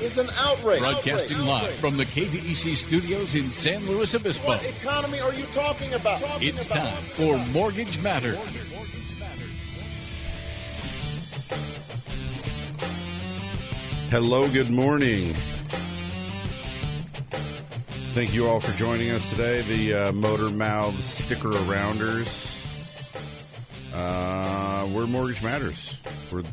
[0.00, 0.80] is an outrage.
[0.80, 1.48] Broadcasting Outrage.
[1.48, 1.80] live Outrage.
[1.80, 4.46] from the KVEC studios in San Luis Obispo.
[4.48, 6.20] What economy are you talking about?
[6.20, 8.38] Talking It's about- time for Mortgage Matters.
[14.10, 15.34] Hello, good morning.
[18.14, 19.62] Thank you all for joining us today.
[19.62, 22.52] The uh, Motor Mouth Sticker Arounders.
[23.94, 25.98] Uh, we're Mortgage Matters.
[26.30, 26.44] We're,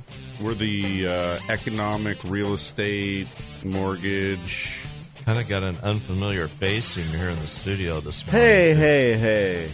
[0.42, 3.28] we're the uh, economic real estate
[3.64, 4.80] mortgage.
[5.26, 8.42] Kind of got an unfamiliar face when you're here in the studio this morning.
[8.42, 9.72] Hey, hey, hey.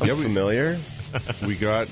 [0.00, 0.78] I'm Yeah, we- familiar.
[1.44, 1.88] We got,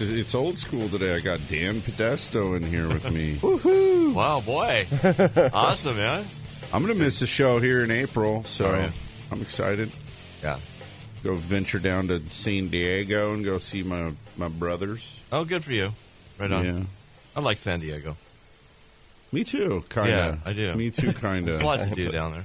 [0.00, 1.14] it's old school today.
[1.14, 3.36] I got Dan Podesto in here with me.
[3.40, 4.12] Woohoo!
[4.12, 4.88] Wow, boy.
[5.54, 6.26] awesome, man.
[6.72, 8.90] I'm going to miss the show here in April, so Oh, yeah.
[9.30, 9.92] I'm excited.
[10.42, 10.58] Yeah.
[11.22, 15.08] Go venture down to San Diego and go see my, my brothers.
[15.30, 15.92] Oh, good for you.
[16.38, 16.64] Right on.
[16.64, 16.82] Yeah.
[17.36, 18.16] I like San Diego.
[19.32, 20.14] Me too, kind of.
[20.16, 20.74] Yeah, I do.
[20.74, 21.54] Me too, kind of.
[21.54, 21.88] There's a lot of.
[21.88, 22.44] to do down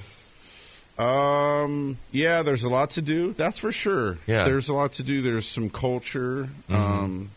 [0.97, 1.05] there.
[1.05, 3.33] um, yeah, there's a lot to do.
[3.33, 4.17] That's for sure.
[4.27, 4.43] Yeah.
[4.45, 5.21] there's a lot to do.
[5.21, 6.49] There's some culture.
[6.69, 6.75] Mm-hmm.
[6.75, 7.31] Um,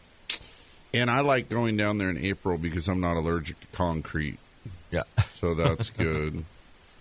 [0.94, 4.39] and I like going down there in April because I'm not allergic to concrete,
[4.91, 5.03] Yeah.
[5.37, 6.44] so that's good.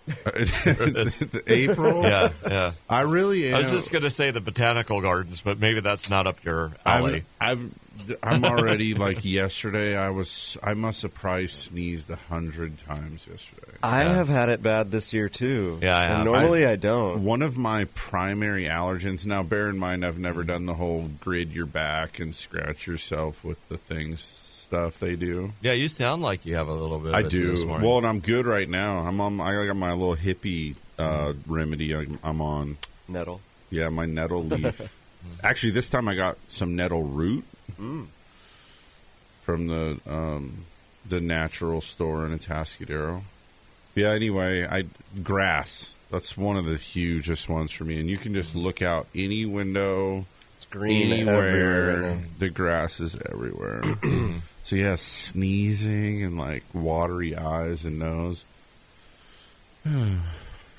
[1.46, 2.02] April.
[2.02, 2.72] Yeah, yeah.
[2.88, 3.54] I really am.
[3.54, 6.72] I was just going to say the botanical gardens, but maybe that's not up your
[6.84, 7.24] alley.
[7.40, 9.96] I've, I've I'm already like yesterday.
[9.96, 13.78] I was I must have probably sneezed a hundred times yesterday.
[13.82, 14.14] I Yeah.
[14.14, 15.78] have had it bad this year too.
[15.82, 16.24] Yeah, I have.
[16.24, 17.22] normally I, don't.
[17.22, 19.26] One of my primary allergens.
[19.26, 23.42] Now, bear in mind, I've never done the whole grid your back and scratch yourself
[23.44, 24.20] with the things
[24.72, 25.52] stuff they do.
[25.60, 27.50] yeah, you sound like you have a little bit I it do.
[27.50, 27.86] this morning.
[27.86, 29.00] Well, and I'm good right now.
[29.00, 29.38] I'm on.
[29.38, 31.94] I got my little hippie uh, remedy.
[31.94, 32.78] I'm, I'm on.
[33.06, 33.42] Nettle.
[33.68, 34.80] Yeah, my nettle leaf.
[35.42, 37.44] Actually, this time I got some nettle root
[37.76, 40.64] from the um,
[41.06, 43.22] the natural store in Atascadero.
[43.94, 44.12] Yeah.
[44.12, 44.84] Anyway, I
[45.22, 45.92] grass.
[46.10, 49.44] That's one of the hugest ones for me, and you can just look out any
[49.44, 50.24] window,
[50.56, 51.48] It's green everywhere.
[51.90, 52.02] anywhere.
[52.14, 53.82] right the grass is everywhere.
[54.62, 58.44] so yeah, sneezing and like watery eyes and nose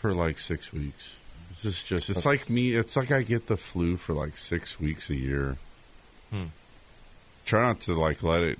[0.02, 1.16] for like six weeks.
[1.50, 2.10] This is just.
[2.10, 2.74] It's That's- like me.
[2.74, 5.58] It's like I get the flu for like six weeks a year.
[6.32, 6.46] Hmm.
[7.46, 8.60] Try not to like let it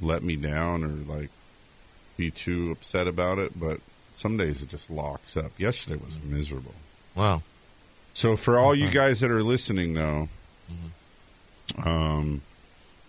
[0.00, 1.30] let me down or like
[2.16, 3.80] be too upset about it, but
[4.14, 5.52] some days it just locks up.
[5.58, 6.74] Yesterday was miserable.
[7.14, 7.42] wow.
[8.14, 10.28] So for all you guys that are listening, though,
[11.82, 12.42] um,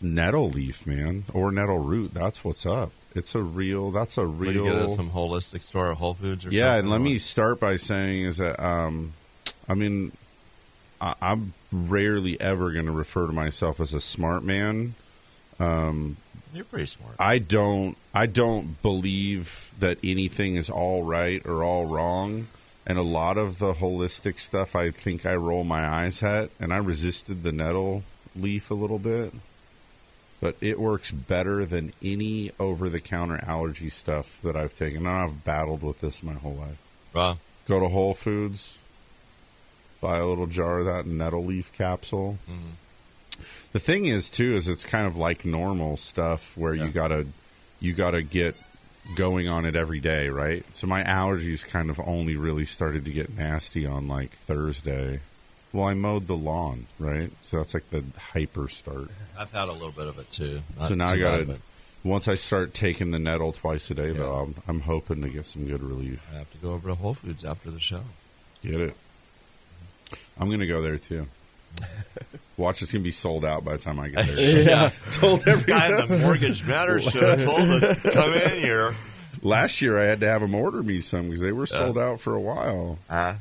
[0.03, 2.91] nettle leaf, man, or nettle root, that's what's up.
[3.15, 3.91] It's a real.
[3.91, 4.73] That's a What, you real.
[4.75, 6.57] get at some holistic store or Whole Foods or something?
[6.59, 9.13] yeah, and let Or- me start by saying is that um,
[9.69, 10.11] I mean,
[10.99, 14.95] I, I'm rarely ever going to refer to myself as a smart man.
[15.59, 17.15] You're pretty smart.
[17.19, 22.47] I don't I don't believe that anything is all right or all wrong.
[22.85, 26.73] And a lot of the holistic stuff I think I roll my eyes at and
[26.73, 28.03] I resisted the nettle
[28.35, 29.33] leaf a little bit.
[30.43, 35.07] But it works better than any over the counter allergy stuff that I've taken.
[35.07, 36.77] And I've battled with this my whole life.
[37.13, 37.37] Wow.
[37.65, 38.77] Go to Whole Foods,
[40.01, 42.39] buy a little jar of that nettle leaf capsule.
[42.51, 43.41] Mm-hmm.
[43.71, 46.87] The thing is, too, is it's kind of like normal stuff where Yeah.
[46.87, 47.25] you gotta
[47.79, 48.55] you gotta get
[49.15, 50.65] going on it every day, right?
[50.73, 55.21] So my allergies kind of only really started to get nasty on like Thursday.
[55.73, 57.31] Well, I mowed the lawn, right?
[57.41, 59.09] So that's like the hyper start.
[59.37, 60.61] I've had a little bit of it too.
[60.77, 61.61] Not so now too I got bad, to
[62.03, 65.45] once I start taking the nettle twice a day, though, I'm, I'm hoping to get
[65.45, 66.21] some good relief.
[66.33, 68.01] I have to go over to Whole Foods after the show.
[68.61, 68.95] Get it?
[70.37, 71.27] I'm gonna go there too.
[72.57, 74.61] Watch, it's gonna be sold out by the time I get there.
[74.63, 74.91] Yeah.
[75.11, 78.95] Told This guy in the Mortgage Matters show told us to come in here.
[79.41, 82.19] Last year, I had to have them order me some because they were sold out
[82.21, 82.99] for a while.
[83.09, 83.35] Uh,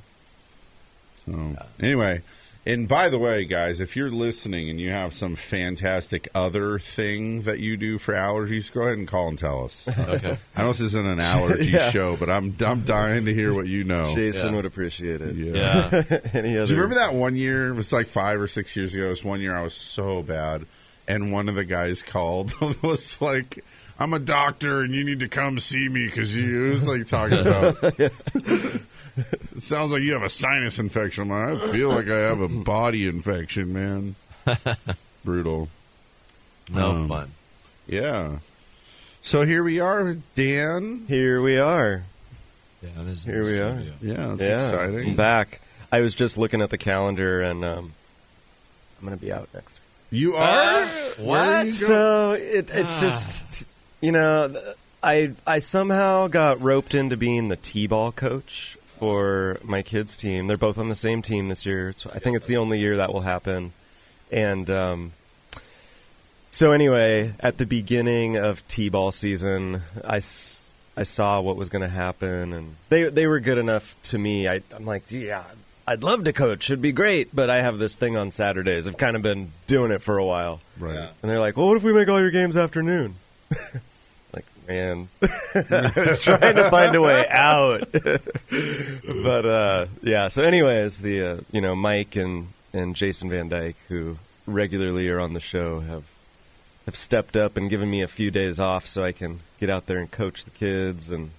[1.27, 2.23] So anyway,
[2.65, 7.43] and by the way, guys, if you're listening and you have some fantastic other thing
[7.43, 9.89] that you do for allergies, go ahead and call and tell us.
[9.89, 10.39] okay.
[10.57, 11.91] I know this isn't an allergy Yeah.
[11.91, 14.15] show, but I'm I'm dying to hear what you know.
[14.15, 14.57] Jason Yeah.
[14.57, 15.35] would appreciate it.
[15.35, 15.91] Yeah.
[15.93, 16.19] Yeah.
[16.35, 16.67] Any other?
[16.67, 17.69] Do you remember that one year?
[17.71, 19.07] It was like five or six years ago.
[19.07, 20.65] It was one year I was so bad,
[21.09, 23.65] and one of the guys called was like,
[23.99, 27.07] "I'm a doctor, and you need to come see me because you." It was like
[27.09, 28.83] talking about It
[29.59, 31.31] sounds like you have a sinus infection.
[31.31, 34.15] I'm I feel like I have a body infection, man.
[35.25, 35.69] Brutal.
[36.73, 37.31] No Um, fun.
[37.87, 38.39] Yeah.
[39.21, 41.05] So here we are, Dan.
[41.09, 42.05] Here we are.
[42.83, 43.81] Yeah, it is Here we are.
[44.01, 45.11] Yeah, it's yeah, exciting.
[45.11, 45.61] I'm back.
[45.93, 47.93] I was just looking at the calendar, and um,
[49.01, 49.79] I'm going to be out next.
[50.11, 50.85] You are?
[51.19, 51.71] Where are you?
[51.71, 53.69] So it, it's just,
[54.01, 54.55] you know,
[55.03, 60.47] I I somehow got roped into being the t-ball coach for my kids' team.
[60.47, 61.89] They're both on the same team this year.
[61.89, 63.73] It's, I think it's the only year that will happen.
[64.31, 65.13] And um,
[66.53, 71.83] so anyway, at the beginning of t-ball season, I, s- I saw what was going
[71.83, 74.47] to happen, and they they were good enough to me.
[74.47, 75.43] I, I'm like, yeah,
[75.85, 76.71] I'd love to coach.
[76.71, 78.87] It'd be great, but I have this thing on Saturdays.
[78.87, 80.61] I've kind of been doing it for a while.
[80.79, 80.95] Right.
[81.23, 83.17] And they're like, well, what if we make all your games afternoon?
[84.63, 87.91] like, man, I was trying to find a way out.
[87.93, 93.77] but, uh, yeah, so anyways, the, uh, you know, Mike and, and Jason Van Dyke,
[93.89, 96.05] who regularly are on the show, have,
[96.87, 99.87] have stepped up and given me a few days off so I can get out
[99.87, 101.31] there and coach the kids and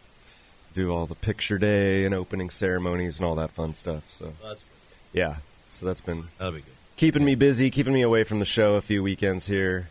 [0.73, 4.03] do all the picture day and opening ceremonies and all that fun stuff.
[4.09, 4.65] So, That's
[5.11, 5.35] yeah,
[5.69, 6.71] so that's been That'll be good.
[6.95, 9.89] keeping me busy, keeping me away from the show a few weekends here.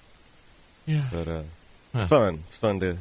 [0.86, 1.06] Yeah.
[1.12, 1.42] But uh,
[1.94, 2.08] it's Huh.
[2.08, 2.42] fun.
[2.46, 2.96] It's fun to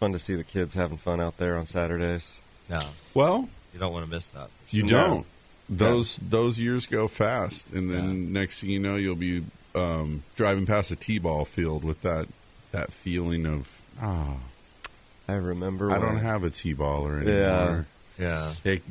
[0.00, 2.40] fun to see the kids having fun out there on Saturdays.
[2.68, 2.80] No,
[3.14, 4.48] Well, you don't want to miss that.
[4.66, 5.26] for you don't.
[5.68, 9.44] Those those years go fast, and then next thing you know, you'll be
[9.76, 12.26] um, driving past a t-ball field with that
[12.72, 13.68] that feeling of
[14.00, 14.34] ah,
[15.28, 15.92] I remember.
[15.92, 17.34] I don't have a t-ball or anymore.
[17.36, 17.82] Yeah.
[18.20, 18.82] It-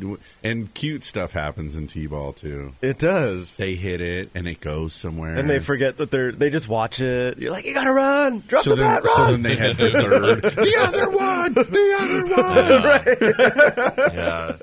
[0.44, 2.74] and cute stuff happens in t-ball too.
[2.82, 3.58] It does.
[3.58, 6.32] They hit it and it goes somewhere, and they forget that they're.
[6.32, 7.38] They just watch it.
[7.38, 8.44] You're like, you gotta run.
[8.48, 9.12] Drop So the then, bat.
[9.16, 12.26] so then they had the third, the other one, the other
[14.08, 14.14] one.
[14.20, 14.56] Yeah.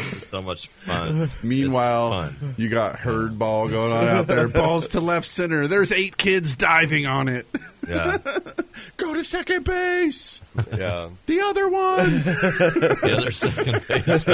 [0.00, 1.30] Sports is so much fun.
[1.42, 2.54] Meanwhile, fun.
[2.56, 4.48] you got herd ball going on out there.
[4.48, 5.66] Balls to left center.
[5.68, 7.46] There's eight kids diving on it.
[7.88, 8.18] Yeah.
[8.96, 10.40] Go to second base.
[10.76, 11.10] yeah.
[11.26, 12.22] The other one.
[12.24, 14.26] The other second base.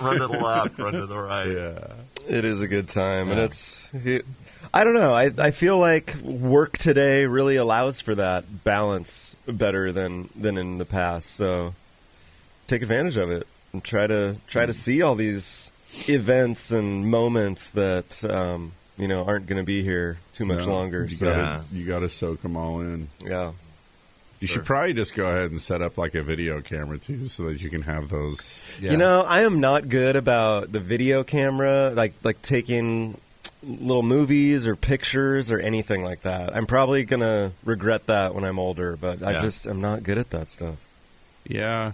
[0.00, 1.48] Run to the left, run to the right.
[1.48, 1.94] yeah.
[2.28, 3.82] It is a good time, and it's.
[3.94, 4.26] It,
[4.72, 5.14] I don't know.
[5.14, 10.78] I I feel like work today really allows for that balance better than than in
[10.78, 11.30] the past.
[11.30, 11.74] So
[12.66, 15.70] take advantage of it and try to try to see all these
[16.08, 20.72] events and moments that um, you know aren't going to be here too much No,
[20.72, 21.04] longer.
[21.04, 23.08] You So gotta, you gotta soak them all in.
[23.24, 23.52] yeah,
[24.40, 24.56] You Sure.
[24.58, 27.60] should probably just go ahead and set up like a video camera too, so that
[27.60, 28.60] you can have those.
[28.80, 28.92] Yeah.
[28.92, 33.18] you know I am not good about the video camera, like like taking
[33.62, 36.54] little movies or pictures or anything like that.
[36.56, 40.30] I'm probably gonna regret that when I'm older, but I just I'm not good at
[40.30, 40.76] that stuff.
[41.46, 41.92] Yeah.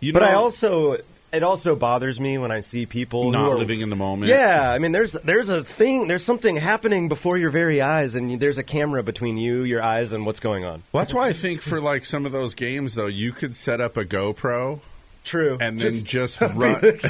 [0.00, 0.98] You But know, I also
[1.32, 4.30] it also bothers me when I see people not who are, living in the moment.
[4.30, 8.40] Yeah, I mean, there's there's a thing, there's something happening before your very eyes, and
[8.40, 10.82] there's a camera between you, your eyes, and what's going on.
[10.92, 13.80] Well, that's why I think for like some of those games though, you could set
[13.80, 14.80] up a GoPro
[15.24, 16.80] True, and then just, run.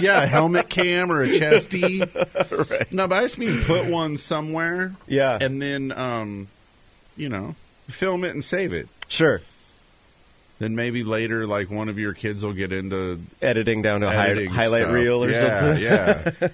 [0.00, 1.98] yeah, helmet cam or a chesty.
[2.92, 4.94] No, but I just mean put one somewhere.
[5.08, 5.36] Yeah.
[5.40, 6.46] and then um,
[7.16, 7.56] you know,
[7.88, 8.88] film it and save it.
[9.08, 9.42] sure,
[10.60, 14.12] Then maybe later, like one of your kids will get into editing down to a
[14.12, 14.92] hi- highlight stuff.
[14.94, 15.82] reel or yeah, something.
[15.82, 16.48] Yeah,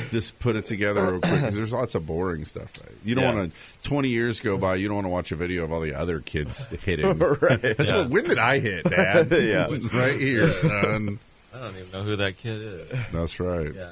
[0.10, 2.72] Just put it together real quick 'cause there's lots of boring stuff.
[2.80, 2.92] Right?
[3.04, 3.34] You don't Yeah.
[3.34, 3.88] want to.
[3.88, 6.20] Twenty years go by, you don't want to watch a video of all the other
[6.20, 7.18] kids hitting.
[7.18, 7.60] right.
[7.60, 7.98] That's Yeah.
[7.98, 9.30] what, when did I hit, Dad?
[9.32, 9.66] Yeah.
[9.92, 11.18] right here, son.
[11.54, 12.98] I don't even know who that kid is.
[13.12, 13.74] That's right.
[13.74, 13.90] Yeah.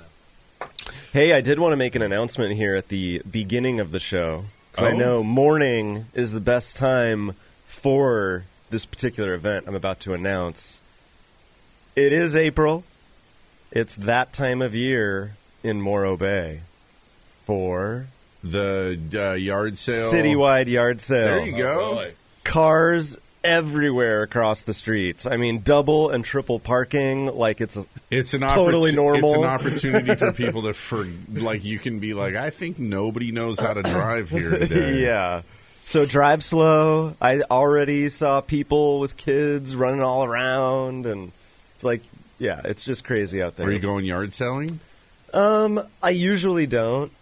[1.12, 4.44] Hey, I did want to make an announcement here at the beginning of the show
[4.72, 4.96] because I Oh.
[4.96, 7.34] know morning is the best time
[7.66, 10.80] for this particular event I'm about to announce.
[11.96, 12.84] It is April.
[13.72, 16.60] It's that time of year in Morro Bay
[17.44, 18.06] for
[18.42, 21.24] The uh, yard sale, citywide yard sale.
[21.24, 22.10] There you go.
[22.44, 25.26] Cars everywhere across the streets.
[25.26, 29.30] I mean, double and triple parking like it's a, It's an Totally opportu- normal.
[29.30, 33.32] It's an opportunity for people to for like you can be like, I think nobody
[33.32, 35.00] knows how to drive here today.
[35.02, 35.42] yeah.
[35.82, 37.14] So drive slow.
[37.20, 41.32] I already saw people with kids running all around, and
[41.74, 42.02] it's like,
[42.38, 43.66] yeah, it's just crazy out there.
[43.66, 44.80] Are you going yard selling?
[45.32, 47.12] Um, I usually don't.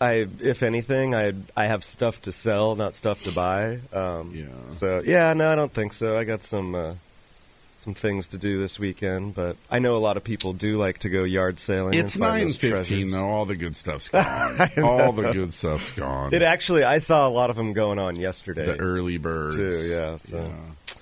[0.00, 3.78] I, if anything, I I have stuff to sell, not stuff to buy.
[3.92, 4.46] Um, Yeah.
[4.70, 6.18] So yeah, no, I don't think so.
[6.18, 6.94] I got some uh,
[7.84, 10.98] some things to do this weekend, but I know a lot of people do like
[11.00, 11.98] to go yard sailing.
[11.98, 13.28] It's nine fifteen though.
[13.28, 14.58] All the good stuff's gone.
[14.82, 16.32] all the good stuff's gone.
[16.32, 18.64] It actually, I saw a lot of them going on yesterday.
[18.64, 20.38] the early birds Too, yeah, so.
[20.38, 20.94] Yeah.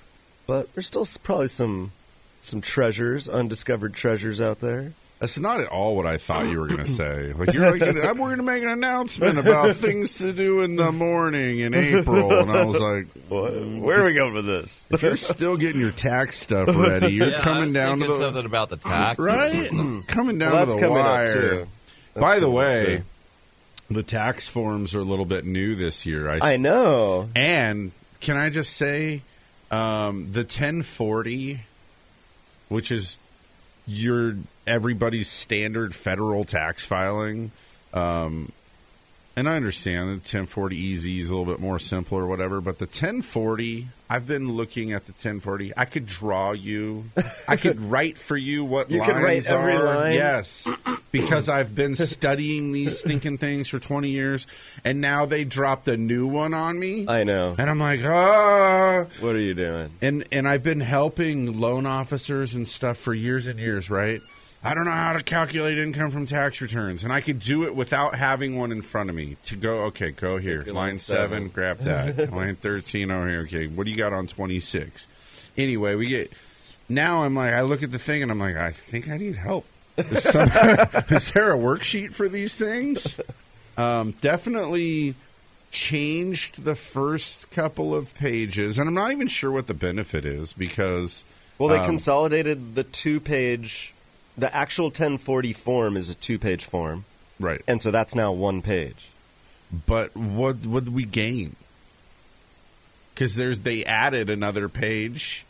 [0.45, 1.93] but there's still probably some
[2.41, 4.91] some treasures, undiscovered treasures out there.
[5.23, 7.31] That's not at all what I thought you were going to say.
[7.31, 10.75] Like you're like, "I'm- we're going to make an announcement about things to do in
[10.75, 14.83] the morning in April, and I was like, Where are we going with this?
[14.89, 18.07] if you're still getting your tax stuff ready, you're Yeah, I coming was down to
[18.07, 19.69] the something about the tax, right,
[20.07, 21.27] coming down Well, to that's the coming up, wire.
[21.33, 21.67] too.
[22.15, 23.03] That's By the way,
[23.89, 26.29] the tax forms are a little bit new this year.
[26.29, 27.29] I, I know.
[27.33, 29.21] and can I just say,
[29.71, 31.61] um, the 1040,
[32.67, 33.19] which is
[33.85, 34.35] your
[34.65, 37.51] everybody's standard federal tax filing,
[37.93, 38.51] um,
[39.35, 42.77] and I understand the 1040 easy is a little bit more simple or whatever, but
[42.77, 45.73] the 1040, I've been looking at the 1040.
[45.75, 47.05] I could draw you,
[47.47, 49.85] I could write for you what You lines could write every are.
[49.85, 50.13] line?
[50.13, 50.67] Yes,
[51.11, 54.45] because I've been studying these stinking things for 20 years,
[54.83, 57.07] and now they dropped a new one on me.
[57.07, 57.55] I know.
[57.57, 59.05] And I'm like, ah.
[59.19, 59.89] What are you doing?
[60.01, 64.21] And and I've been helping loan officers and stuff for years and years, right?
[64.65, 67.75] I don't know how to calculate income from tax returns, and I could do it
[67.75, 69.35] without having one in front of me.
[69.45, 71.47] To go, okay, go here, Line line seven, seven.
[71.49, 72.31] grab that.
[72.33, 73.41] line thirteen over here.
[73.41, 75.07] Okay, what do you got on twenty six?
[75.57, 76.31] Anyway, we get.
[76.89, 79.35] Now I'm like, I look at the thing and I'm like, I think I need
[79.35, 79.65] help.
[79.97, 80.47] Is, some,
[81.09, 83.19] is there a worksheet for these things?
[83.77, 85.15] Um, definitely
[85.71, 90.53] changed the first couple of pages, and I'm not even sure what the benefit is
[90.53, 91.25] because
[91.57, 93.92] Well, they um, consolidated the two page.
[94.37, 97.05] The actual 1040 form is a two page form,
[97.39, 97.61] right.
[97.67, 99.09] and so that's now one page.
[99.85, 101.55] But what would we gain?
[103.13, 105.45] Because there's they added another page.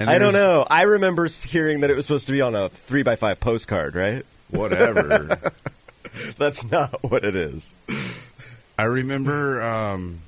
[0.00, 0.66] And I don't know.
[0.68, 3.94] I remember hearing that it was supposed to be on a three by five postcard,
[3.94, 4.24] right?
[4.50, 5.38] Whatever.
[6.38, 7.72] That's not what it is.
[8.78, 9.62] I remember.
[9.62, 10.20] Um,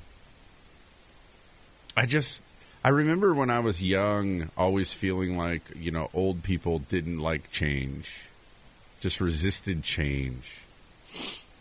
[1.96, 2.42] I just.
[2.84, 7.50] I remember when I was young, always feeling like you know old people didn't like
[7.50, 8.12] change,
[9.00, 10.52] just resisted change,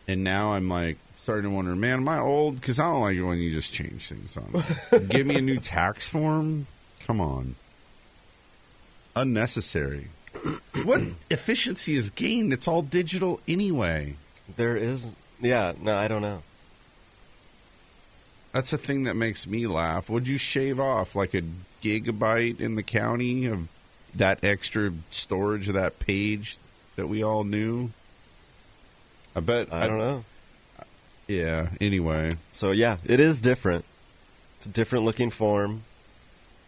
[0.05, 2.59] and now I'm like starting to wonder, man, am I old?
[2.59, 5.07] Because I don't like it when you just change things on.
[5.07, 6.67] Give me a new tax form.
[7.05, 7.55] Come on,
[9.15, 10.09] unnecessary.
[10.83, 11.01] What
[11.31, 12.51] efficiency is gained?
[12.51, 14.15] It's all digital anyway.
[14.57, 15.71] There is, yeah.
[15.79, 16.41] No, I don't know.
[18.53, 20.09] That's the thing that makes me laugh.
[20.09, 21.41] Would you shave off like a
[21.81, 23.67] gigabyte in the county of
[24.15, 26.57] that extra storage of that page
[26.95, 27.89] that we all knew?
[29.35, 29.73] I bet.
[29.73, 30.23] I don't know.
[31.27, 31.69] Yeah.
[31.81, 33.85] Anyway, So yeah, it is different.
[34.57, 35.83] It's a different looking form.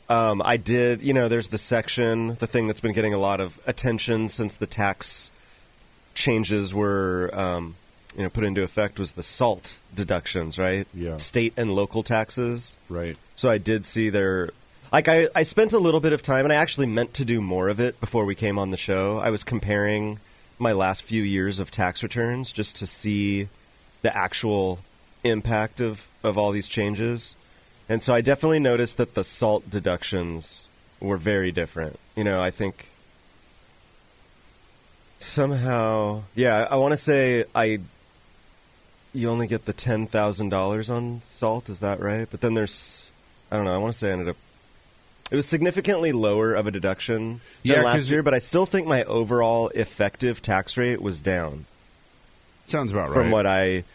[0.09, 3.41] Um, I did, you know, there's the section, the thing that's been getting a lot
[3.41, 5.31] of attention since the tax
[6.13, 7.75] changes were, um,
[8.15, 10.87] you know, put into effect was the salt deductions, right?
[10.93, 11.17] Yeah.
[11.17, 12.75] State and local taxes.
[12.89, 13.17] right.
[13.35, 14.51] So I did see their.
[14.91, 17.41] Like I, I spent a little bit of time, and I actually meant to do
[17.41, 19.19] more of it before we came on the show.
[19.19, 20.19] I was comparing
[20.57, 23.49] my last few years of tax returns just to see
[24.03, 24.79] the actual
[25.23, 27.35] impact of, of all these changes.
[27.89, 30.67] And so I definitely noticed that the salt deductions
[30.99, 31.99] were very different.
[32.15, 32.87] You know, I think
[35.19, 37.81] somehow, yeah, I want to say I
[39.15, 41.69] you only get the ten thousand dollars on salt.
[41.69, 42.27] Is that right?
[42.29, 43.07] But then there's,
[43.51, 43.73] I don't know.
[43.73, 44.37] I want to say I ended up.
[45.31, 48.85] It was significantly lower of a deduction Yeah, than last year, but I still think
[48.85, 51.65] my overall effective tax rate was down
[52.67, 53.15] Sounds about right.
[53.15, 53.85] from what I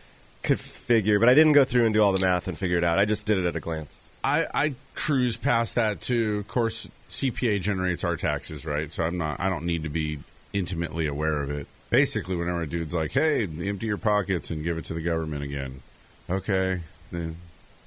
[0.43, 1.21] could figure.
[1.21, 2.99] But I didn't go through and do all the math and figure it out.
[2.99, 4.09] I just did it at a glance.
[4.25, 6.39] I, I cruise past that too.
[6.39, 8.93] Of course, CPA generates our taxes, right?
[8.93, 9.41] So I'm not.
[9.41, 10.19] I don't need to be
[10.53, 11.67] intimately aware of it.
[11.90, 15.42] Basically, whenever a dude's like, "Hey, empty your pockets and give it to the government
[15.42, 15.82] again,"
[16.28, 16.80] okay,
[17.11, 17.37] then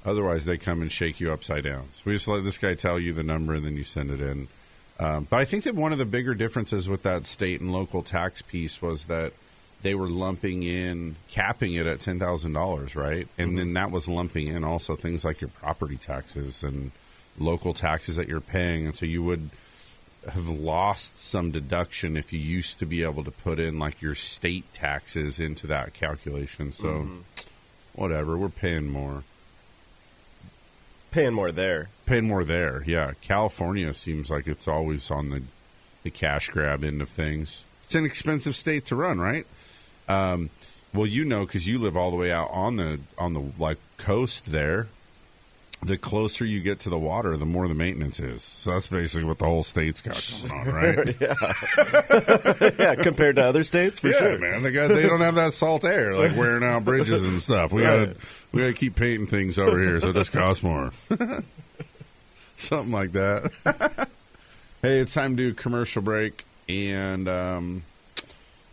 [0.06, 1.88] otherwise they come and shake you upside down.
[1.94, 4.20] So we just let this guy tell you the number and then you send it
[4.20, 4.48] in.
[5.00, 8.04] Um, but I think that one of the bigger differences with that state and local
[8.04, 9.34] tax piece was that
[9.82, 13.28] they were lumping in capping it at ten thousand dollars, right?
[13.38, 16.92] And then that was lumping in also things like your property taxes and
[17.38, 19.50] local taxes that you're paying, and so you would
[20.30, 24.16] have lost some deduction if you used to be able to put in like your
[24.16, 26.72] state taxes into that calculation.
[26.72, 27.08] So
[27.94, 29.24] whatever, we're paying more.
[31.12, 31.90] Paying more there.
[32.06, 33.12] Paying more there, yeah.
[33.22, 35.44] California seems like it's always on the
[36.04, 37.64] the cash grab end of things.
[37.86, 39.46] It's an expensive state to run, right?
[40.08, 40.50] Um,
[40.94, 43.78] well, you know because you live all the way out on the on the like
[43.98, 44.88] coast there.
[45.86, 48.42] The closer you get to the water, the more the maintenance is.
[48.42, 51.16] So that's basically what the whole state's got going on, right?
[52.80, 54.40] yeah, compared to other states, for yeah, sure.
[54.40, 54.64] man.
[54.64, 57.72] They got they don't have that salt air like wearing out bridges and stuff.
[57.72, 58.16] We gotta
[58.52, 60.92] we gotta keep painting things over here, so this costs more.
[62.56, 64.08] Something like that.
[64.82, 67.84] Hey, it's time to do commercial break, and um,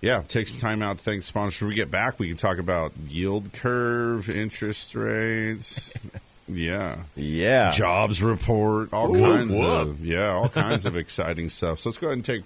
[0.00, 1.61] yeah, take some time out to thank sponsors.
[1.61, 5.93] When we get back, we can talk about yield curve, interest rates.
[6.57, 7.71] Yeah, Yeah.
[7.71, 9.64] jobs report, all Whoop, kinds whoop.
[9.64, 11.80] of yeah, all kinds of exciting stuff.
[11.80, 12.45] So let's go ahead and take a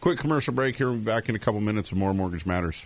[0.00, 0.88] quick commercial break here.
[0.90, 2.82] We'll be back in a couple minutes with more Mortgage Matters.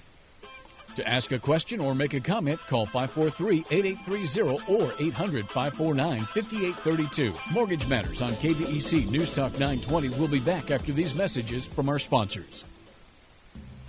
[0.96, 7.36] To ask a question or make a comment, call 543-8830 or 800-549-5832.
[7.52, 11.98] Mortgage Matters on KVEC News Talk 920 will be back after these messages from our
[11.98, 12.64] sponsors.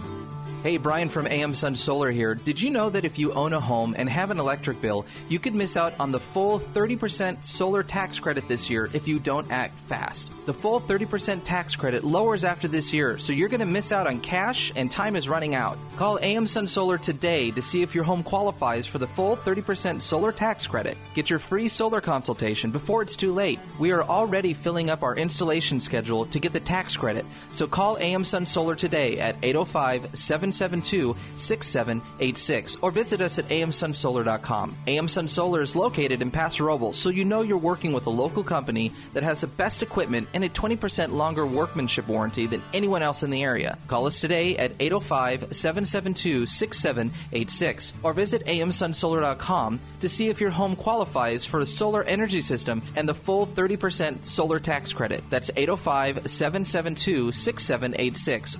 [0.00, 0.37] Thank you.
[0.64, 2.34] Hey, Brian from AM Sun Solar here.
[2.34, 5.38] Did you know that if you own a home and have an electric bill, you
[5.38, 9.48] could miss out on the full 30% solar tax credit this year if you don't
[9.52, 10.32] act fast?
[10.46, 14.08] The full 30% tax credit lowers after this year, so you're going to miss out
[14.08, 15.78] on cash and time is running out.
[15.94, 20.02] Call AM Sun Solar today to see if your home qualifies for the full 30%
[20.02, 20.98] solar tax credit.
[21.14, 23.60] Get your free solar consultation before it's too late.
[23.78, 27.96] We are already filling up our installation schedule to get the tax credit, so call
[27.98, 30.18] AM Sun Solar today at 805
[30.52, 34.76] 772 6786 or visit us at amsunsolar.com.
[34.86, 38.10] AM Sun Solar is located in Paso Robles, so you know you're working with a
[38.10, 43.02] local company that has the best equipment and a 20% longer workmanship warranty than anyone
[43.02, 43.78] else in the area.
[43.86, 50.76] Call us today at 805 772 6786 or visit amsunsolar.com to see if your home
[50.76, 55.22] qualifies for a solar energy system and the full 30% solar tax credit.
[55.30, 58.58] That's 805 772 6786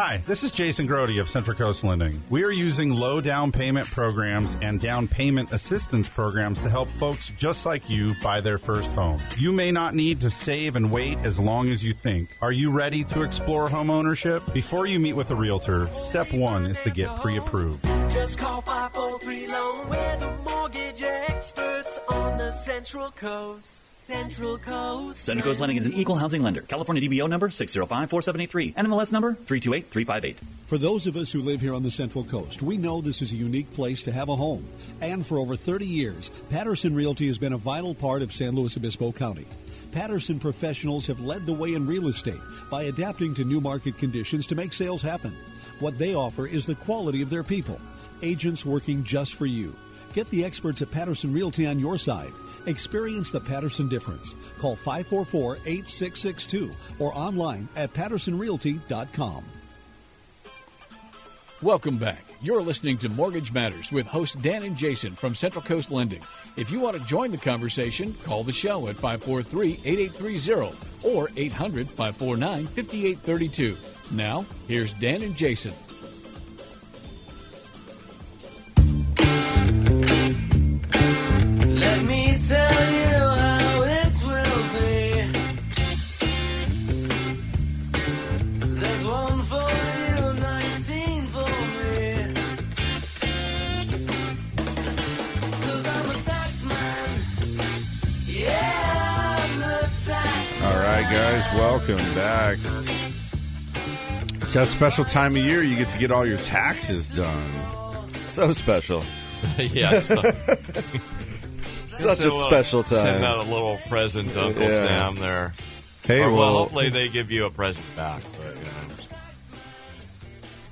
[0.00, 2.22] Hi, this is Jason Grody of Central Coast Lending.
[2.30, 7.32] We are using low down payment programs and down payment assistance programs to help folks
[7.36, 9.20] just like you buy their first home.
[9.38, 12.38] You may not need to save and wait as long as you think.
[12.40, 14.40] Are you ready to explore home ownership?
[14.54, 17.84] Before you meet with a realtor, step one is to get pre approved.
[18.08, 19.88] Just call 543 Loan.
[19.88, 23.87] We're the mortgage experts on the Central Coast.
[24.08, 25.22] Central Coast.
[25.22, 26.62] Central Coast Lending is an equal housing lender.
[26.62, 28.74] California DBO number 6054783.
[28.74, 30.38] NMLS number 328358.
[30.66, 33.32] For those of us who live here on the Central Coast, we know this is
[33.32, 34.66] a unique place to have a home.
[35.02, 38.78] And for over 30 years, Patterson Realty has been a vital part of San Luis
[38.78, 39.46] Obispo County.
[39.92, 42.40] Patterson professionals have led the way in real estate
[42.70, 45.36] by adapting to new market conditions to make sales happen.
[45.80, 47.78] What they offer is the quality of their people,
[48.22, 49.76] agents working just for you.
[50.14, 52.32] Get the experts at Patterson Realty on your side.
[52.68, 54.34] Experience the Patterson difference.
[54.58, 59.44] Call 544 8662 or online at pattersonrealty.com.
[61.60, 62.24] Welcome back.
[62.40, 66.22] You're listening to Mortgage Matters with hosts Dan and Jason from Central Coast Lending.
[66.56, 73.76] If you want to join the conversation, call the show at 543-8830 or 800-549-5832.
[74.12, 75.74] Now, here's Dan and Jason.
[101.54, 102.58] Welcome back.
[104.42, 107.52] It's that special time of year you get to get all your taxes done.
[108.26, 109.02] So special.
[109.58, 110.00] yeah.
[111.90, 112.98] So, Such a little- special time.
[112.98, 114.68] Send out a little present to Uncle Yeah.
[114.68, 115.54] Sam there.
[116.04, 118.22] Hey, Or, well, well- hopefully they give you a present back.
[118.36, 118.56] But,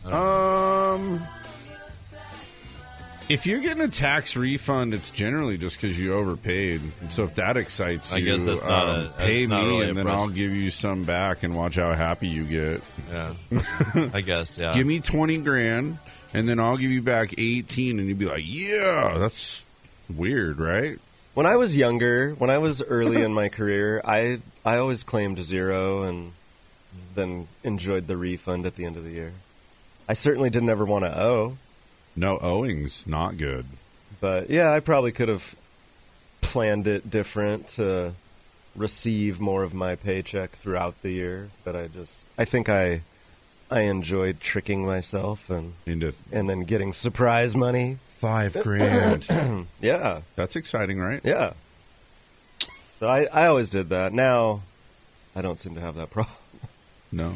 [0.05, 0.17] you know.
[0.17, 1.27] Um,
[3.29, 6.81] if you're getting a tax refund, it's generally just because you overpaid.
[7.11, 9.69] So if that excites I you, guess that's not um, a- that's pay not me,
[9.71, 10.21] really and then present.
[10.23, 12.83] I'll give you some back, and watch how happy you get.
[13.11, 13.35] Yeah,
[14.13, 14.59] I guess.
[14.59, 14.75] Yeah.
[14.75, 15.99] Give me twenty grand,
[16.35, 19.65] and then I'll give you back eighteen, and you'd be like, "Yeah, that's
[20.15, 20.99] weird, right?"
[21.35, 25.43] When I was younger, when I was early in my career, I I always claimed
[25.43, 26.33] zero and
[27.15, 29.33] then enjoyed the refund at the end of the year.
[30.09, 31.59] I certainly didn't ever want to owe.
[32.17, 33.67] No owing's not good.
[34.21, 35.55] But yeah, I probably could have
[36.41, 38.15] planned it different to
[38.75, 41.51] receive more of my paycheck throughout the year.
[41.65, 43.03] But I just I think I
[43.71, 47.99] I enjoyed tricking myself and into and then getting surprise money.
[48.19, 49.27] Five grand.
[49.81, 50.23] yeah.
[50.37, 51.21] That's exciting, right?
[51.25, 51.53] Yeah.
[52.99, 54.15] So I, I always did that.
[54.15, 54.63] Now,
[55.35, 56.35] I don't seem to have that problem.
[57.13, 57.35] No.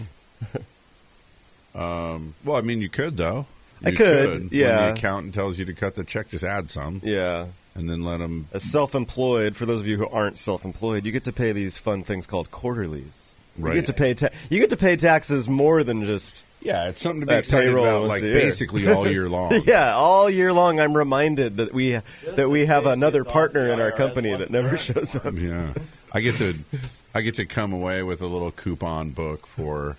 [1.75, 3.47] um, well, I mean, you could though.
[3.85, 4.87] I You could, When yeah.
[4.87, 7.01] the accountant tells you to cut the check, just add some.
[7.05, 7.47] Yeah.
[7.75, 8.49] And then let them.
[8.53, 12.03] As self-employed, for those of you who aren't self-employed, you get to pay these fun
[12.03, 13.33] things called quarterlies.
[13.57, 13.75] Right.
[13.75, 17.01] You get to pay ta- you get to pay taxes more than just Yeah, it's
[17.03, 19.61] something to be excited payroll about, once like basically all year long.
[19.65, 20.81] yeah, all year long.
[20.81, 25.15] I'm reminded that we that we have another partner in our company that never shows
[25.17, 25.35] up.
[25.35, 25.75] Yeah,
[26.13, 26.55] I get to
[27.15, 29.97] I get to come away with a little coupon book for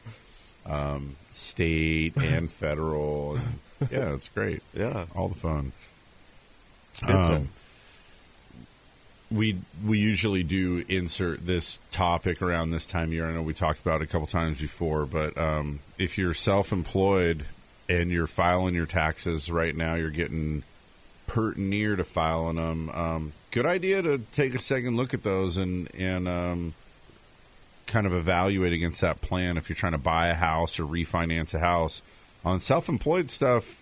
[0.66, 3.36] um, state and federal.
[3.36, 4.62] And, yeah, it's great.
[4.74, 5.72] Yeah, all the fun.
[7.00, 7.50] Time.
[9.32, 13.26] we we usually do insert this topic around this time of year.
[13.26, 17.46] I know we talked about it a couple times before, but um, if you're self-employed
[17.88, 20.64] and you're filing your taxes right now, you're getting
[21.28, 22.90] pert near to filing them.
[22.90, 26.74] Um, good idea to take a second look at those and and um,
[27.88, 31.54] kind of evaluate against that plan if you're trying to buy a house or refinance
[31.54, 32.02] a house.
[32.44, 33.82] On self-employed stuff,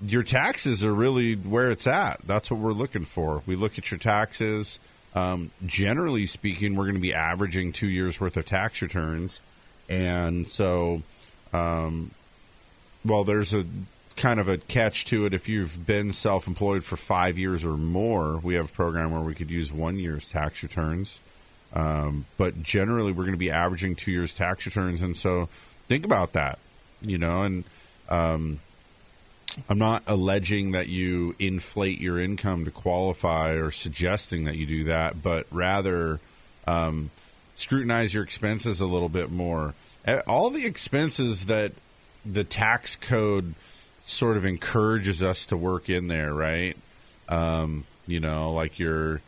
[0.00, 2.20] your taxes are really where it's at.
[2.26, 3.42] That's what we're looking for.
[3.46, 4.78] We look at your taxes.
[5.14, 9.40] Um, generally speaking, we're going to be averaging two years worth of tax returns,
[9.88, 11.02] and so,
[11.52, 12.10] um,
[13.04, 13.64] well, there's a
[14.16, 15.34] kind of a catch to it.
[15.34, 19.34] If you've been self-employed for five years or more, we have a program where we
[19.34, 21.20] could use one year's tax returns.
[21.72, 25.48] Um, but generally, we're going to be averaging two years tax returns, and so
[25.86, 26.58] think about that.
[27.04, 27.64] You know, and
[28.08, 28.60] um,
[29.68, 34.84] I'm not alleging that you inflate your income to qualify or suggesting that you do
[34.84, 36.20] that, but rather
[36.66, 37.10] um,
[37.54, 39.74] scrutinize your expenses a little bit more.
[40.26, 41.72] All the expenses that
[42.26, 43.54] the tax code
[44.04, 46.76] sort of encourages us to work in there, right?
[47.28, 49.20] Um, you know, like your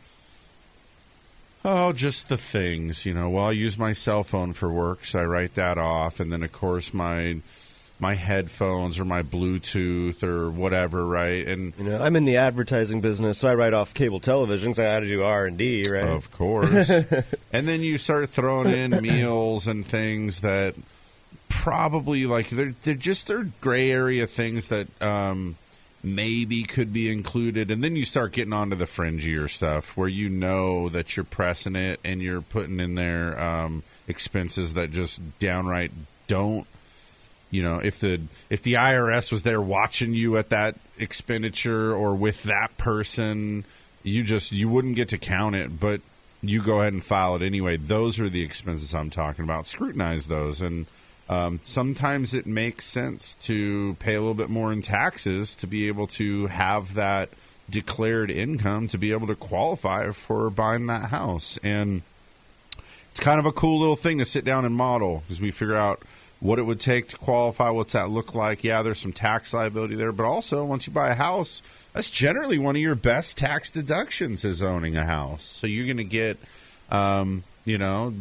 [1.69, 3.29] Oh, just the things, you know.
[3.29, 6.43] Well, I use my cell phone for work, so I write that off, and then
[6.43, 7.39] of course my
[7.99, 11.47] my headphones or my Bluetooth or whatever, right?
[11.47, 14.73] And You know, I'm in the advertising business, so I write off cable television.
[14.73, 16.03] So I had to do R and D, right?
[16.03, 16.89] Of course.
[17.53, 20.75] and then you start throwing in meals and things that
[21.49, 25.55] probably like they're they're just they're gray area things that um
[26.03, 30.29] maybe could be included and then you start getting onto the fringier stuff where you
[30.29, 35.91] know that you're pressing it and you're putting in there um expenses that just downright
[36.27, 36.67] don't
[37.51, 42.15] you know if the if the IRS was there watching you at that expenditure or
[42.15, 43.65] with that person
[44.03, 46.01] you just you wouldn't get to count it but
[46.41, 47.77] you go ahead and file it anyway.
[47.77, 49.67] Those are the expenses I'm talking about.
[49.67, 50.61] Scrutinize those.
[50.61, 50.85] And
[51.29, 55.87] um, sometimes it makes sense to pay a little bit more in taxes to be
[55.87, 57.29] able to have that
[57.69, 61.59] declared income to be able to qualify for buying that house.
[61.63, 62.01] And
[63.11, 65.75] it's kind of a cool little thing to sit down and model because we figure
[65.75, 66.01] out
[66.39, 67.69] what it would take to qualify.
[67.69, 68.63] What's that look like?
[68.63, 72.59] Yeah, there's some tax liability there, but also once you buy a house, that's generally
[72.59, 75.43] one of your best tax deductions is owning a house.
[75.43, 76.37] So you're going to get,
[76.91, 78.13] um, you know,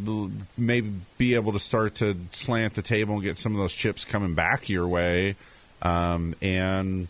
[0.56, 4.04] maybe be able to start to slant the table and get some of those chips
[4.04, 5.36] coming back your way.
[5.82, 7.08] Um, and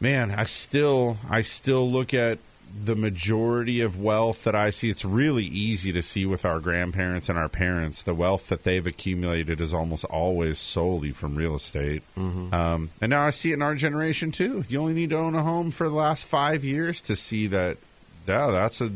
[0.00, 2.38] man, I still I still look at
[2.84, 4.90] the majority of wealth that I see.
[4.90, 8.02] It's really easy to see with our grandparents and our parents.
[8.02, 12.02] The wealth that they've accumulated is almost always solely from real estate.
[12.16, 14.64] Um, and now I see it in our generation too.
[14.68, 17.78] You only need to own a home for the last five years to see that.
[18.26, 18.90] Yeah, that's a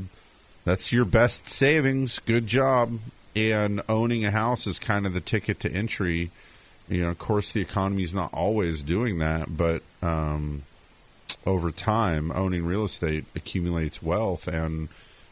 [0.65, 2.19] that's your best savings.
[2.19, 2.99] Good job.
[3.37, 6.31] And owning a house is kind of the ticket to entry.
[6.89, 10.63] You know, of course, the economy is not always doing that, but um,
[11.47, 14.47] over time, owning real estate accumulates wealth.
[14.47, 14.89] And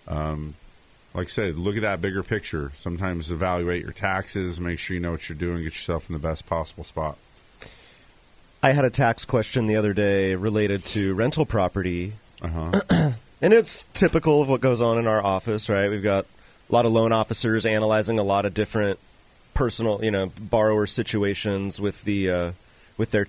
[0.07, 0.55] um,
[1.15, 2.73] like I said, look at that bigger picture.
[2.77, 6.19] Sometimes evaluate your taxes, make sure you know what you're doing, get yourself in the
[6.19, 7.19] best possible spot.
[8.63, 12.15] I had a tax question the other day related to rental property.
[12.43, 12.81] Uh-huh.
[13.41, 15.89] and it's typical of what goes on in our office, right?
[15.89, 16.27] We've got
[16.69, 18.99] a lot of loan officers analyzing a lot of different
[19.55, 22.53] personal, you know, borrower situations with the uh,
[22.97, 23.29] with their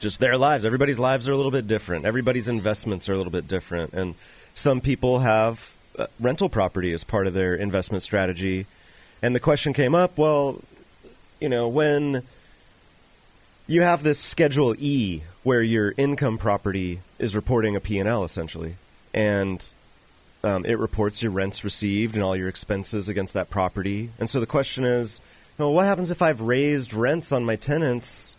[0.00, 0.64] just their lives.
[0.64, 2.04] Everybody's lives are a little bit different.
[2.04, 4.14] Everybody's investments are a little bit different, and
[4.54, 8.66] some people have uh, rental property as part of their investment strategy.
[9.22, 10.60] And the question came up, well,
[11.40, 12.22] you know, when
[13.66, 18.76] you have this Schedule E where your income property is reporting a P&L essentially,
[19.14, 19.72] and
[20.44, 24.10] um, it reports your rents received and all your expenses against that property.
[24.18, 25.20] And so the question is,
[25.58, 28.35] well, what happens if I've raised rents on my tenants,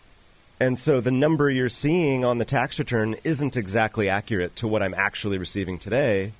[0.60, 4.82] and so the number you're seeing on the tax return isn't exactly accurate to what
[4.82, 6.32] I'm actually receiving today?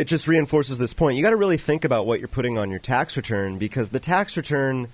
[0.00, 1.18] it just reinforces this point.
[1.18, 4.00] You got to really think about what you're putting on your tax return because the
[4.00, 4.88] tax return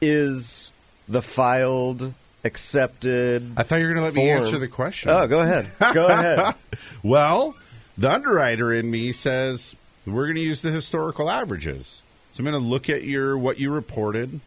[0.00, 0.70] is
[1.08, 2.14] the filed,
[2.44, 3.52] accepted.
[3.56, 5.10] I thought you were going to let me answer the question.
[5.10, 5.66] Oh, go ahead.
[5.92, 6.54] Go ahead.
[7.02, 7.56] well,
[7.98, 9.74] the underwriter in me says
[10.06, 12.00] we're going to use the historical averages.
[12.32, 14.40] So I'm going to look at your what you reported,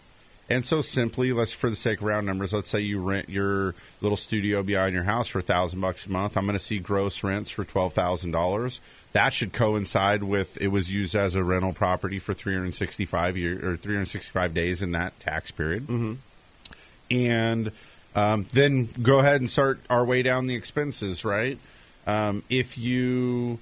[0.49, 3.73] and so simply, let's for the sake of round numbers, let's say you rent your
[4.01, 6.37] little studio behind your house for a thousand bucks a month.
[6.37, 8.79] I'm going to see gross rents for twelve thousand dollars.
[9.13, 13.77] That should coincide with it was used as a rental property for 365 year or
[13.77, 16.13] 365 days in that tax period, Mm-hmm.
[17.11, 17.71] and
[18.15, 21.25] um, then go ahead and start our way down the expenses.
[21.25, 21.57] Right?
[22.07, 23.59] Um, if you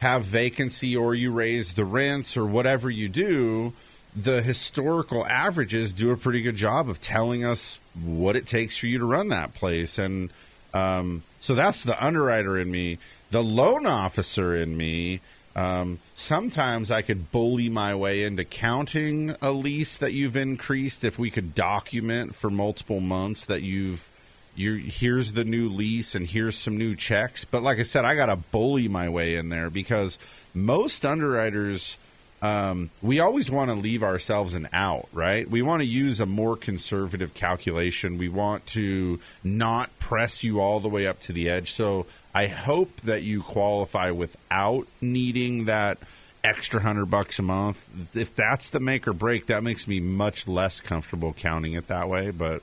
[0.00, 3.72] have vacancy or you raise the rents or whatever you do,
[4.14, 8.86] the historical averages do a pretty good job of telling us what it takes for
[8.86, 9.98] you to run that place.
[9.98, 10.30] And
[10.74, 12.98] um, so that's the underwriter in me.
[13.30, 15.20] The loan officer in me,
[15.56, 21.18] um, sometimes I could bully my way into counting a lease that you've increased if
[21.18, 24.08] we could document for multiple months that you've
[24.54, 27.44] you here's the new lease and here's some new checks.
[27.44, 30.18] But like I said, I got to bully my way in there because
[30.54, 31.96] most underwriters,
[32.42, 35.48] um, we always want to leave ourselves an out, right?
[35.48, 38.18] We want to use a more conservative calculation.
[38.18, 41.72] We want to not press you all the way up to the edge.
[41.72, 45.98] So I hope that you qualify without needing that
[46.42, 47.78] extra hundred bucks a month.
[48.12, 52.08] If that's the make or break, that makes me much less comfortable counting it that
[52.08, 52.32] way.
[52.32, 52.62] But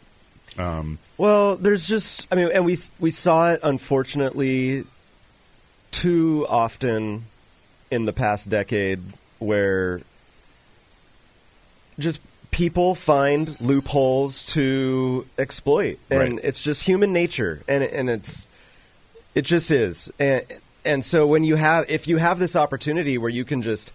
[0.58, 4.84] um, Well, there's just I mean, and we we saw it unfortunately
[5.92, 7.28] too often
[7.90, 9.02] in the past decade
[9.40, 10.02] where
[11.98, 12.22] just
[12.52, 16.44] people find loopholes to exploit, and Right.
[16.44, 18.48] it's just human nature, and and it's
[19.36, 20.44] it just is, and
[20.86, 23.92] and so when you have if you have this opportunity where you can just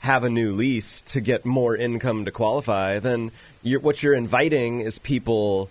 [0.00, 4.78] have a new lease to get more income to qualify, then you're, what you're inviting
[4.80, 5.68] is people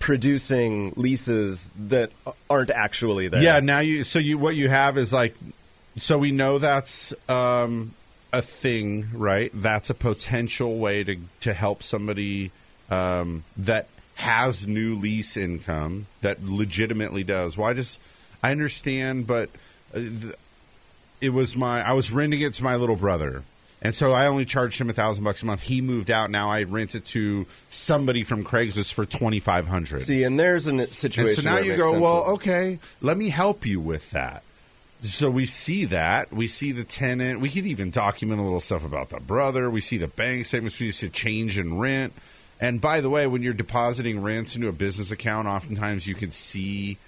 [0.00, 2.10] producing leases that
[2.48, 3.42] aren't actually there.
[3.42, 5.34] Yeah, now you so you what you have is like
[5.98, 7.94] so we know that's um,
[8.32, 9.50] a thing, right?
[9.54, 12.52] That's a potential way to to help somebody
[12.90, 17.56] um, that has new lease income that legitimately does.
[17.56, 18.00] Well, I just
[18.42, 19.50] I understand, but
[19.94, 20.00] uh,
[21.20, 23.42] it was my I was renting it to my little brother.
[23.82, 25.62] And so I only charged him a thousand bucks a month.
[25.62, 26.30] He moved out.
[26.30, 30.02] Now I rent it to somebody from Craigslist for twenty five hundred.
[30.02, 31.42] See, and there's a And situation.
[31.44, 34.42] so now you go, well, okay, let me help you with that.
[35.02, 36.32] So we see that.
[36.32, 37.40] We see the tenant.
[37.40, 39.70] We could even document a little stuff about the brother.
[39.70, 40.78] We see the bank statements.
[40.78, 42.12] We see a change in rent.
[42.60, 46.30] And by the way, when you're depositing rents into a business account, oftentimes you can
[46.30, 46.98] see,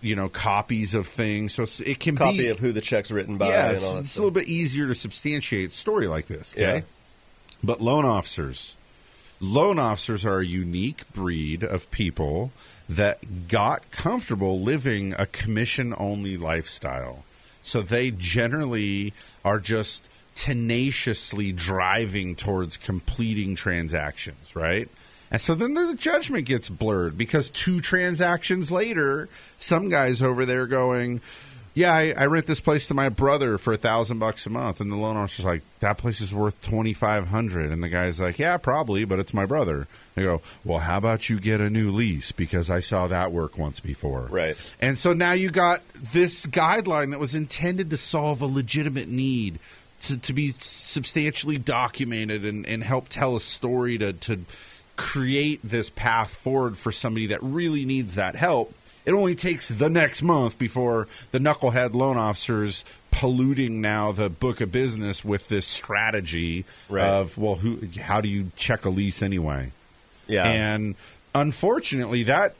[0.00, 1.54] you know, copies of things.
[1.54, 3.48] So it can be copy be of who the check's written by.
[3.50, 6.26] yeah, and it's, all that it's a little bit easier to substantiate a story like
[6.26, 6.52] this.
[6.52, 6.80] Okay, Yeah.
[7.62, 8.76] but loan officers,
[9.38, 12.50] loan officers are a unique breed of people
[12.88, 17.24] that got comfortable living a commission-only lifestyle.
[17.68, 19.12] So they generally
[19.44, 24.88] are just tenaciously driving towards completing transactions, right?
[25.30, 29.28] And so then the judgment gets blurred because two transactions later,
[29.58, 31.20] some guys over there going,
[31.78, 34.80] "Yeah, I, I rent this place to my brother for a thousand bucks a month,"
[34.80, 37.70] and the loan officer's like, "That place is worth twenty five hundred.
[37.70, 41.28] And the guy's like, "Yeah, probably, but it's my brother." They go, "Well, how about
[41.28, 44.56] you get a new lease because I saw that work once before." Right.
[44.80, 49.60] And so now you got this guideline that was intended to solve a legitimate need
[50.02, 54.40] to, to be substantially documented and, and help tell a story to, to
[54.96, 58.74] create this path forward for somebody that really needs that help.
[59.08, 64.60] It only takes the next month before the knucklehead loan officers polluting now the book
[64.60, 67.02] of business with this strategy Right.
[67.08, 69.72] of well who how do you check a lease anyway
[70.26, 70.46] Yeah.
[70.46, 70.94] and
[71.34, 72.54] unfortunately that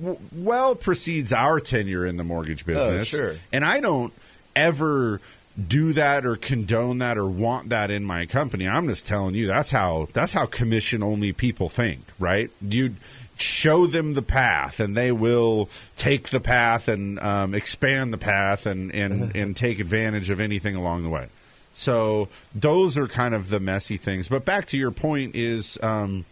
[0.00, 3.08] w- well precedes our tenure in the mortgage oh, business.
[3.08, 3.36] sure.
[3.52, 4.12] And I don't
[4.56, 5.20] ever
[5.66, 8.66] do that or condone that or want that in my company.
[8.68, 12.50] I'm just telling you that's how that's how commission only people think, right?
[12.62, 12.94] You
[13.40, 18.66] show them the path and they will take the path and um, expand the path
[18.66, 21.28] and, and, and take advantage of anything along the way.
[21.74, 24.28] So those are kind of the messy things.
[24.28, 26.24] But back to your point is um,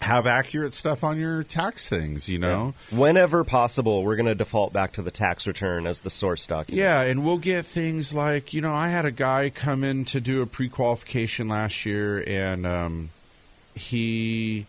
[0.00, 2.74] have accurate stuff on your tax things, you know?
[2.90, 6.80] Whenever possible, we're going to default back to the tax return as the source document.
[6.80, 10.20] Yeah, and we'll get things like, you know, I had a guy come in to
[10.20, 13.10] do a pre qualification last year, and um,
[13.74, 14.66] he.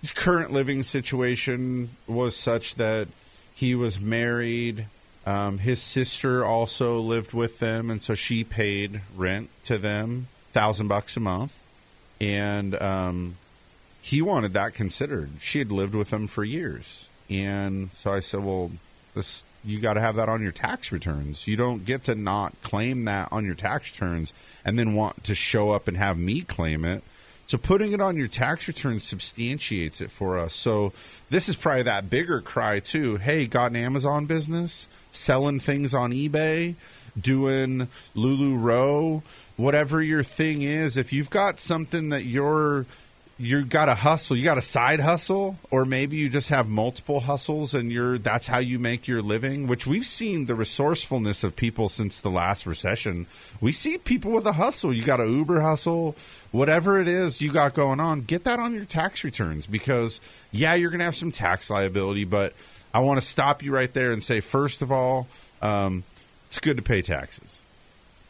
[0.00, 3.08] His current living situation was such that
[3.52, 4.86] he was married.
[5.26, 10.88] Um, his sister also lived with them, and so she paid rent to them, thousand
[10.88, 11.52] bucks a month,
[12.20, 13.36] and um,
[14.00, 15.30] he wanted that considered.
[15.40, 18.70] She had lived with him for years, and so I said, "Well,
[19.14, 21.46] this you got to have that on your tax returns.
[21.48, 24.32] You don't get to not claim that on your tax returns
[24.64, 27.02] and then want to show up and have me claim it."
[27.48, 30.52] So putting it on your tax return substantiates it for us.
[30.52, 30.92] So
[31.30, 33.16] this is probably that bigger cry too.
[33.16, 36.74] Hey, got an Amazon business, selling things on eBay,
[37.18, 39.22] doing LuLaRoe,
[39.56, 40.98] whatever your thing is.
[40.98, 42.84] If you've got something that you're
[43.40, 47.20] you got a hustle, you got a side hustle, or maybe you just have multiple
[47.20, 51.54] hustles and you're that's how you make your living, which we've seen the resourcefulness of
[51.54, 53.26] people since the last recession.
[53.60, 54.92] We see people with a hustle.
[54.92, 56.16] You got a Uber hustle,
[56.50, 60.20] whatever it is you got going on, get that on your tax returns because
[60.50, 62.54] yeah, you're going to have some tax liability, but
[62.92, 65.28] I want to stop you right there and say first of all,
[65.62, 66.02] um,
[66.48, 67.62] it's good to pay taxes.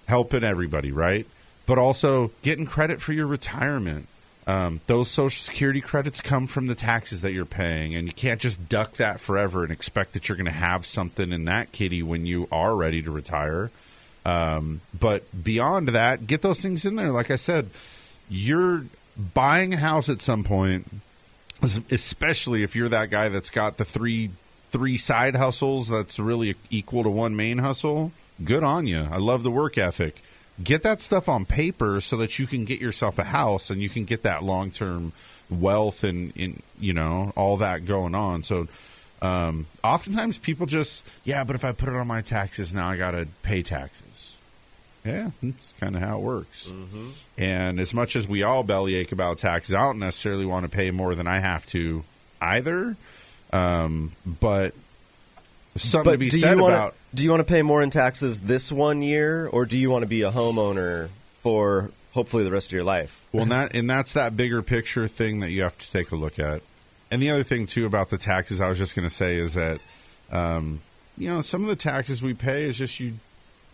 [0.06, 1.26] Helping everybody, right?
[1.64, 4.06] But also getting credit for your retirement
[4.48, 8.40] um, those Social Security credits come from the taxes that you're paying, and you can't
[8.40, 12.02] just duck that forever and expect that you're going to have something in that kitty
[12.02, 13.70] when you are ready to retire.
[14.24, 17.12] Um, but beyond that, get those things in there.
[17.12, 17.68] Like I said,
[18.30, 18.86] you're
[19.34, 20.90] buying a house at some point,
[21.90, 24.30] especially if you're that guy that's got the three
[24.70, 28.12] three side hustles that's really equal to one main hustle.
[28.42, 29.08] Good on you.
[29.10, 30.22] I love the work ethic
[30.62, 33.88] get that stuff on paper so that you can get yourself a house and you
[33.88, 35.12] can get that long term
[35.50, 38.42] wealth and, and you know all that going on.
[38.42, 38.68] So
[39.22, 42.96] um, oftentimes people just yeah, but if I put it on my taxes now, I
[42.96, 44.36] got to pay taxes.
[45.04, 46.66] Yeah, that's kind of how it works.
[46.66, 47.08] Mm-hmm.
[47.38, 50.90] And as much as we all bellyache about taxes, I don't necessarily want to pay
[50.90, 52.04] more than I have to
[52.40, 52.96] either.
[53.52, 54.74] Um, but
[55.76, 58.40] something but to be said wanna, about do you want to pay more in taxes
[58.40, 61.08] this one year, or do you want to be a homeowner
[61.42, 63.24] for hopefully the rest of your life?
[63.32, 66.16] Well, and that and that's that bigger picture thing that you have to take a
[66.16, 66.62] look at.
[67.10, 69.54] And the other thing too about the taxes, I was just going to say is
[69.54, 69.80] that,
[70.30, 70.80] um,
[71.16, 73.14] you know, some of the taxes we pay is just you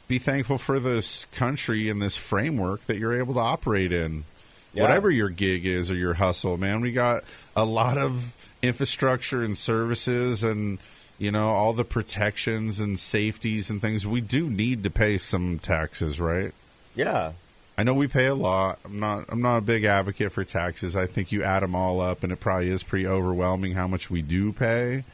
[0.06, 4.24] be thankful for this country and this framework that you're able to operate in.
[4.72, 4.82] Yeah.
[4.82, 7.22] Whatever your gig is or your hustle, man, we got
[7.54, 10.78] a lot of infrastructure and services and
[11.18, 14.06] you know all the protections and safeties and things.
[14.06, 16.52] We do need to pay some taxes right?
[16.94, 17.32] Yeah.
[17.76, 18.78] i know we pay a lot.
[18.84, 20.96] I'm not i'm not a big advocate for taxes.
[20.96, 24.10] I think you add them all up and it probably is pretty overwhelming how much
[24.10, 25.04] we do pay.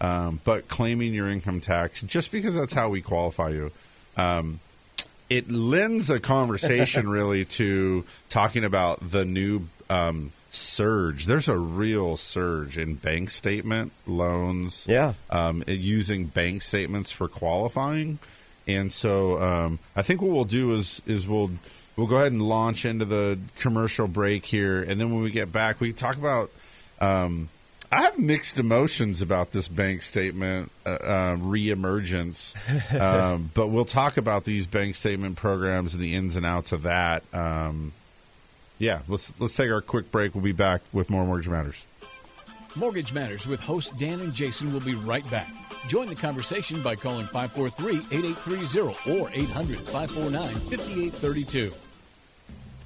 [0.00, 3.70] Um, but claiming your income tax just because that's how we qualify you
[4.16, 4.60] um,
[5.28, 11.26] it lends a conversation really to talking about the new um, surge.
[11.26, 14.86] There's a real surge in bank statement loans.
[14.88, 15.14] Yeah.
[15.30, 18.18] Um, using bank statements for qualifying,
[18.66, 21.50] and so um, I think what we'll do is is we'll
[21.96, 25.52] we'll go ahead and launch into the commercial break here, and then when we get
[25.52, 26.50] back, we talk about.
[27.00, 27.48] Um,
[27.92, 32.54] I have mixed emotions about this bank statement uh, uh, reemergence,
[33.00, 36.82] um, but we'll talk about these bank statement programs and the ins and outs of
[36.82, 37.24] that.
[37.32, 37.92] Um,
[38.80, 40.34] yeah, let's let's take our quick break.
[40.34, 41.80] We'll be back with more Mortgage Matters.
[42.74, 45.52] Mortgage Matters with host Dan and Jason will be right back.
[45.86, 51.72] Join the conversation by calling 543-8830 or 800-549-5832.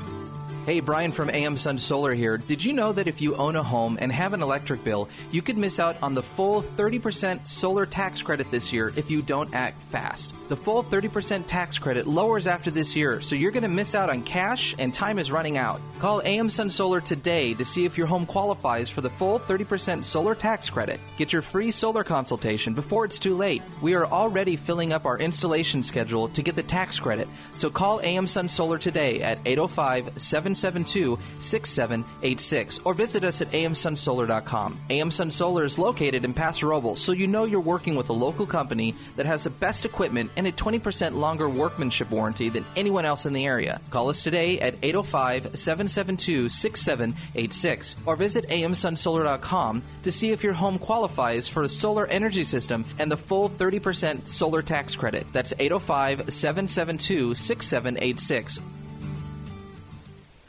[0.00, 0.39] Thank you.
[0.66, 2.36] Hey, Brian from AM Sun Solar here.
[2.36, 5.40] Did you know that if you own a home and have an electric bill, you
[5.40, 9.54] could miss out on the full 30% solar tax credit this year if you don't
[9.54, 10.34] act fast?
[10.50, 14.10] The full 30% tax credit lowers after this year, so you're going to miss out
[14.10, 15.80] on cash and time is running out.
[15.98, 20.04] Call AM Sun Solar today to see if your home qualifies for the full 30%
[20.04, 21.00] solar tax credit.
[21.16, 23.62] Get your free solar consultation before it's too late.
[23.80, 28.02] We are already filling up our installation schedule to get the tax credit, so call
[28.02, 30.12] AM Sun Solar today at 805
[30.54, 34.78] 772 6786 or visit us at amsunsolar.com.
[34.90, 38.12] AM Sun Solar is located in Paso Robles, so you know you're working with a
[38.12, 43.04] local company that has the best equipment and a 20% longer workmanship warranty than anyone
[43.04, 43.80] else in the area.
[43.90, 50.78] Call us today at 805 772 6786 or visit amsunsolar.com to see if your home
[50.78, 55.26] qualifies for a solar energy system and the full 30% solar tax credit.
[55.32, 58.60] That's 805 772 6786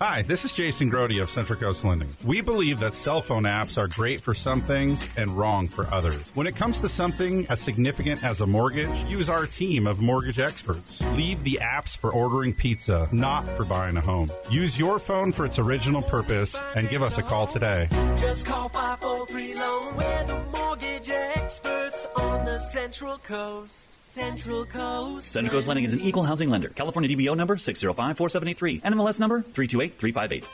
[0.01, 2.11] Hi, this is Jason Grody of Central Coast Lending.
[2.25, 6.31] We believe that cell phone apps are great for some things and wrong for others.
[6.33, 10.39] When it comes to something as significant as a mortgage, use our team of mortgage
[10.39, 11.03] experts.
[11.13, 14.27] Leave the apps for ordering pizza, not for buying a home.
[14.49, 17.87] Use your phone for its original purpose and give us a call today.
[18.17, 19.95] Just call 543 Loan.
[19.97, 23.90] We're the mortgage experts on the Central Coast.
[24.11, 25.31] Central Coast.
[25.31, 26.67] Central Coast Lending is an equal housing lender.
[26.67, 28.81] California DBO number 6054783.
[28.81, 30.49] NMLS number 328358.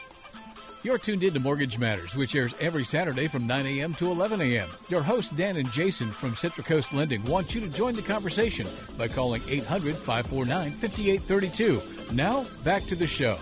[0.83, 3.95] You're tuned in to Mortgage Matters, which airs every Saturday from 9 a.m.
[3.95, 4.69] to 11 a.m.
[4.89, 8.67] Your hosts, Dan and Jason from Central Coast Lending, want you to join the conversation
[8.95, 11.81] by calling 800 549 5832.
[12.13, 13.39] Now, back to the show.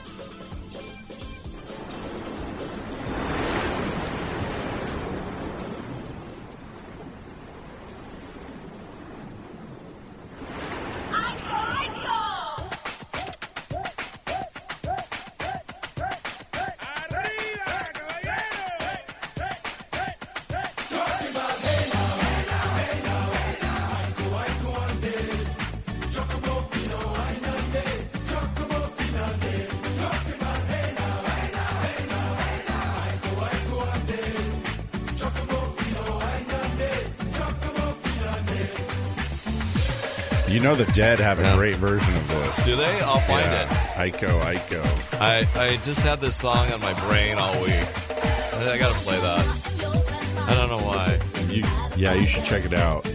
[40.75, 42.65] Know the Dead have a great version of this.
[42.65, 42.99] Do they?
[43.01, 44.03] I'll find Yeah.
[44.03, 44.11] it.
[44.13, 45.21] Iko, Iko.
[45.21, 47.71] I, I just had this song on my brain all week.
[47.71, 50.47] I, I got to play that.
[50.49, 51.17] I don't know why.
[51.49, 51.63] You,
[51.95, 53.05] yeah, you should check it out.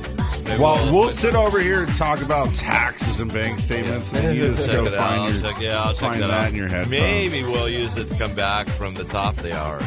[0.44, 4.34] Maybe well, we'll- we'll sit over here and talk about taxes and bank statements, and
[4.34, 5.00] you just check go it out.
[5.08, 6.48] find, I'll your, check, yeah, I'll check find that, that out.
[6.48, 6.88] in your head.
[6.88, 9.80] Maybe we'll use it to come back from the top of the hour.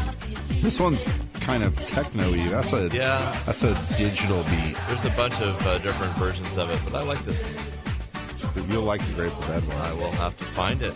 [0.62, 1.04] This one's
[1.44, 2.48] kind of techno-y.
[2.48, 3.42] That's a Yeah.
[3.46, 4.76] That's a digital beat.
[4.88, 8.70] There's a bunch of uh, different versions of it, but I like this one.
[8.70, 9.78] You'll like the Grateful Dead one.
[9.78, 10.94] I will have to find it.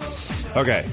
[0.56, 0.86] Okay.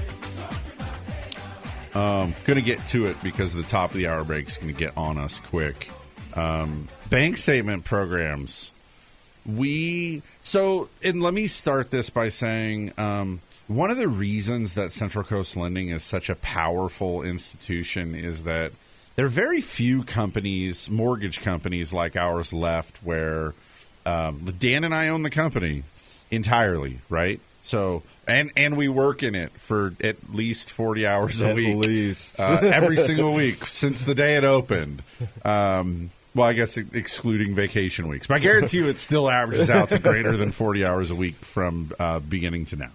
[1.93, 5.17] Um, gonna get to it because the top of the hour break's gonna get on
[5.17, 5.89] us quick.
[6.33, 8.71] Um, bank statement programs.
[9.45, 14.91] We so and let me start this by saying um, one of the reasons that
[14.91, 18.73] Central Coast Lending is such a powerful institution is that
[19.15, 23.53] there are very few companies, mortgage companies like ours, left where
[24.05, 25.83] um, Dan and I own the company
[26.31, 27.39] entirely, right?
[27.61, 31.75] So and and we work in it for at least forty hours a At week,
[31.77, 32.39] least.
[32.39, 35.01] uh, every single week since the day it opened.
[35.43, 39.89] Um, well, I guess excluding vacation weeks, but I guarantee you it still averages out
[39.89, 42.91] to greater than forty hours a week from uh, beginning to now.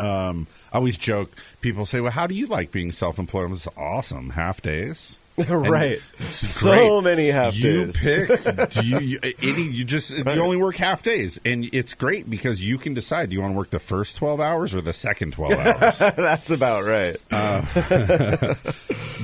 [0.00, 1.30] Um, I always joke.
[1.60, 4.30] People say, "Well, how do you like being self-employed?" It's awesome.
[4.30, 5.18] Half days,
[5.48, 5.98] Right.
[6.30, 7.62] So many half days.
[7.64, 7.96] you days.
[8.44, 8.70] pick.
[8.70, 9.62] Do you, you any?
[9.62, 13.30] You just you only work half days, and it's great because you can decide.
[13.30, 15.98] Do you want to work the first twelve hours or the second twelve hours?
[15.98, 17.16] That's about right.
[17.32, 18.54] Uh,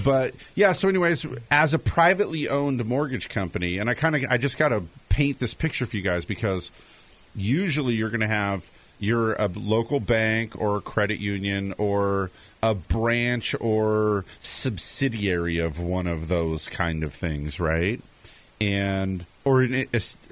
[0.05, 4.37] but yeah, so anyways, as a privately owned mortgage company, and I kind of I
[4.37, 6.71] just got to paint this picture for you guys because
[7.37, 8.69] usually you're going to have
[9.01, 12.31] you're a local bank or a credit union or
[12.63, 18.01] a branch or subsidiary of one of those kind of things, right?
[18.61, 19.87] And or an,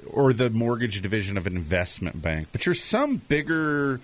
[0.07, 3.99] or the mortgage division of an investment bank, but you're some bigger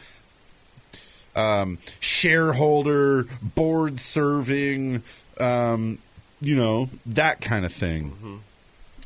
[1.36, 5.04] um, shareholder, board serving,
[5.40, 6.00] um,
[6.42, 8.42] you know, that kind of thing.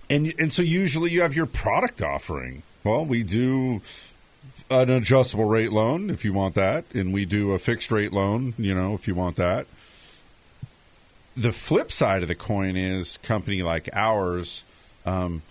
[0.10, 2.64] And and so usually you have your product offering.
[2.84, 3.82] Well, we do
[4.70, 8.54] an adjustable rate loan if you want that, and we do a fixed rate loan,
[8.58, 9.68] you know, if you want that.
[11.36, 14.64] The flip side of the coin is company like ours.
[15.06, 15.42] Um,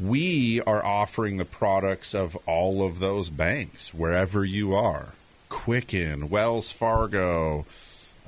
[0.00, 5.14] we are offering the products of all of those banks wherever you are.
[5.48, 7.64] Quicken, Wells Fargo,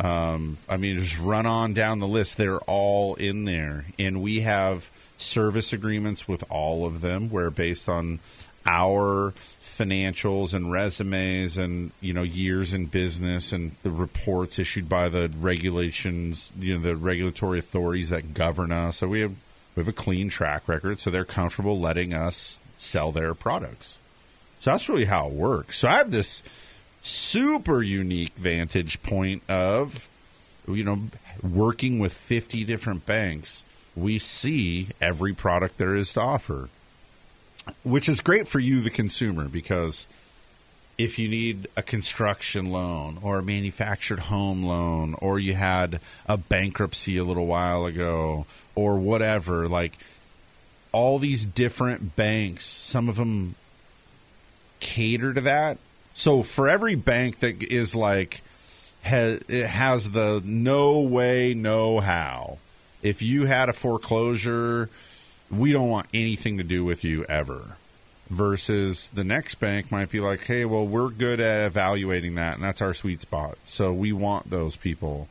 [0.01, 2.37] Um, I mean, just run on down the list.
[2.37, 7.89] They're all in there, and we have service agreements with all of them, where based
[7.89, 8.21] on
[8.65, 9.35] our
[9.79, 15.31] financials and resumes and you know years in business and the reports issued by the
[15.39, 18.97] regulations you know the regulatory authorities that govern us.
[18.97, 19.35] So we have
[19.77, 23.99] we have a clean track record so they're comfortable letting us sell their products.
[24.61, 25.79] So that's really how it works.
[25.79, 26.43] So i have this
[27.01, 30.09] super unique vantage point of
[30.67, 31.03] you know
[31.43, 33.65] working with 50 different banks.
[33.95, 36.69] We see every product there is to offer
[37.83, 40.07] which is great for you, the consumer, because
[40.97, 46.37] if you need a construction loan or a manufactured home loan, or you had a
[46.37, 49.97] bankruptcy a little while ago, or whatever, like
[50.91, 53.55] all these different banks, some of them
[54.81, 55.79] cater to that.
[56.15, 58.43] So for every bank that is like
[59.03, 62.59] has it has the no way, no how.
[63.03, 64.91] If you had a foreclosure
[65.51, 67.77] we don't want anything to do with you ever.
[68.31, 72.63] Versus the next bank might be like, hey, well, we're good at evaluating that, and
[72.63, 73.57] that's our sweet spot.
[73.65, 75.29] So we want those people.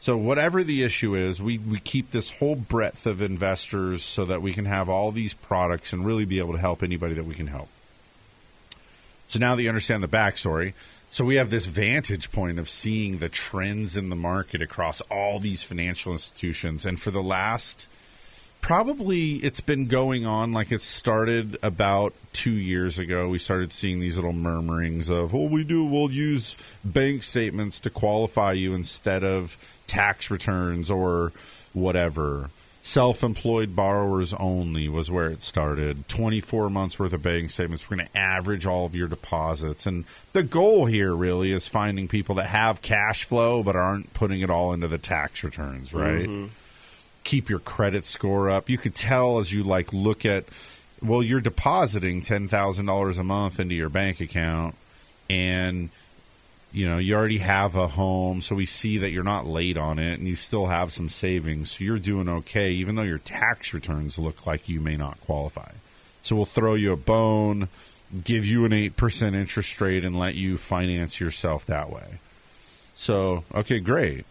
[0.00, 4.42] So whatever the issue is, we, we keep this whole breadth of investors so that
[4.42, 7.34] we can have all these products and really be able to help anybody that we
[7.34, 7.68] can help.
[9.28, 10.74] So now that you understand the backstory,
[11.08, 15.38] so we have this vantage point of seeing the trends in the market across all
[15.38, 16.84] these financial institutions.
[16.84, 17.88] And for the last–
[18.64, 23.28] probably it's been going on like it started about two years ago.
[23.28, 25.84] We started seeing these little murmurings of, "Well, we do.
[25.84, 31.32] We'll use bank statements to qualify you instead of tax returns or
[31.74, 32.48] whatever."
[32.80, 36.08] Self-employed borrowers only was where it started.
[36.08, 37.90] Twenty-four months worth of bank statements.
[37.90, 42.08] We're going to average all of your deposits, and the goal here really is finding
[42.08, 46.26] people that have cash flow but aren't putting it all into the tax returns, right?
[46.26, 46.46] Mm-hmm.
[47.24, 48.70] Keep your credit score up.
[48.70, 50.44] You could tell as you like look at
[51.02, 54.74] well, you're depositing ten thousand dollars a month into your bank account,
[55.28, 55.90] and
[56.72, 59.98] you know you already have a home, so we see that you're not late on
[59.98, 63.74] it, and you still have some savings, so you're doing okay, even though your tax
[63.74, 65.72] returns look like you may not qualify.
[66.22, 67.68] So we'll throw you a bone,
[68.22, 72.18] give you an eight percent interest rate, and let you finance yourself that way.
[72.94, 74.24] So okay, great.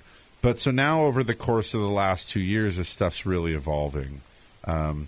[0.43, 4.19] But so now, over the course of the last two years, this stuff's really evolving.
[4.65, 5.07] Um,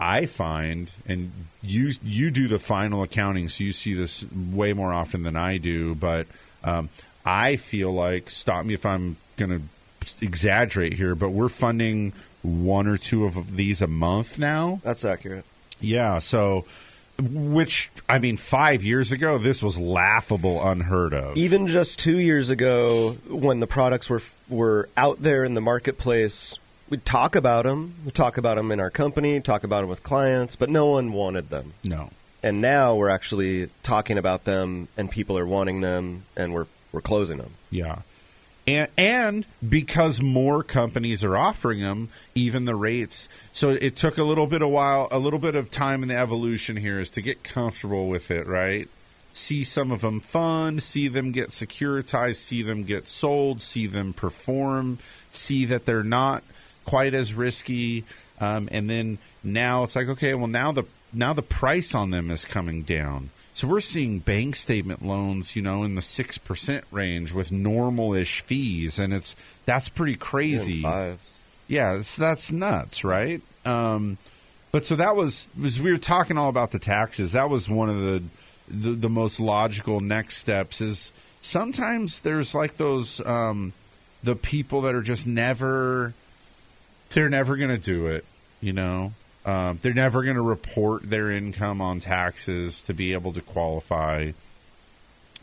[0.00, 1.30] I find, and
[1.62, 5.58] you you do the final accounting, so you see this way more often than I
[5.58, 5.94] do.
[5.94, 6.26] But
[6.64, 6.88] um,
[7.24, 9.62] I feel like, stop me if I'm going to
[10.20, 12.12] exaggerate here, but we're funding
[12.42, 14.80] one or two of these a month now.
[14.82, 15.44] That's accurate.
[15.80, 16.18] Yeah.
[16.18, 16.64] So,
[17.18, 21.36] which I mean, five years ago, this was laughable, unheard of.
[21.36, 26.58] Even just two years ago, when the products were were out there in the marketplace,
[26.90, 27.94] we'd talk about them.
[28.04, 31.12] We talk about them in our company, talk about them with clients, but no one
[31.12, 31.74] wanted them.
[31.82, 32.10] No.
[32.42, 37.00] And now we're actually talking about them, and people are wanting them, and we're we're
[37.00, 37.54] closing them.
[37.70, 38.00] Yeah.
[38.66, 43.28] And, and because more companies are offering them, even the rates.
[43.52, 46.16] So it took a little bit of while, a little bit of time in the
[46.16, 48.88] evolution here is to get comfortable with it, right?
[49.34, 54.12] See some of them fund, see them get securitized, see them get sold, see them
[54.12, 54.98] perform,
[55.30, 56.42] see that they're not
[56.84, 58.04] quite as risky,
[58.40, 62.30] um, and then now it's like, okay, well now the now the price on them
[62.30, 63.30] is coming down.
[63.54, 68.40] So we're seeing bank statement loans, you know, in the six percent range with normal-ish
[68.40, 70.82] fees, and it's that's pretty crazy.
[71.68, 73.40] Yeah, it's, that's nuts, right?
[73.64, 74.18] Um,
[74.72, 77.32] but so that was was we were talking all about the taxes.
[77.32, 78.22] That was one of the
[78.66, 80.80] the, the most logical next steps.
[80.80, 83.72] Is sometimes there's like those um,
[84.24, 86.12] the people that are just never
[87.10, 88.24] they're never going to do it,
[88.60, 89.12] you know.
[89.44, 94.32] Um, they're never going to report their income on taxes to be able to qualify.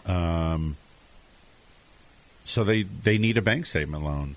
[0.05, 0.77] Um,
[2.43, 4.35] so they they need a bank statement loan,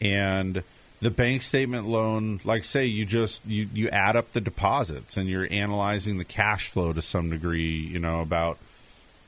[0.00, 0.62] and
[1.02, 5.28] the bank statement loan, like say you just you you add up the deposits and
[5.28, 8.56] you're analyzing the cash flow to some degree, you know about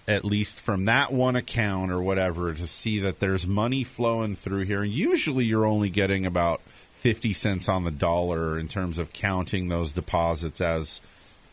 [0.07, 4.64] at least from that one account or whatever to see that there's money flowing through
[4.64, 6.61] here, and usually you're only getting about
[7.05, 11.02] 50 cents on the dollar in terms of counting those deposits as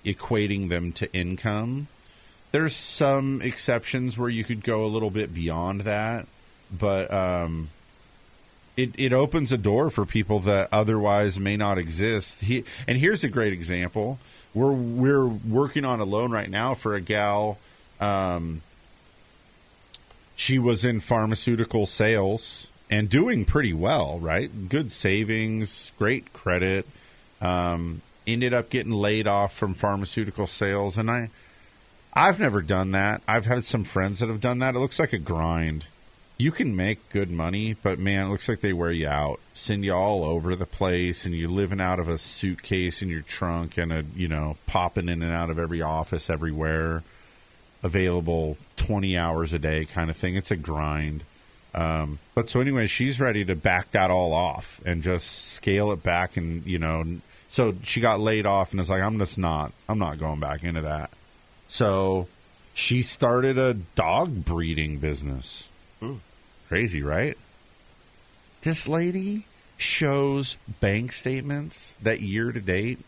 [0.06, 1.90] equating them to income.
[2.54, 6.26] There's some exceptions where you could go a little bit beyond that,
[6.72, 7.68] but um,
[8.78, 12.40] it, it opens a door for people that otherwise may not exist.
[12.40, 14.20] He, and here's a great example.
[14.54, 17.58] We're we're working on a loan right now for a gal.
[18.00, 18.62] Um,
[20.38, 24.70] she was in pharmaceutical sales and doing pretty well, right?
[24.70, 26.86] Good savings, great credit.
[27.40, 31.30] Um, ended up getting laid off from pharmaceutical sales, and I,
[32.14, 33.22] I've never done that.
[33.28, 34.76] I've had some friends that have done that.
[34.76, 35.86] It looks like a grind.
[36.38, 39.86] You can make good money, but man, it looks like they wear you out, send
[39.86, 43.78] you all over the place, and you're living out of a suitcase in your trunk
[43.78, 47.04] and a you know popping in and out of every office everywhere,
[47.84, 50.36] available twenty hours a day kind of thing.
[50.36, 51.24] It's a grind.
[51.74, 56.04] Um, but so anyway, she's ready to back that all off and just scale it
[56.04, 57.06] back, and you know,
[57.50, 60.64] so she got laid off and is like, I'm just not, I'm not going back
[60.64, 61.12] into that.
[61.68, 62.28] So
[62.74, 65.68] she started a dog breeding business.
[66.68, 67.38] Crazy, right?
[68.62, 69.46] This lady
[69.78, 73.00] shows bank statements that year to date,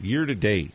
[0.00, 0.72] year to date.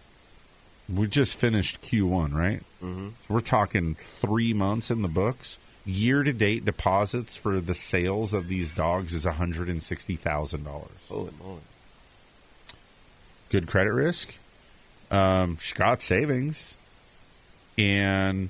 [0.88, 2.62] We just finished Q1, right?
[2.84, 3.08] Mm-hmm.
[3.08, 5.58] So we're talking three months in the books.
[5.86, 10.64] Year to date deposits for the sales of these dogs is hundred and sixty thousand
[10.64, 10.92] dollars.
[11.10, 11.62] Holy moly!
[13.50, 14.36] Good credit risk.
[15.10, 16.76] Um, she's savings,
[17.78, 18.50] and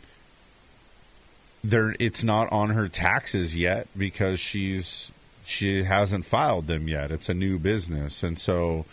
[1.63, 5.11] there it's not on her taxes yet because she's
[5.45, 7.11] she hasn't filed them yet.
[7.11, 8.85] It's a new business, and so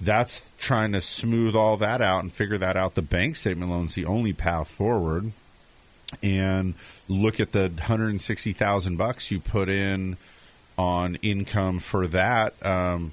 [0.00, 2.94] that's trying to smooth all that out and figure that out.
[2.94, 5.32] The bank statement loan's the only path forward,
[6.22, 6.74] and
[7.08, 10.16] look at the hundred and sixty thousand bucks you put in
[10.78, 12.54] on income for that.
[12.64, 13.12] Um,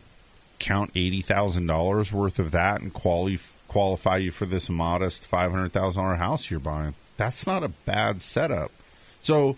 [0.60, 5.52] count eighty thousand dollars worth of that and quali- qualify you for this modest five
[5.52, 6.94] hundred thousand dollar house you're buying.
[7.18, 8.72] That's not a bad setup.
[9.22, 9.56] So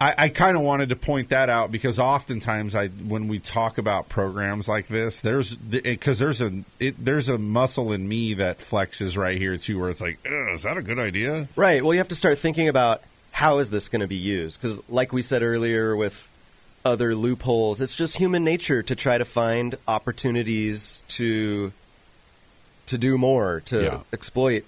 [0.00, 3.78] I, I kind of wanted to point that out because oftentimes I when we talk
[3.78, 8.58] about programs like this, there's because there's a it, there's a muscle in me that
[8.58, 11.48] flexes right here too, where it's like, is that a good idea?
[11.56, 11.82] Right.
[11.82, 13.02] Well, you have to start thinking about
[13.36, 14.58] how is this going to be used?
[14.58, 16.26] Because, like we said earlier, with
[16.86, 21.72] other loopholes, it's just human nature to try to find opportunities to
[22.86, 24.00] to do more, to Yeah.
[24.12, 24.64] exploit,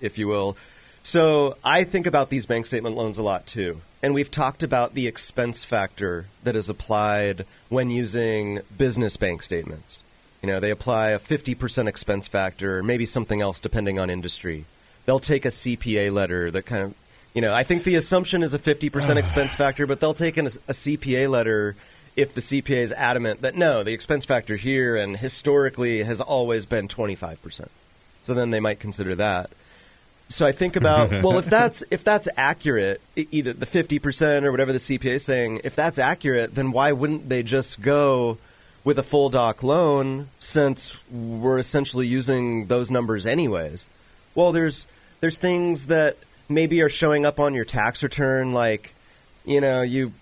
[0.00, 0.56] if you will.
[1.02, 3.80] So I think about these bank statement loans a lot too.
[4.02, 10.04] And we've talked about the expense factor that is applied when using business bank statements.
[10.42, 14.66] You know, they apply a 50% expense factor, or maybe something else depending on industry.
[15.06, 16.94] They'll take a CPA letter that kind of,
[17.34, 20.46] you know, I think the assumption is a 50% expense factor, but they'll take an,
[20.46, 21.76] a CPA letter
[22.16, 26.66] if the CPA is adamant that no, the expense factor here and historically has always
[26.66, 27.68] been 25%.
[28.22, 29.50] So then they might consider that.
[30.28, 34.52] So I think about well, if that's if that's accurate, either the fifty percent or
[34.52, 38.38] whatever the CPA is saying, if that's accurate, then why wouldn't they just go
[38.84, 43.88] with a full doc loan since we're essentially using those numbers anyways?
[44.36, 44.86] Well, there's
[45.20, 46.16] there's things that
[46.50, 48.94] maybe are showing up on your tax return, like
[49.44, 50.12] you know you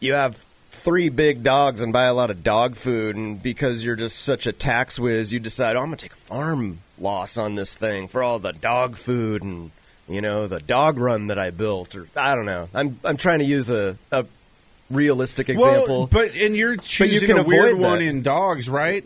[0.00, 3.96] you have three big dogs and buy a lot of dog food, and because you're
[3.96, 7.54] just such a tax whiz, you decide, oh, I'm gonna take a farm loss on
[7.54, 9.70] this thing for all the dog food and
[10.08, 12.68] you know the dog run that I built, or I don't know.
[12.74, 14.26] I'm I'm trying to use a, a
[14.90, 18.04] realistic example, Well, but and you're But you choosing can a weird avoid one that.
[18.04, 19.04] in dogs, right?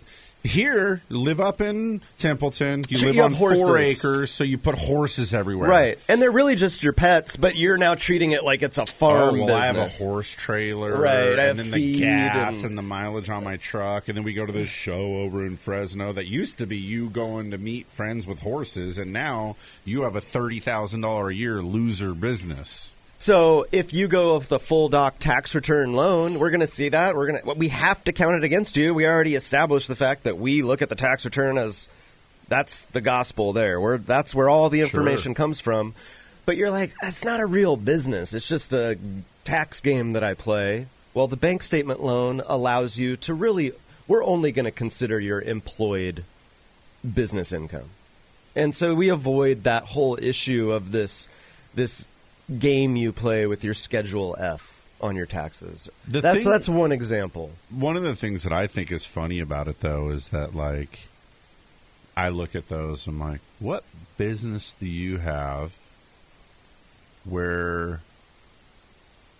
[0.48, 2.84] Here, live up in Templeton.
[2.88, 5.68] You Sure, live you on have four acres, so you put horses everywhere.
[5.68, 5.98] right?
[6.08, 9.40] And they're really just your pets, but you're now treating it like it's a farm
[9.40, 12.56] oh, well, I have a horse trailer, Right, I and have then feed the gas
[12.56, 12.78] and- and...
[12.78, 16.12] the mileage on my truck, and then we go to this show over in Fresno
[16.14, 20.16] that used to be you going to meet friends with horses, and now you have
[20.16, 22.90] a thirty thousand dollar a year loser business.
[23.18, 26.88] So if you go with the full doc tax return loan, we're going to see
[26.90, 27.16] that.
[27.16, 28.94] We're going to we have to count it against you.
[28.94, 31.88] We already established the fact that we look at the tax return as
[32.48, 33.80] that's the gospel there.
[33.80, 35.94] Where that's where all the information comes from.
[36.46, 38.32] But you're like, that's not a real business.
[38.32, 38.96] It's just a
[39.44, 40.86] tax game that I play.
[41.12, 43.72] Well, the bank statement loan allows you to really
[44.06, 46.24] we're only going to consider your employed
[47.14, 47.90] business income.
[48.54, 51.28] And so we avoid that whole issue of this
[51.74, 52.06] this
[52.56, 55.88] game you play with your schedule F on your taxes.
[56.06, 57.50] The that's thing- that's one example.
[57.70, 61.00] One of the things that I think is funny about it, though, is that like
[62.16, 63.84] I look at those, and I'm like, what
[64.16, 65.72] business do you have
[67.24, 68.00] where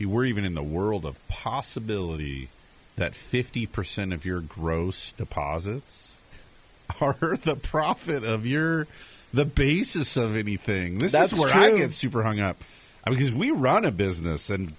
[0.01, 2.49] we're even in the world of possibility
[2.97, 6.17] that 50% of your gross deposits
[7.01, 8.87] are the profit of your
[9.33, 10.99] the basis of anything.
[10.99, 12.63] This That's is where I get super hung up
[13.05, 14.75] Because we run a business and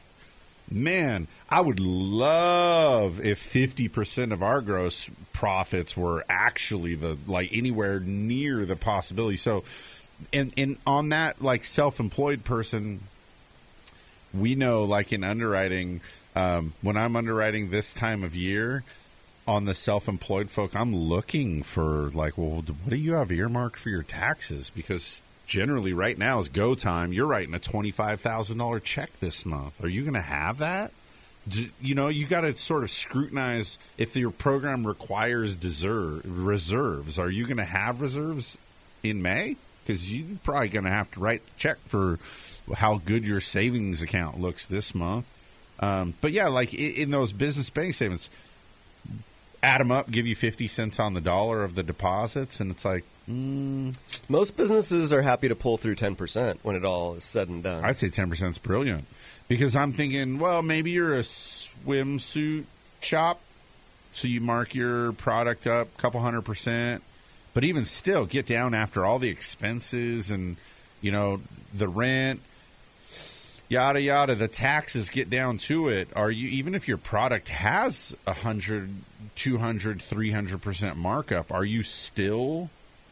[0.69, 7.99] man, I would love if 50% of our gross profits were actually the like anywhere
[7.99, 9.37] near the possibility.
[9.37, 9.63] So
[10.33, 13.01] and and on that like self-employed person
[14.33, 16.01] we know like in underwriting
[16.35, 18.83] um, when I'm underwriting this time of year
[19.47, 23.89] on the self-employed folk, I'm looking for like, well, what do you have earmarked for
[23.89, 24.69] your taxes?
[24.69, 27.11] Because generally, right now is go time.
[27.11, 29.83] You're writing a twenty-five thousand dollar check this month.
[29.83, 30.91] Are you going to have that?
[31.47, 37.17] D- you know, you got to sort of scrutinize if your program requires deserve, reserves.
[37.17, 38.57] Are you going to have reserves
[39.03, 39.57] in May?
[39.83, 42.19] Because you're probably going to have to write a check for
[42.73, 45.27] how good your savings account looks this month.
[45.79, 48.29] Um, but yeah, like in, in those business bank statements,
[49.63, 52.85] add them up, give you 50 cents on the dollar of the deposits, and it's
[52.85, 53.95] like, mm,
[54.27, 57.83] Most businesses are happy to pull through 10% when it all is said and done.
[57.83, 59.05] I'd say 10% is brilliant.
[59.47, 62.65] Because I'm thinking, well, maybe you're a swimsuit
[63.01, 63.41] shop,
[64.11, 67.03] so you mark your product up a couple hundred percent.
[67.53, 70.57] But even still, get down after all the expenses and,
[71.01, 71.41] you know,
[71.73, 72.41] the rent,
[73.69, 78.15] yada yada the taxes get down to it are you even if your product has
[78.25, 78.89] a hundred
[79.35, 82.69] 200 300% markup are you still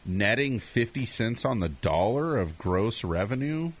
[0.08, 3.72] netting 50 cents on the dollar of gross revenue?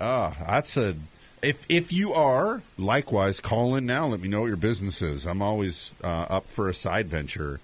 [0.00, 0.96] Uh that's a
[1.42, 4.06] if if you are likewise call in now.
[4.06, 5.26] Let me know what your business is.
[5.26, 7.60] I'm always uh, up for a side venture.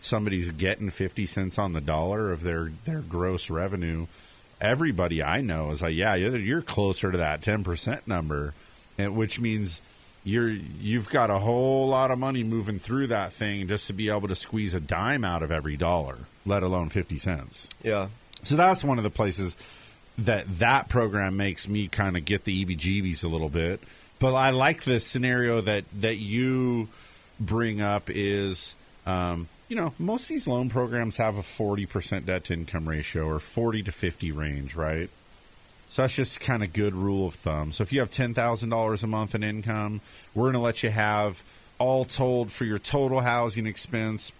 [0.00, 4.06] Somebody's getting 50 cents on the dollar of their their gross revenue.
[4.60, 8.54] Everybody I know is like, yeah, you're, you're closer to that ten percent number,
[8.96, 9.82] and which means
[10.26, 14.10] you're you've got a whole lot of money moving through that thing just to be
[14.10, 17.70] able to squeeze a dime out of every dollar, let alone fifty cents.
[17.84, 18.08] Yeah.
[18.42, 19.56] So that's one of the places
[20.18, 23.80] that that program makes me kind of get the EBGBs a little bit.
[24.18, 26.88] But I like the scenario that that you
[27.38, 28.74] bring up is.
[29.06, 33.24] Um, you know, most of these loan programs have a 40% debt to income ratio
[33.26, 35.10] or 40 to 50 range, right?
[35.96, 37.72] So that's just kind of good rule of thumb.
[37.72, 40.02] So if you have $10,000 a month in income,
[40.34, 41.42] we're going to let you have
[41.78, 44.30] all told for your total housing expense,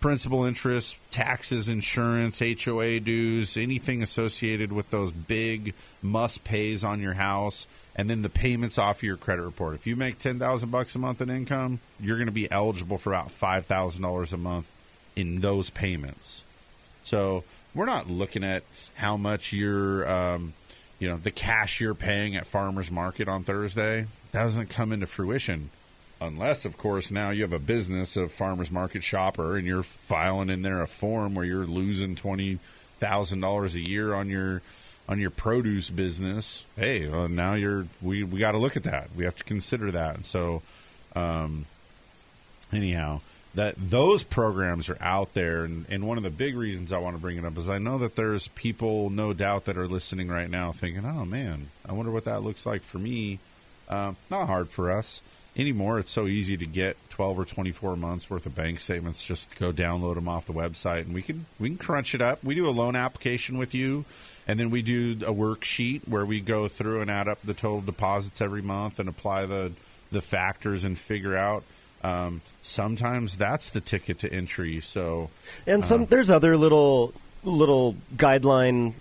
[0.00, 7.14] principal interest, taxes, insurance, HOA dues, anything associated with those big must pays on your
[7.14, 7.66] house,
[7.96, 9.74] and then the payments off of your credit report.
[9.74, 12.98] If you make ten thousand bucks a month in income, you're going to be eligible
[12.98, 14.70] for about five thousand dollars a month
[15.16, 16.44] in those payments.
[17.02, 17.42] So
[17.74, 18.62] we're not looking at
[18.94, 20.54] how much you're, um,
[20.98, 24.06] you know, the cash you're paying at farmers market on Thursday.
[24.32, 25.70] Doesn't come into fruition
[26.20, 30.50] unless, of course, now you have a business of farmers market shopper and you're filing
[30.50, 32.58] in there a form where you're losing twenty
[32.98, 34.62] thousand dollars a year on your
[35.08, 39.10] on your produce business, hey, well, now you're we we got to look at that.
[39.14, 40.24] We have to consider that.
[40.24, 40.62] So,
[41.14, 41.66] um,
[42.72, 43.20] anyhow,
[43.54, 47.16] that those programs are out there, and, and one of the big reasons I want
[47.16, 50.28] to bring it up is I know that there's people, no doubt, that are listening
[50.28, 53.38] right now, thinking, "Oh man, I wonder what that looks like for me."
[53.88, 55.22] Uh, not hard for us
[55.56, 55.98] anymore.
[55.98, 59.24] It's so easy to get 12 or 24 months worth of bank statements.
[59.24, 62.42] Just go download them off the website, and we can we can crunch it up.
[62.42, 64.04] We do a loan application with you,
[64.48, 67.80] and then we do a worksheet where we go through and add up the total
[67.80, 69.72] deposits every month and apply the
[70.10, 71.64] the factors and figure out.
[72.04, 74.80] Um, sometimes that's the ticket to entry.
[74.80, 75.30] So,
[75.66, 78.94] And some uh, there's other little little guideline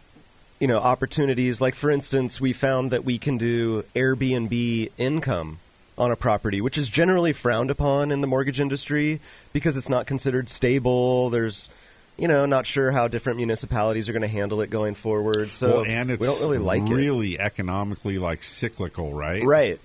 [0.60, 5.60] you know opportunities like for instance we found that we can do Airbnb income
[5.98, 9.20] on a property which is generally frowned upon in the mortgage industry
[9.52, 11.70] because it's not considered stable there's
[12.18, 15.68] you know not sure how different municipalities are going to handle it going forward so
[15.68, 19.44] well, and it's we don't really like it really economically like cyclical, right?
[19.44, 19.80] Right.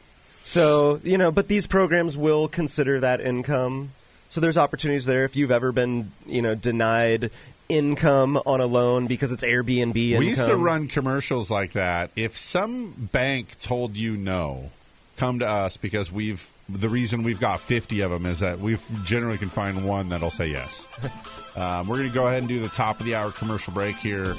[0.48, 3.92] So, you know, but these programs will consider that income.
[4.30, 7.30] So there's opportunities there if you've ever been, you know, denied
[7.68, 10.20] income on a loan because it's Airbnb income.
[10.20, 12.12] We used to run commercials like that.
[12.16, 14.70] If some bank told you no,
[15.18, 18.78] come to us because we've the reason we've got 50 of them is that we
[19.04, 20.86] generally can find one that'll say yes.
[21.56, 23.96] um, we're going to go ahead and do the top of the hour commercial break
[23.96, 24.34] here.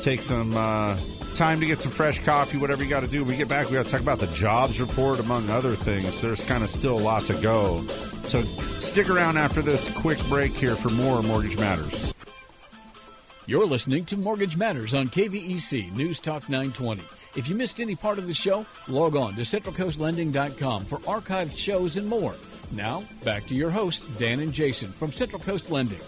[0.00, 0.98] Take some uh,
[1.36, 3.20] time to get some fresh coffee, whatever you got to do.
[3.20, 6.20] When we get back, we got to talk about the jobs report, among other things.
[6.20, 7.86] There's kind of still a lot to go.
[8.24, 8.42] So
[8.80, 12.14] stick around after this quick break here for more Mortgage Matters.
[13.44, 17.04] You're listening to Mortgage Matters on KVEC News Talk 920.
[17.36, 21.96] If you missed any part of the show, log on to CentralCoastLending.com for archived shows
[21.96, 22.34] and more.
[22.72, 26.00] Now, back to your hosts, Dan and Jason from Central Coast Lending.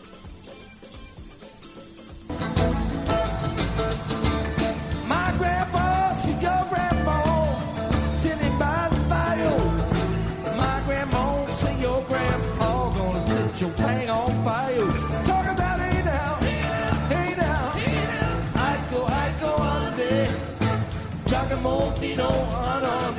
[22.20, 23.14] On on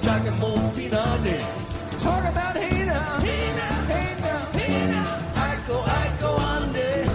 [0.00, 0.96] Giacomo Fino
[1.98, 3.18] Talk about hey now.
[5.34, 7.08] I go, I go ande.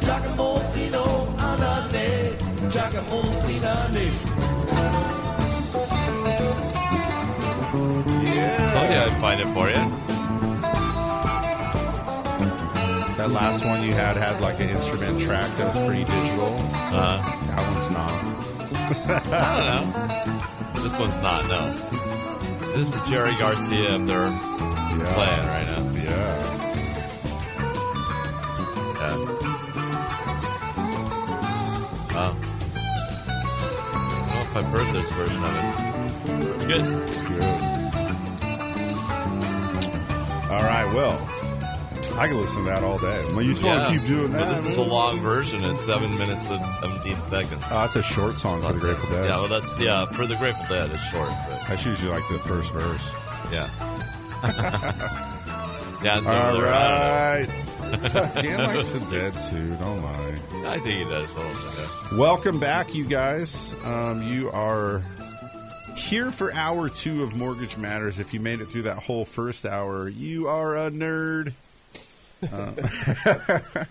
[0.00, 1.04] Giacomo Fino
[1.38, 2.48] andate.
[2.72, 4.06] Giacomo Finande.
[8.72, 9.82] Told you I'd find it for you.
[13.16, 16.58] That last one you had had like an instrument track that was pretty digital.
[16.90, 18.47] Uh, that one's not.
[18.90, 18.92] I
[19.56, 19.66] don't
[20.74, 20.82] know.
[20.82, 21.74] This one's not, no.
[22.74, 25.82] This is Jerry Garcia up there playing right now.
[25.92, 26.36] Yeah.
[28.94, 29.16] Yeah.
[32.14, 32.32] Wow.
[33.92, 35.64] I don't know if I've heard this version of it.
[36.56, 36.84] It's good.
[37.08, 37.44] It's good.
[40.50, 41.16] All right, well,
[42.18, 43.24] I can listen to that all day.
[43.32, 44.40] Well, you just want to keep doing that.
[44.40, 45.62] But this is a long version.
[45.64, 47.62] It's seven minutes and 17 seconds.
[47.66, 49.26] Oh, that's a short song for the Grateful Dead.
[49.26, 51.28] Yeah, well, that's, yeah, for the Grateful Dead, it's short.
[51.28, 53.12] But, That's usually like the first verse.
[53.52, 53.70] yeah.
[56.02, 56.66] yeah, it's All over.
[56.66, 57.48] I right.
[58.12, 58.34] don't.
[58.42, 59.76] Dan likes the Dead too.
[59.76, 60.38] Don't lie.
[60.66, 61.30] I think he does.
[61.32, 62.18] a little bit, yeah.
[62.18, 63.74] Welcome back, you guys.
[63.84, 65.02] Um, you are
[65.96, 68.18] here for hour two of Mortgage Matters.
[68.18, 71.52] If you made it through that whole first hour, you are a nerd.
[72.42, 72.72] Uh,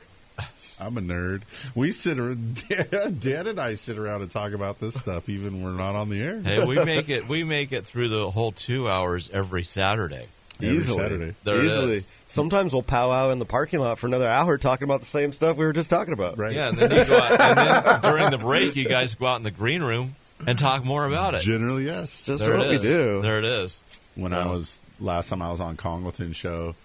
[0.80, 1.42] I'm a nerd.
[1.74, 2.64] We sit around,
[3.20, 6.10] Dan and I sit around and talk about this stuff, even when we're not on
[6.10, 6.40] the air.
[6.40, 7.28] Hey, we make it.
[7.28, 10.28] We make it through the whole two hours every Saturday.
[10.62, 11.00] Every Easily.
[11.04, 11.36] Saturday.
[11.44, 11.98] There Easily.
[11.98, 12.12] is.
[12.28, 15.58] Sometimes we'll powwow in the parking lot for another hour talking about the same stuff
[15.58, 16.38] we were just talking about.
[16.38, 16.54] Right.
[16.54, 19.38] Yeah, and then you go out, and then during the break, you guys go out
[19.38, 21.42] in the green room and talk more about it.
[21.42, 22.24] Generally, yes.
[22.24, 23.22] Just There what we do.
[23.22, 23.82] There it is.
[24.16, 26.76] when So- I was last time I was on Congalton show, he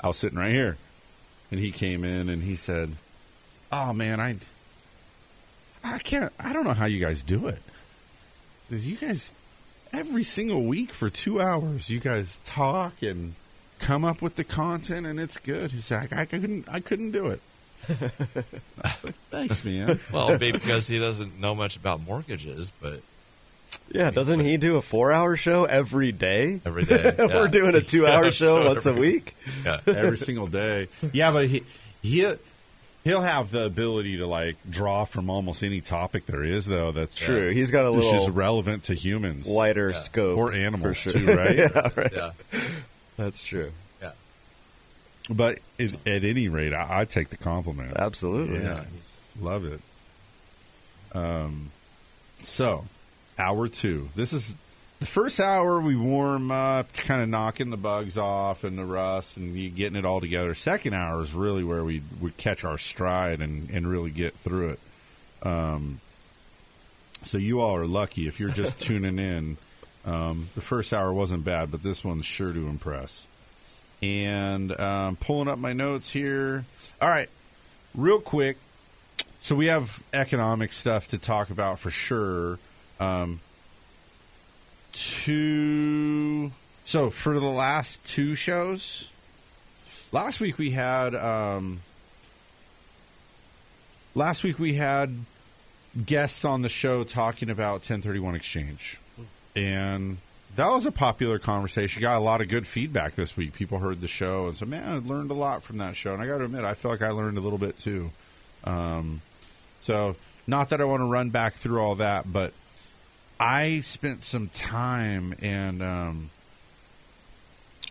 [0.00, 0.76] I was sitting right here,
[1.50, 2.96] and he came in and he said,
[3.72, 4.36] "Oh man, I
[5.82, 6.32] I can't.
[6.38, 7.62] I don't know how you guys do it.
[8.70, 9.32] You guys
[9.92, 13.34] every single week for two hours, you guys talk and
[13.78, 16.68] come up with the content, and it's good." He's like, "I couldn't.
[16.68, 17.40] I couldn't do it."
[17.88, 17.92] I
[18.82, 19.98] was like, Thanks, man.
[20.12, 23.02] Well, maybe because he doesn't know much about mortgages, but
[23.90, 26.60] Yeah, doesn't he do a four-hour show every day?
[26.66, 27.26] every day yeah.
[27.26, 29.34] We're doing a two-hour Yeah, show so once a week.
[29.64, 29.80] Yeah.
[29.86, 30.88] every single day.
[31.12, 31.64] Yeah, but he
[32.02, 32.34] he
[33.04, 36.92] he'll have the ability to like draw from almost any topic there is, though.
[36.92, 37.50] That's True.
[37.50, 39.96] He's got a that's little just relevant to humans, wider Yeah.
[39.96, 41.12] scope or animals for sure.
[41.20, 41.56] too, right?
[41.56, 42.12] yeah, right.
[42.12, 42.30] Yeah.
[43.16, 43.72] That's true.
[44.02, 44.12] Yeah.
[45.30, 47.94] But at, at any rate, I, I take the compliment.
[47.96, 48.60] Absolutely.
[48.60, 48.84] Yeah,
[49.40, 49.80] love it.
[51.12, 51.70] Um,
[52.42, 52.84] so
[53.38, 54.08] hour two.
[54.14, 54.54] This is
[55.00, 55.80] the first hour.
[55.80, 60.04] We warm up, kind of knocking the bugs off and the rust, and getting it
[60.04, 60.54] all together.
[60.54, 64.70] Second hour is really where we we catch our stride and and really get through
[64.70, 64.80] it.
[65.42, 66.00] Um,
[67.24, 69.56] so you all are lucky if you're just tuning in.
[70.04, 73.26] Um, the first hour wasn't bad, but this one's sure to impress.
[74.00, 76.64] And um, pulling up my notes here.
[77.00, 77.28] All right,
[77.94, 78.56] real quick.
[79.40, 82.58] So we have economic stuff to talk about for sure.
[83.00, 83.40] Um,
[84.92, 86.50] two.
[86.84, 89.08] So for the last two shows,
[90.12, 91.14] last week we had.
[91.14, 91.80] Um,
[94.14, 95.14] last week we had
[96.06, 98.98] guests on the show talking about 1031 exchange,
[99.54, 100.18] and
[100.56, 102.02] that was a popular conversation.
[102.02, 103.52] Got a lot of good feedback this week.
[103.52, 106.22] People heard the show and said, "Man, I learned a lot from that show." And
[106.22, 108.10] I got to admit, I feel like I learned a little bit too.
[108.64, 109.20] Um,
[109.80, 112.52] so, not that I want to run back through all that, but
[113.40, 116.30] I spent some time and um,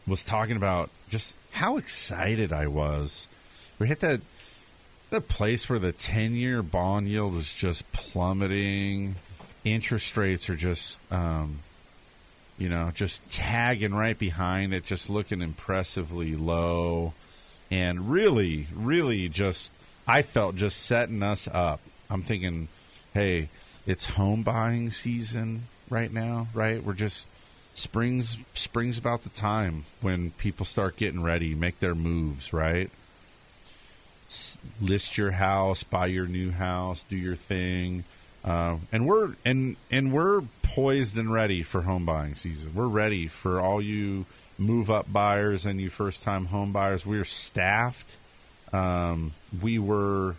[0.06, 3.28] was talking about just how excited I was.
[3.80, 4.22] We hit that
[5.10, 9.16] the place where the ten year bond yield was just plummeting.
[9.64, 11.60] Interest rates are just, um,
[12.58, 17.14] you know, just tagging right behind it, just looking impressively low,
[17.72, 19.72] and really, really just
[20.08, 21.82] I felt just setting us up.
[22.10, 22.70] I'm thinking,
[23.14, 23.50] hey,
[23.88, 26.84] it's home buying season right now, right?
[26.84, 27.28] We're just
[27.74, 32.92] spring's spring's about the time when people start getting ready, make their moves, right?
[34.82, 38.04] List your house, buy your new house, do your thing,
[38.44, 42.74] uh, and we're and and we're poised and ready for home buying season.
[42.76, 44.26] We're ready for all you
[44.58, 47.06] move up buyers and you first time home buyers.
[47.06, 48.16] We're staffed.
[48.74, 50.36] Um, we were,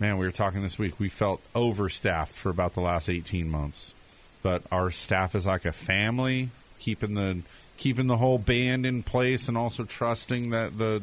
[0.00, 0.98] man, we were talking this week.
[0.98, 3.94] We felt overstaffed for about the last eighteen months,
[4.42, 7.42] but our staff is like a family, keeping the
[7.76, 11.02] keeping the whole band in place, and also trusting that the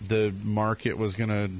[0.00, 1.50] the market was going to,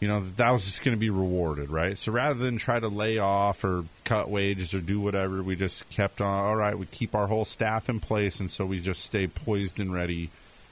[0.00, 1.96] you know that, was just going to be rewarded, right?
[1.96, 5.88] So rather than try to lay off or cut wages or do whatever, we just
[5.90, 6.44] kept on.
[6.44, 9.80] All right, we keep our whole staff in place, and so we just stay poised
[9.80, 10.30] and ready.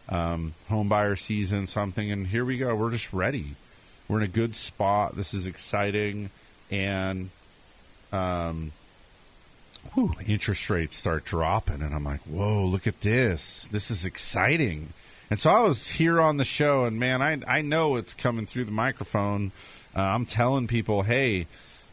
[0.09, 2.75] Um, home buyer season, something, and here we go.
[2.75, 3.55] We're just ready.
[4.09, 5.17] We're in a good spot.
[5.17, 6.31] This is exciting,
[6.71, 7.31] and
[8.13, 8.73] um,
[9.95, 13.69] whew, interest rates start dropping, and I'm like, whoa, look at this.
[13.71, 14.93] This is exciting.
[15.31, 18.45] And so I was here on the show, and man, I I know it's coming
[18.47, 19.53] through the microphone.
[19.97, 21.47] Uh, I'm telling people, hey,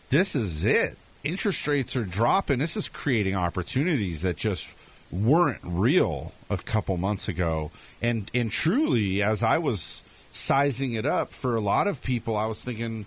[0.10, 0.98] this is it.
[1.24, 2.60] Interest rates are dropping.
[2.60, 4.68] This is creating opportunities that just
[5.12, 7.72] weren't real a couple months ago.
[8.02, 12.46] And and truly, as I was sizing it up for a lot of people, I
[12.46, 13.06] was thinking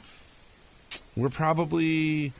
[1.16, 2.32] we're probably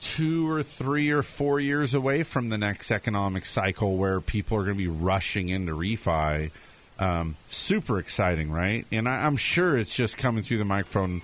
[0.00, 4.64] two or three or four years away from the next economic cycle where people are
[4.64, 6.50] going to be rushing into refi.
[6.98, 8.86] Um, super exciting, right?
[8.90, 11.22] And I, I'm sure it's just coming through the microphone.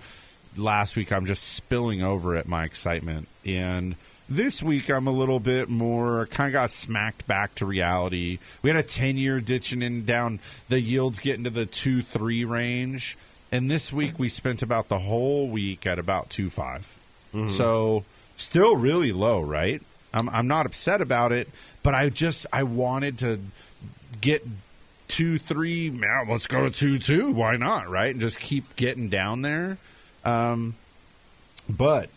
[0.56, 3.28] Last week, I'm just spilling over at my excitement.
[3.46, 3.96] And
[4.28, 8.38] this week, I'm a little bit more kind of got smacked back to reality.
[8.62, 12.44] We had a 10 year ditching in down, the yields getting to the 2 3
[12.44, 13.16] range.
[13.50, 16.98] And this week, we spent about the whole week at about 2 5.
[17.34, 17.50] Mhm.
[17.50, 18.04] So,
[18.36, 19.82] still really low, right?
[20.14, 21.48] I'm, I'm not upset about it,
[21.82, 23.40] but I just, I wanted to
[24.20, 24.46] get
[25.08, 25.90] two, three.
[25.90, 27.32] Now let's go to two, two.
[27.32, 27.88] Why not?
[27.90, 29.78] Right, and just keep getting down there.
[30.24, 30.74] Um,
[31.68, 32.08] but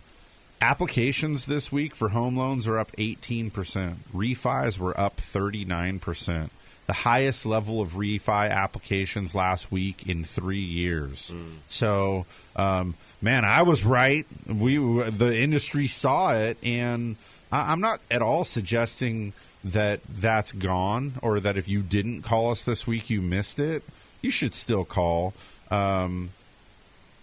[0.66, 3.99] applications this week for home loans are up eighteen percent.
[4.13, 6.51] Refis were up thirty nine percent.
[6.88, 11.34] The highest level of refi applications last week in three years.
[11.68, 14.26] So, um, man, I was right.
[14.47, 14.78] We
[15.09, 17.16] the industry saw it, and
[17.51, 22.51] I, I'm not at all suggesting that that's gone or that if you didn't call
[22.51, 23.84] us this week, you missed it.
[24.22, 25.34] You should still call.
[25.70, 26.32] Um,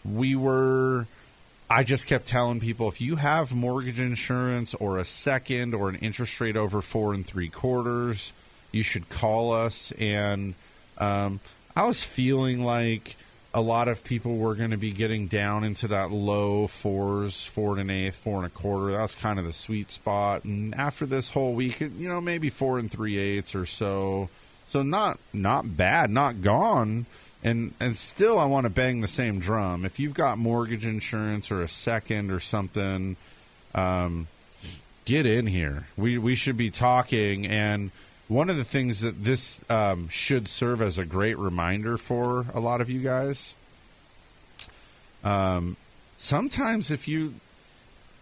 [0.04, 1.06] we were.
[1.72, 5.94] I just kept telling people if you have mortgage insurance or a second or an
[5.96, 8.34] interest rate over four and three quarters,
[8.72, 9.90] you should call us.
[9.92, 10.52] And
[10.98, 11.40] um,
[11.74, 13.16] I was feeling like
[13.54, 17.72] a lot of people were going to be getting down into that low fours, four
[17.72, 18.92] and an eighth, four and a quarter.
[18.92, 20.44] That's kind of the sweet spot.
[20.44, 24.28] And after this whole week, you know, maybe four and three eighths or so.
[24.68, 27.06] So not not bad, not gone.
[27.44, 29.84] And and still, I want to bang the same drum.
[29.84, 33.16] If you've got mortgage insurance or a second or something,
[33.74, 34.28] um,
[35.04, 35.86] get in here.
[35.96, 37.46] We we should be talking.
[37.46, 37.90] And
[38.28, 42.60] one of the things that this um, should serve as a great reminder for a
[42.60, 43.54] lot of you guys.
[45.24, 45.76] Um,
[46.18, 47.34] sometimes if you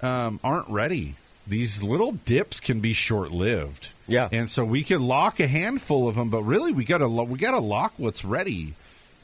[0.02, 1.14] um, aren't ready,
[1.46, 3.90] these little dips can be short lived.
[4.06, 7.24] Yeah, and so we can lock a handful of them, but really we gotta lo-
[7.24, 8.74] we gotta lock what's ready.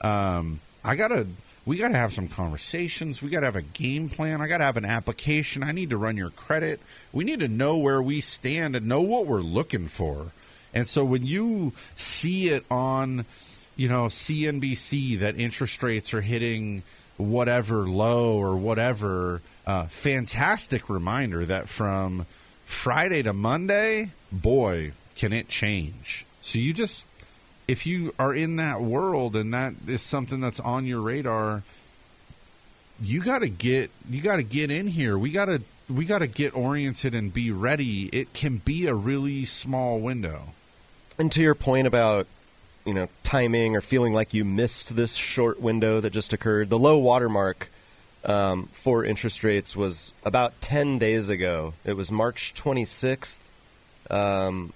[0.07, 1.27] Um, I gotta
[1.65, 3.21] we gotta have some conversations.
[3.21, 4.41] We gotta have a game plan.
[4.41, 5.63] I gotta have an application.
[5.63, 6.81] I need to run your credit.
[7.13, 10.33] We need to know where we stand and know what we're looking for.
[10.73, 13.25] And so when you see it on,
[13.75, 16.83] you know, CNBC that interest rates are hitting
[17.17, 22.27] whatever low or whatever, uh, fantastic reminder that from
[22.65, 26.27] Friday to Monday, boy, can it change.
[26.43, 27.07] So you just,
[27.69, 31.63] if you are in that world and that is something that's on your radar,
[33.01, 35.19] you got to get you got to get in here.
[35.19, 38.09] We got to we got to get oriented and be ready.
[38.13, 40.55] It can be a really small window.
[41.19, 42.27] And to your point about
[42.85, 46.79] you know timing or feeling like you missed this short window that just occurred, the
[46.79, 47.71] low watermark
[48.25, 51.75] um, for interest rates was about ten days ago.
[51.85, 53.39] It was March 26th.
[54.09, 54.73] Um,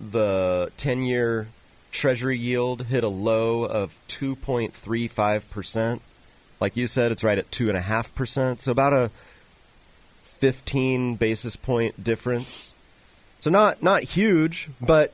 [0.00, 1.46] the ten-year
[1.90, 6.02] Treasury yield hit a low of 2.35 percent.
[6.60, 8.60] Like you said, it's right at two and a half percent.
[8.60, 9.10] So about a
[10.22, 12.74] 15 basis point difference.
[13.40, 15.12] So not not huge, but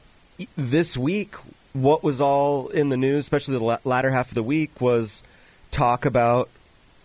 [0.56, 1.34] this week,
[1.72, 5.22] what was all in the news, especially the latter half of the week, was
[5.70, 6.48] talk about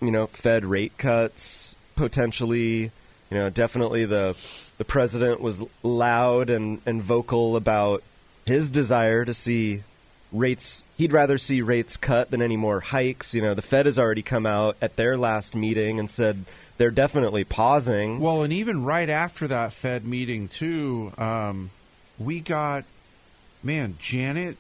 [0.01, 2.91] you know Fed rate cuts potentially.
[3.30, 4.36] You know, definitely the
[4.78, 8.03] the president was loud and, and vocal about
[8.45, 9.83] his desire to see
[10.31, 10.83] rates.
[10.97, 13.33] He'd rather see rates cut than any more hikes.
[13.33, 16.45] You know, the Fed has already come out at their last meeting and said
[16.77, 18.19] they're definitely pausing.
[18.19, 21.71] Well, and even right after that Fed meeting too, um,
[22.17, 22.85] we got
[23.63, 24.57] man Janet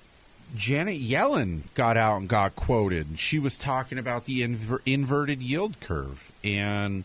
[0.55, 3.19] Janet Yellen got out and got quoted.
[3.19, 7.03] She was talking about the inver- inverted yield curve and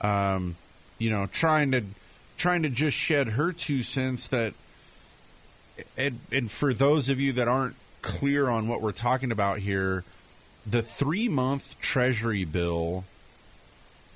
[0.00, 0.56] um,
[0.98, 1.84] you know trying to
[2.36, 4.54] trying to just shed her two cents that
[5.96, 10.04] and, and for those of you that aren't clear on what we're talking about here,
[10.66, 13.04] the three month Treasury bill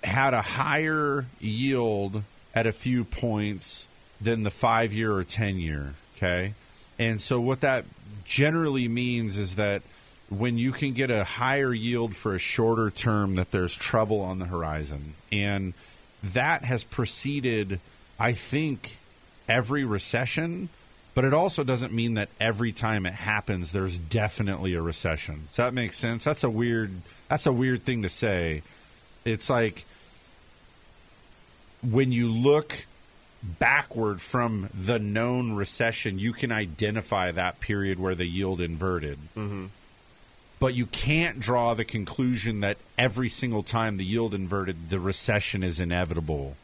[0.04, 2.22] had a higher yield
[2.54, 3.86] at a few points
[4.20, 5.94] than the five year or 10 year.
[6.16, 6.54] Okay.
[6.98, 7.84] And so what that
[8.24, 9.82] generally means is that
[10.28, 14.38] when you can get a higher yield for a shorter term, that there's trouble on
[14.38, 15.14] the horizon.
[15.30, 15.74] And
[16.22, 17.80] that has preceded,
[18.18, 18.98] I think,
[19.48, 20.68] every recession.
[21.14, 25.44] But it also doesn't mean that every time it happens, there's definitely a recession.
[25.48, 26.24] Does that make sense?
[26.24, 26.90] That's a weird.
[27.28, 28.62] That's a weird thing to say.
[29.24, 29.84] It's like
[31.82, 32.86] when you look
[33.42, 39.18] backward from the known recession, you can identify that period where the yield inverted.
[39.36, 39.66] Mm-hmm.
[40.60, 45.64] But you can't draw the conclusion that every single time the yield inverted, the recession
[45.64, 46.56] is inevitable.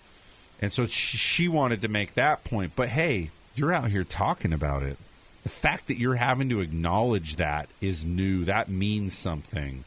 [0.60, 2.72] And so she, she wanted to make that point.
[2.76, 4.96] But hey, you're out here talking about it.
[5.42, 8.44] The fact that you're having to acknowledge that is new.
[8.44, 9.84] That means something.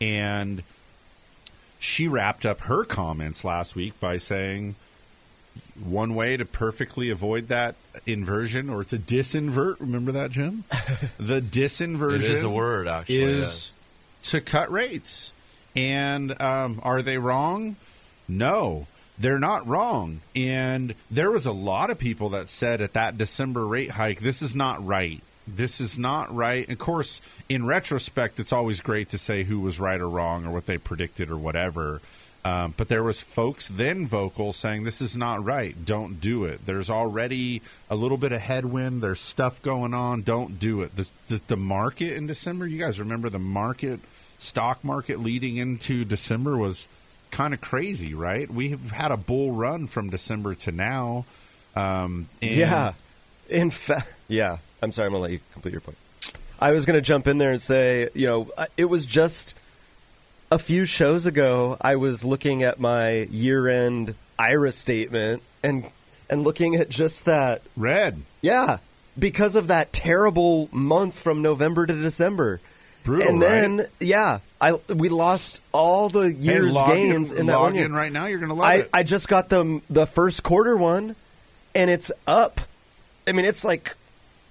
[0.00, 0.62] And
[1.78, 4.76] she wrapped up her comments last week by saying
[5.82, 7.74] one way to perfectly avoid that
[8.06, 10.64] inversion or to disinvert, remember that, Jim?
[11.18, 13.74] the disinversion It is a word, actually, is yes.
[14.30, 15.32] to cut rates.
[15.74, 17.76] And um, are they wrong?
[18.28, 18.86] No,
[19.22, 20.20] they're not wrong.
[20.34, 24.42] And there was a lot of people that said at that December rate hike, this
[24.42, 25.22] is not right.
[25.46, 26.68] This is not right.
[26.68, 30.52] Of course, in retrospect, it's always great to say who was right or wrong or
[30.52, 32.00] what they predicted or whatever.
[32.44, 35.76] Um, but there was folks then vocal saying this is not right.
[35.84, 36.66] Don't do it.
[36.66, 39.02] There's already a little bit of headwind.
[39.02, 40.22] There's stuff going on.
[40.22, 40.96] Don't do it.
[40.96, 42.66] The, the, the market in December.
[42.66, 44.00] You guys remember the market,
[44.38, 46.86] stock market leading into December was
[47.32, 48.48] kind of crazy, right?
[48.48, 51.24] We've had a bull run from December to now.
[51.74, 52.92] Um, yeah.
[53.48, 54.58] In fact, yeah.
[54.80, 55.06] I'm sorry.
[55.06, 55.98] I'm gonna let you complete your point.
[56.60, 59.56] I was gonna jump in there and say, you know, it was just
[60.50, 61.76] a few shows ago.
[61.80, 65.90] I was looking at my year-end IRA statement and
[66.28, 68.22] and looking at just that red.
[68.40, 68.78] Yeah,
[69.18, 72.60] because of that terrible month from November to December.
[73.04, 73.88] Brutal, and then, right?
[73.98, 77.84] yeah, I we lost all the year's in- gains in that log one year.
[77.84, 78.90] in right now, you're gonna love I, it.
[78.94, 81.16] I just got the the first quarter one,
[81.74, 82.60] and it's up.
[83.26, 83.96] I mean, it's like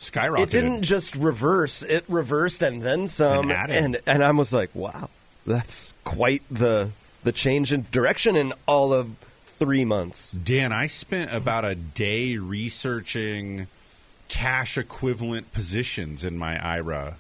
[0.01, 0.41] skyrocketed.
[0.41, 3.49] It didn't just reverse; it reversed and then some.
[3.51, 5.09] And and and I was like, wow,
[5.47, 6.91] that's quite the
[7.23, 9.11] the change in direction in all of
[9.59, 10.33] three months.
[10.33, 13.67] Dan, I spent about a day researching
[14.27, 17.17] cash equivalent positions in my IRA,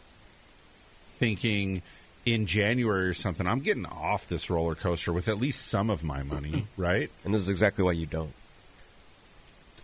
[1.19, 1.83] thinking
[2.25, 6.03] in January or something, I'm getting off this roller coaster with at least some of
[6.03, 7.09] my money, right?
[7.23, 8.33] And this is exactly why you don't.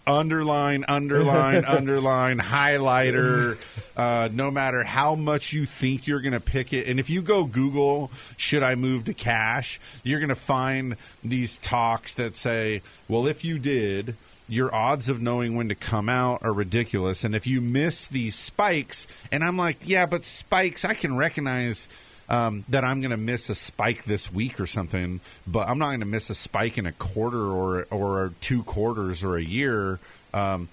[0.05, 3.57] Underline, underline, underline, highlighter.
[3.97, 7.19] Uh, no matter how much you think you're going to pick it, and if you
[7.19, 9.79] go Google, should I move to cash?
[10.03, 14.15] You're going to find these talks that say, well, if you did,
[14.47, 17.23] your odds of knowing when to come out are ridiculous.
[17.23, 21.87] And if you miss these spikes, and I'm like, yeah, but spikes, I can recognize
[22.29, 25.87] um, that I'm going to miss a spike this week or something, but I'm not
[25.87, 29.99] going to miss a spike in a quarter or or two quarters or a year.
[30.33, 30.69] Um,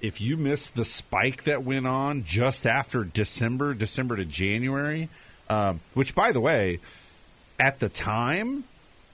[0.00, 5.08] if you miss the spike that went on just after December, December to January,
[5.48, 6.80] um, which by the way,
[7.58, 8.64] at the time,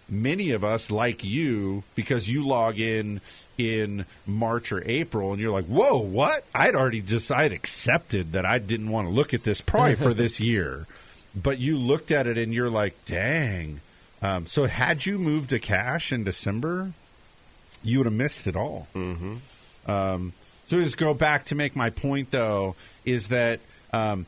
[0.09, 3.21] many of us like you because you log in
[3.59, 6.45] in March or April and you're like, whoa, what?
[6.55, 10.15] I'd already just I'd accepted that I didn't want to look at this probably for
[10.15, 10.87] this year.
[11.35, 13.81] But you looked at it and you're like, dang.
[14.21, 16.93] Um, so had you moved to cash in December,
[17.83, 18.87] you would have missed it all.
[18.95, 19.37] Mm-hmm.
[19.91, 20.33] Um,
[20.69, 23.61] so just go back to make my point, though, is that
[23.93, 24.27] um,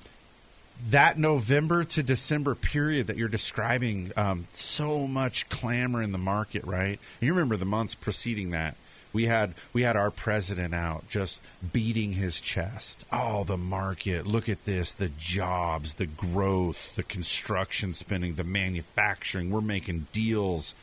[0.90, 6.64] that November to December period that you're describing, um, so much clamor in the market,
[6.64, 6.98] right?
[7.20, 8.76] And you remember the months preceding that.
[9.14, 11.40] We had we had our president out just
[11.72, 13.06] beating his chest.
[13.10, 14.26] Oh, the market!
[14.26, 19.50] Look at this: the jobs, the growth, the construction spending, the manufacturing.
[19.50, 20.74] We're making deals,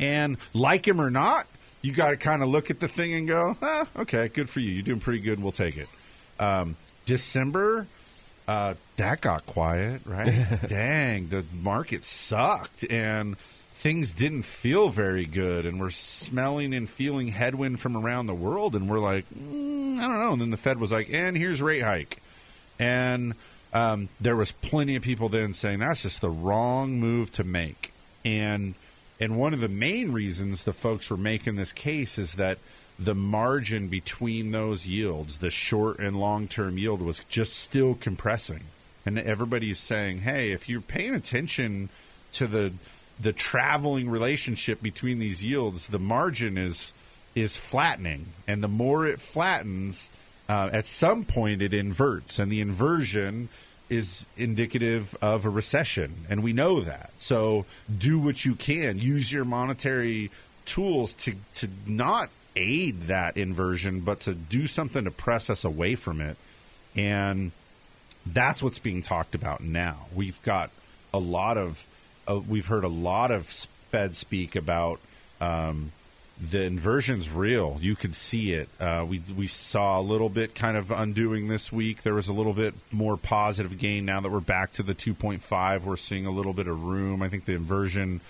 [0.00, 1.46] and like him or not,
[1.84, 4.60] you got to kind of look at the thing and go, ah, okay, good for
[4.60, 4.70] you.
[4.70, 5.40] You're doing pretty good.
[5.40, 5.88] We'll take it.
[6.40, 7.86] Um, December,
[8.48, 10.58] uh, that got quiet, right?
[10.66, 13.36] Dang, the market sucked and
[13.84, 15.66] things didn't feel very good.
[15.66, 18.74] And we're smelling and feeling headwind from around the world.
[18.74, 20.32] And we're like, mm, I don't know.
[20.32, 22.22] And then the Fed was like, and here's rate hike.
[22.78, 23.34] And
[23.74, 27.92] um, there was plenty of people then saying that's just the wrong move to make.
[28.24, 28.74] And
[29.20, 32.58] and one of the main reasons the folks were making this case is that
[32.98, 38.60] the margin between those yields, the short and long term yield, was just still compressing.
[39.06, 41.90] and everybody's saying, "Hey, if you're paying attention
[42.32, 42.72] to the
[43.20, 46.92] the traveling relationship between these yields, the margin is
[47.34, 50.10] is flattening, and the more it flattens,
[50.48, 53.48] uh, at some point it inverts, and the inversion
[53.90, 57.10] is indicative of a recession, and we know that.
[57.18, 57.66] So
[57.96, 58.98] do what you can.
[58.98, 60.30] Use your monetary
[60.64, 65.94] tools to to not aid that inversion, but to do something to press us away
[65.96, 66.36] from it.
[66.96, 67.50] And
[68.26, 70.06] that's what's being talked about now.
[70.14, 70.70] We've got
[71.12, 71.84] a lot of,
[72.28, 73.46] uh, we've heard a lot of
[73.90, 75.00] Fed speak about
[75.40, 75.92] um,
[76.40, 77.78] the inversion's real.
[77.80, 78.68] You can see it.
[78.80, 82.02] Uh, we we saw a little bit kind of undoing this week.
[82.02, 85.82] There was a little bit more positive gain now that we're back to the 2.5.
[85.82, 87.22] We're seeing a little bit of room.
[87.22, 88.20] I think the inversion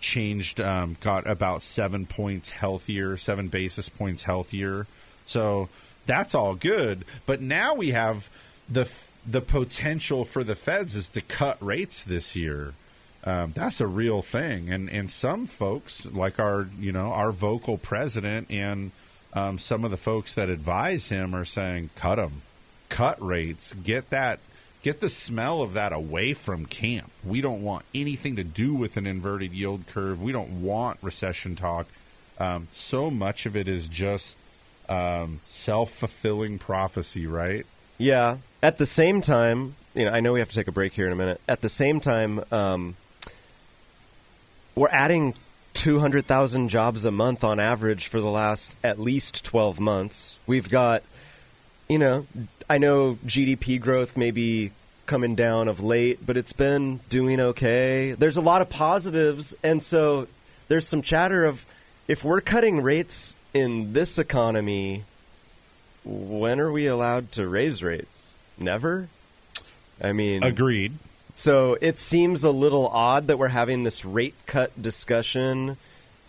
[0.00, 4.86] changed, um, got about seven points healthier, seven basis points healthier.
[5.24, 5.68] So
[6.04, 7.04] that's all good.
[7.26, 8.28] But now we have
[8.68, 8.88] the
[9.24, 12.74] the potential for the Feds is to cut rates this year.
[13.24, 17.78] Um, that's a real thing, and and some folks like our you know our vocal
[17.78, 18.90] president and
[19.32, 22.42] um, some of the folks that advise him are saying cut them,
[22.88, 24.40] cut rates, get that
[24.82, 27.10] get the smell of that away from camp.
[27.24, 30.20] We don't want anything to do with an inverted yield curve.
[30.20, 31.86] We don't want recession talk.
[32.38, 34.36] Um, so much of it is just
[34.88, 37.64] um, self fulfilling prophecy, right?
[37.98, 38.38] Yeah.
[38.62, 41.06] At the same time, you know, I know we have to take a break here
[41.06, 41.40] in a minute.
[41.48, 42.96] At the same time, um,
[44.74, 45.34] we're adding
[45.74, 50.38] 200,000 jobs a month on average for the last at least 12 months.
[50.46, 51.02] We've got,
[51.88, 52.26] you know,
[52.68, 54.72] I know GDP growth may be
[55.06, 58.12] coming down of late, but it's been doing okay.
[58.12, 60.28] There's a lot of positives, and so
[60.68, 61.66] there's some chatter of
[62.08, 65.04] if we're cutting rates in this economy,
[66.04, 68.34] when are we allowed to raise rates?
[68.58, 69.08] Never?
[70.00, 70.94] I mean, agreed.
[71.34, 75.76] So it seems a little odd that we're having this rate cut discussion.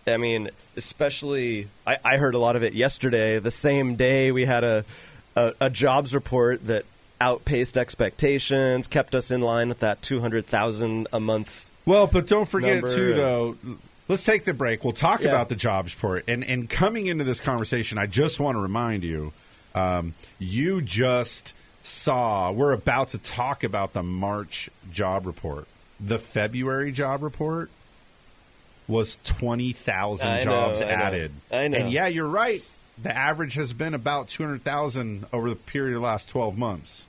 [0.06, 3.38] I mean, especially, I, I heard a lot of it yesterday.
[3.38, 4.84] The same day we had a,
[5.36, 6.84] a, a jobs report that
[7.20, 11.70] outpaced expectations, kept us in line with that 200,000 a month.
[11.86, 12.94] Well, but don't forget, number.
[12.94, 13.56] too, though,
[14.08, 14.84] let's take the break.
[14.84, 15.28] We'll talk Yeah.
[15.28, 16.24] about the jobs report.
[16.28, 19.32] And, and coming into this conversation, I just want to remind you
[19.74, 25.66] um, you just saw, we're about to talk about the March job report.
[26.00, 27.70] The February job report
[28.88, 30.90] was 20,000 I know, jobs I know.
[30.90, 31.32] added.
[31.52, 31.78] I know.
[31.78, 32.62] And yeah, you're right.
[33.02, 37.06] The average has been about 200,000 over the period of the last 12 months.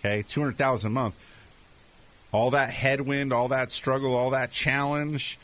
[0.00, 1.16] Okay, 200,000 a month.
[2.30, 5.38] All that headwind, all that struggle, all that challenge.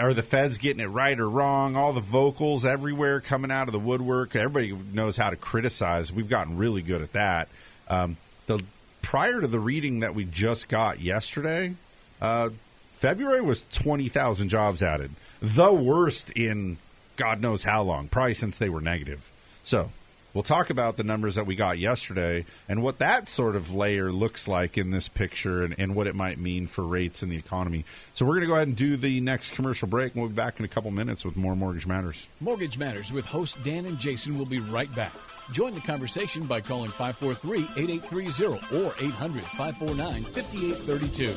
[0.00, 1.76] Are the feds getting it right or wrong?
[1.76, 4.34] All the vocals everywhere coming out of the woodwork.
[4.34, 6.12] Everybody knows how to criticize.
[6.12, 7.48] We've gotten really good at that.
[7.88, 8.16] Um,
[8.46, 8.62] the
[9.02, 11.74] prior to the reading that we just got yesterday,
[12.20, 12.50] uh,
[12.96, 16.78] February was twenty thousand jobs added, the worst in
[17.16, 19.30] God knows how long, probably since they were negative.
[19.62, 19.90] So
[20.32, 24.10] we'll talk about the numbers that we got yesterday and what that sort of layer
[24.10, 27.36] looks like in this picture and, and what it might mean for rates in the
[27.36, 27.84] economy.
[28.14, 30.34] So we're going to go ahead and do the next commercial break, and we'll be
[30.34, 32.26] back in a couple minutes with more Mortgage Matters.
[32.40, 35.14] Mortgage Matters with host Dan and Jason will be right back.
[35.52, 41.36] Join the conversation by calling 543-8830 or 800-549-5832.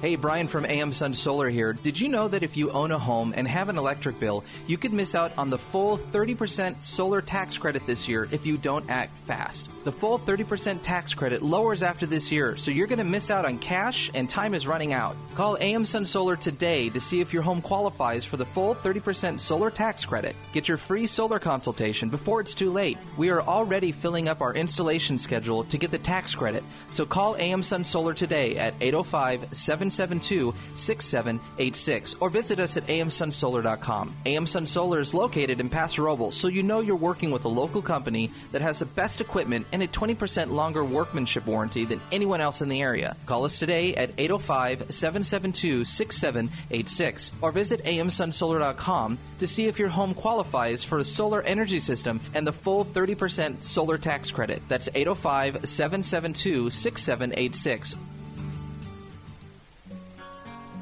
[0.00, 1.72] Hey, Brian from AM Sun Solar here.
[1.72, 4.76] Did you know that if you own a home and have an electric bill, you
[4.76, 8.90] could miss out on the full 30% solar tax credit this year if you don't
[8.90, 9.70] act fast?
[9.84, 13.44] The full 30% tax credit lowers after this year, so you're going to miss out
[13.44, 15.14] on cash and time is running out.
[15.34, 19.38] Call AM Sun Solar today to see if your home qualifies for the full 30%
[19.38, 20.36] solar tax credit.
[20.54, 22.96] Get your free solar consultation before it's too late.
[23.18, 27.36] We are already filling up our installation schedule to get the tax credit, so call
[27.36, 34.14] AM Sun Solar today at 805 772 6786 or visit us at amsunsolar.com.
[34.24, 37.48] AM Sun Solar is located in Paso Robles, so you know you're working with a
[37.48, 42.40] local company that has the best equipment and a 20% longer workmanship warranty than anyone
[42.40, 43.16] else in the area.
[43.26, 50.14] Call us today at 805 772 6786 or visit amsunsolar.com to see if your home
[50.14, 54.62] qualifies for a solar energy system and the full 30% solar tax credit.
[54.68, 57.96] That's 805 772 6786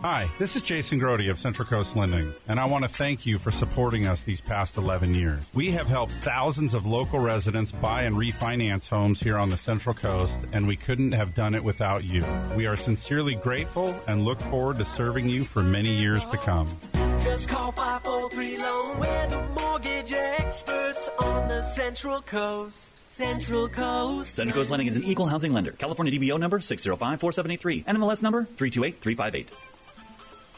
[0.02, 3.38] Hi, this is Jason Grody of Central Coast Lending, and I want to thank you
[3.38, 5.46] for supporting us these past 11 years.
[5.54, 9.94] We have helped thousands of local residents buy and refinance homes here on the Central
[9.94, 12.24] Coast, and we couldn't have done it without you.
[12.56, 16.66] We are sincerely grateful and look forward to serving you for many years to come.
[17.20, 18.98] Just call 543 Loan.
[18.98, 23.06] We're the mortgage experts on the Central Coast.
[23.06, 24.34] Central Coast.
[24.34, 25.70] Central Coast Lending is an equal housing lender.
[25.70, 27.84] California DBO number 6054783.
[27.84, 29.52] NMLS number 328358.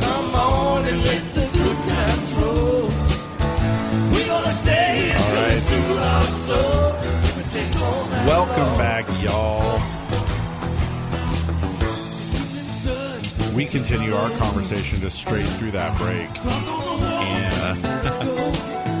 [0.00, 1.46] Come on and let the.
[4.12, 5.24] We're gonna stay we
[8.28, 9.80] Welcome back, y'all.
[13.56, 16.30] We continue our conversation just straight through that break.
[17.26, 17.82] And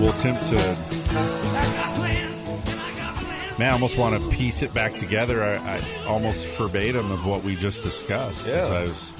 [0.00, 1.55] we'll attempt to.
[3.58, 5.42] Man, I almost want to piece it back together.
[5.42, 8.46] I, I almost verbatim of what we just discussed.
[8.46, 8.66] Yeah.
[8.66, 9.14] I was,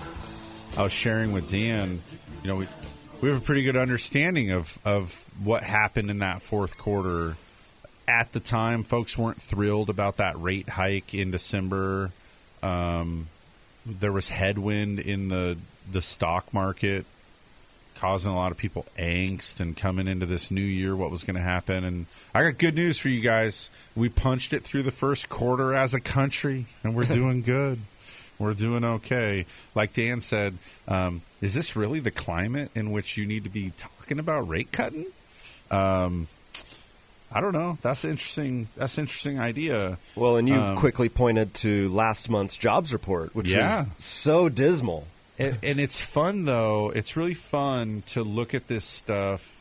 [0.77, 2.03] I was sharing with Dan.
[2.43, 2.69] You know, we
[3.23, 7.37] we have a pretty good understanding of of what happened in that fourth quarter.
[8.07, 12.13] At the time, folks weren't thrilled about that rate hike in December.
[12.63, 13.29] Um,
[13.87, 15.57] there was headwind in the
[15.91, 17.07] the stock market
[17.97, 21.37] causing a lot of people angst and coming into this new year what was going
[21.37, 21.85] to happen.
[21.85, 23.71] And i got good news for you guys.
[23.95, 27.81] We punched it through the first quarter as a country and we're doing good.
[28.39, 29.47] We're doing okay.
[29.75, 33.73] Like dan said um, is this really the climate in which you need to be
[33.79, 35.07] talking about rate cutting?
[35.71, 36.29] Um,
[37.33, 37.77] i don't know.
[37.83, 39.99] That's interesting that's an interesting idea.
[40.15, 43.85] Well, and you Um, quickly pointed to last month's jobs report, which Yeah.
[43.85, 45.07] was so dismal.
[45.39, 46.91] And, and it's fun though.
[46.91, 49.53] It's really fun to look at this stuff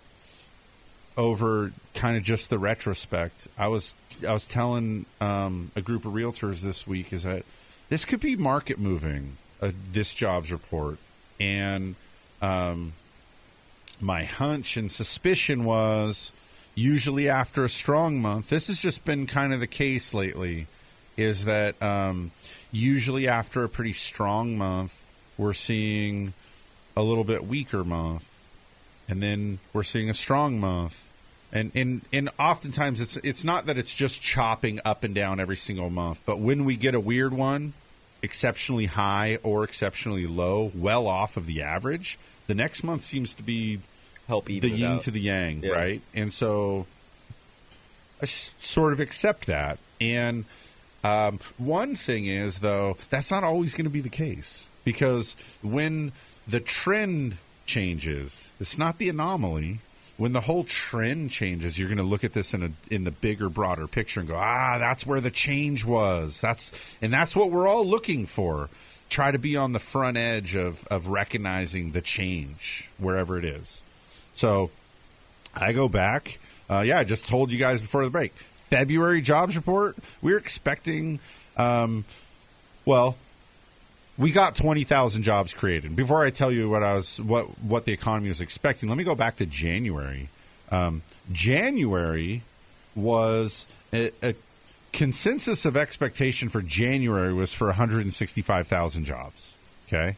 [1.18, 3.48] over kind of just the retrospect.
[3.58, 3.96] I was
[4.28, 7.44] I was telling um, a group of realtors this week is that
[7.90, 9.38] this could be market moving.
[9.62, 10.98] Uh, this jobs report
[11.40, 11.96] and
[12.42, 12.94] um,
[14.02, 16.32] my hunch and suspicion was
[16.74, 18.50] usually after a strong month.
[18.50, 20.68] This has just been kind of the case lately.
[21.18, 22.32] Is that um,
[22.74, 24.94] usually after a pretty strong month,
[25.38, 26.34] we're seeing
[26.96, 28.30] a little bit weaker month,
[29.10, 31.10] and then we're seeing a strong month,
[31.52, 35.58] and and and oftentimes it's it's not that it's just chopping up and down every
[35.58, 37.74] single month, but when we get a weird one,
[38.22, 42.18] exceptionally high or exceptionally low, well off of the average,
[42.48, 43.80] the next month seems to be
[44.28, 45.02] help the yin out.
[45.02, 45.72] to the yang, Yeah.
[45.72, 46.02] right?
[46.16, 46.88] And so
[48.22, 49.78] I s- sort of accept that.
[50.02, 50.46] And
[51.04, 56.14] um, one thing is, though, that's not always going to be the case because when
[56.48, 59.80] the trend changes, it's not the anomaly.
[60.18, 63.12] When the whole trend changes, you're going to look at this in a in the
[63.12, 66.40] bigger, broader picture and go, ah, that's where the change was.
[66.40, 66.72] That's
[67.02, 68.70] and that's what we're all looking for.
[69.10, 73.84] Try to be on the front edge of of recognizing the change wherever it is.
[74.36, 74.72] So
[75.54, 76.40] I go back.
[76.70, 78.34] Uh, yeah, I just told you guys before the break.
[78.70, 79.98] February jobs report.
[80.22, 81.20] We're expecting.
[81.58, 82.06] Um,
[82.86, 83.18] well,
[84.18, 85.96] we got twenty thousand jobs created.
[85.96, 89.04] Before I tell you what I was, what what the economy was expecting, let me
[89.04, 90.30] go back to January.
[90.72, 92.44] Um, January
[92.96, 94.36] was a, a
[94.94, 99.54] consensus of expectation for January was for 165,000 jobs.
[99.88, 100.16] Okay.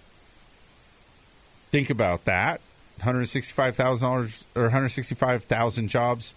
[1.72, 2.62] Think about that.
[3.02, 6.36] $165,000 or 165,000 jobs.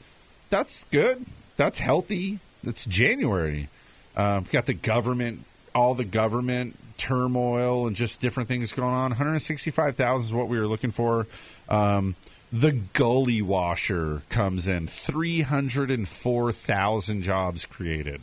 [0.49, 1.27] That's good.
[1.57, 2.41] That's healthy.
[2.65, 3.69] That's January.
[4.17, 9.11] Um, got the government, all the government turmoil and just different things going on.
[9.11, 11.27] 165,000 is what we were looking for.
[11.69, 12.15] Um,
[12.53, 18.21] the gully washer comes in 304,000 jobs created.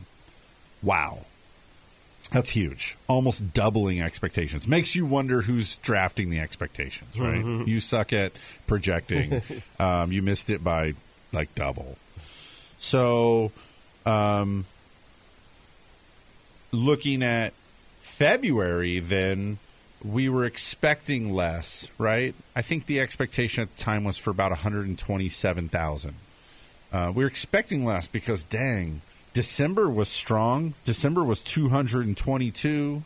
[0.84, 1.26] Wow.
[2.32, 2.98] That's huge.
[3.08, 4.68] Almost doubling expectations.
[4.68, 7.44] Makes you wonder who's drafting the expectations, right?
[7.44, 7.68] Mhm.
[7.68, 8.34] You suck at
[8.68, 9.42] projecting.
[9.80, 10.94] um, you missed it by
[11.32, 11.98] like double.
[12.78, 13.52] So,
[14.06, 14.66] um,
[16.72, 17.54] looking at
[18.18, 19.60] February, then
[20.04, 22.34] we were expecting less, right?
[22.56, 26.16] I think the expectation at the time was for about 127,000.
[26.92, 29.02] Uh, we were expecting less because, dang,
[29.34, 30.74] December was strong.
[30.84, 33.04] December was 222.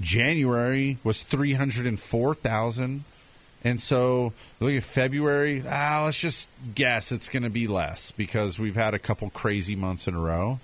[0.00, 3.04] January was 304,000.
[3.64, 5.64] And so look at February.
[5.68, 9.74] Ah, let's just guess it's going to be less because we've had a couple crazy
[9.74, 10.60] months in a row.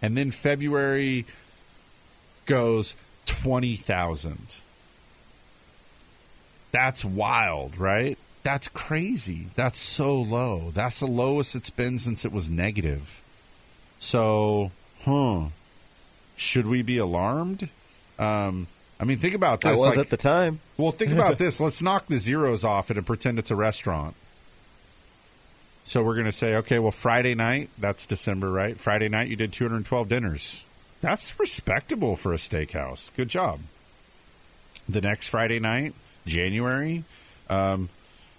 [0.00, 1.26] And then February
[2.50, 2.96] goes
[3.26, 4.56] 20,000.
[6.72, 8.18] That's wild, right?
[8.42, 9.46] That's crazy.
[9.54, 10.70] That's so low.
[10.74, 13.20] That's the lowest it's been since it was negative.
[13.98, 14.70] So,
[15.04, 15.46] huh.
[16.36, 17.68] Should we be alarmed?
[18.18, 18.66] Um,
[18.98, 19.68] I mean, think about this.
[19.68, 20.60] I was like- at the time.
[20.76, 21.60] Well, think about this.
[21.60, 24.14] Let's knock the zeros off it and pretend it's a restaurant.
[25.84, 28.78] So we're going to say, okay, well, Friday night, that's December, right?
[28.78, 30.64] Friday night, you did 212 dinners.
[31.00, 33.10] That's respectable for a steakhouse.
[33.16, 33.60] Good job.
[34.88, 35.94] The next Friday night,
[36.26, 37.04] January,
[37.48, 37.88] um,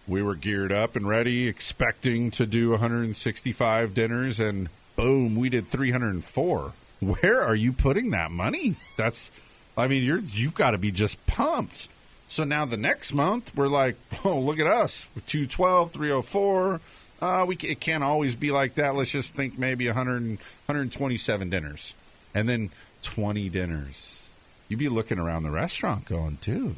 [0.07, 5.69] we were geared up and ready, expecting to do 165 dinners, and boom, we did
[5.69, 6.73] 304.
[6.99, 8.75] Where are you putting that money?
[8.97, 9.31] That's,
[9.75, 11.87] I mean, you're you've got to be just pumped.
[12.27, 16.81] So now the next month, we're like, oh, look at us, 212, 304.
[17.21, 18.95] Uh, we it can't always be like that.
[18.95, 21.93] Let's just think maybe 100, 127 dinners,
[22.33, 22.71] and then
[23.03, 24.27] 20 dinners.
[24.67, 26.75] You'd be looking around the restaurant, going, dude,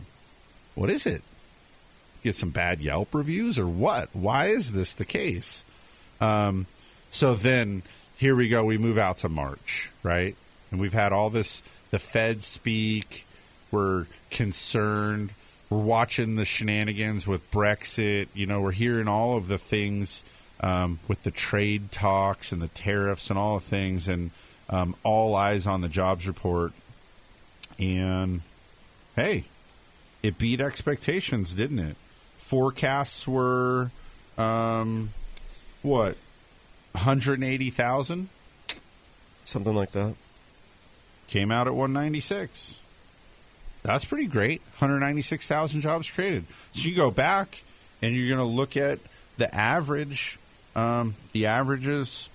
[0.76, 1.22] what is it?
[2.24, 4.10] Get some bad Yelp reviews or what?
[4.14, 5.64] Why is this the case?
[6.22, 6.68] Um,
[7.12, 7.84] so then
[8.18, 8.64] here we go.
[8.64, 10.36] We move out to March, right?
[10.72, 11.62] And we've had all this.
[11.92, 13.28] The Fed speak.
[13.70, 15.34] We're concerned.
[15.70, 18.28] We're watching the shenanigans with Brexit.
[18.34, 20.24] You know, we're hearing all of the things
[20.62, 24.32] um, with the trade talks and the tariffs and all the things, and
[24.74, 26.74] um, all eyes on the jobs report.
[27.78, 28.42] And
[29.16, 29.46] hey,
[30.24, 31.96] it beat expectations, didn't it?
[32.38, 33.92] Forecasts were
[34.38, 35.14] um,
[35.84, 36.18] what
[36.94, 38.30] 180,000
[39.46, 40.16] something like that.
[41.28, 42.80] Came out at 196.
[43.84, 44.62] That's pretty great.
[44.80, 46.46] 196,000 jobs created.
[46.72, 47.64] So you go back
[48.02, 49.00] and you're going to look at
[49.38, 50.40] the average.
[50.76, 52.30] Um, the averages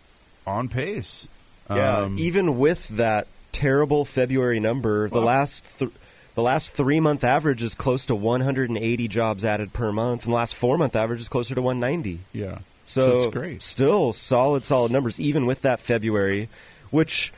[0.46, 1.26] on pace.
[1.70, 5.90] Yeah, Um, even with that terrible February number, the last th-
[6.34, 10.36] the last three month average is close to 180 jobs added per month, and the
[10.36, 12.20] last four month average is closer to 190.
[12.32, 13.60] Yeah, so, So it's great.
[13.62, 16.48] Still solid, solid numbers, even with that February,
[16.90, 17.32] which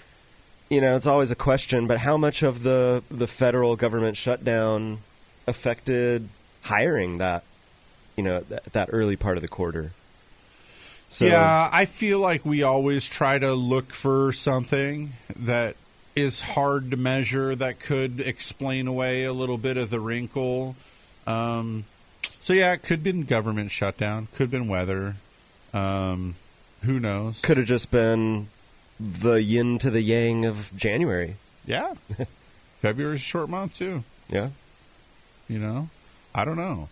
[0.68, 1.86] you know it's always a question.
[1.86, 4.98] But how much of the the federal government shutdown
[5.46, 6.28] affected
[6.62, 7.42] hiring that
[8.16, 9.92] you know that, that early part of the quarter?
[11.10, 15.74] So, yeah, I feel like we always try to look for something that
[16.14, 20.76] is hard to measure that could explain away a little bit of the wrinkle.
[21.26, 21.84] Um,
[22.38, 25.16] so yeah, it could have been government shutdown, could have been weather.
[25.74, 26.36] Um,
[26.82, 27.40] who knows?
[27.40, 28.48] could have just been
[28.98, 31.36] the yin to the yang of January.
[31.66, 31.94] Yeah,
[32.80, 34.04] February's a short month too.
[34.28, 34.50] Yeah,
[35.48, 35.88] you know,
[36.34, 36.88] I don't know.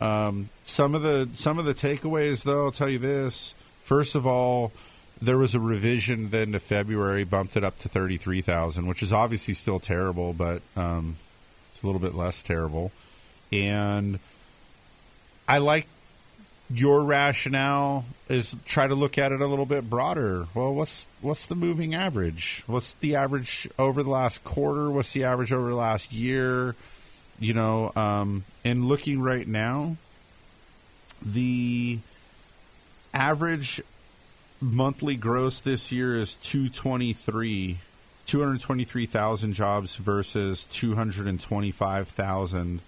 [0.00, 3.54] Um, some of the some of the takeaways, though, I'll tell you this.
[3.92, 4.72] First of all,
[5.20, 9.02] there was a revision then to February, bumped it up to thirty three thousand, which
[9.02, 11.18] is obviously still terrible, but um,
[11.68, 12.90] it's a little bit less terrible.
[13.52, 14.18] And
[15.46, 15.88] I like
[16.70, 20.46] your rationale is try to look at it a little bit broader.
[20.54, 22.64] Well, what's what's the moving average?
[22.66, 24.90] What's the average over the last quarter?
[24.90, 26.76] What's the average over the last year?
[27.38, 29.98] You know, um, and looking right now,
[31.20, 31.98] the
[33.12, 33.82] average
[34.60, 37.78] monthly gross this year is 223
[38.24, 42.80] 223,000 jobs versus 225,000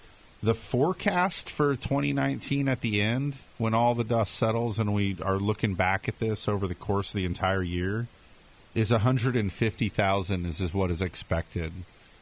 [0.44, 5.38] the forecast for 2019 at the end, when all the dust settles and we are
[5.38, 8.06] looking back at this over the course of the entire year,
[8.74, 11.72] is 150,000 is, is what is expected.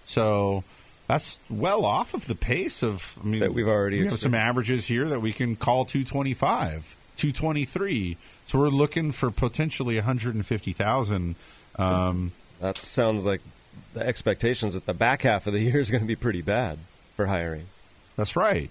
[0.05, 0.63] So
[1.09, 3.19] that's well off of the pace of.
[3.21, 6.97] I mean, That we've already we have some averages here that we can call 225,
[7.23, 8.17] 223.
[8.49, 11.37] So we're looking for potentially 150,000.
[11.77, 13.41] Um, that sounds like
[13.95, 16.81] the expectations that the back half of the year is going to be pretty bad
[17.15, 17.67] for hiring.
[18.17, 18.71] That's right.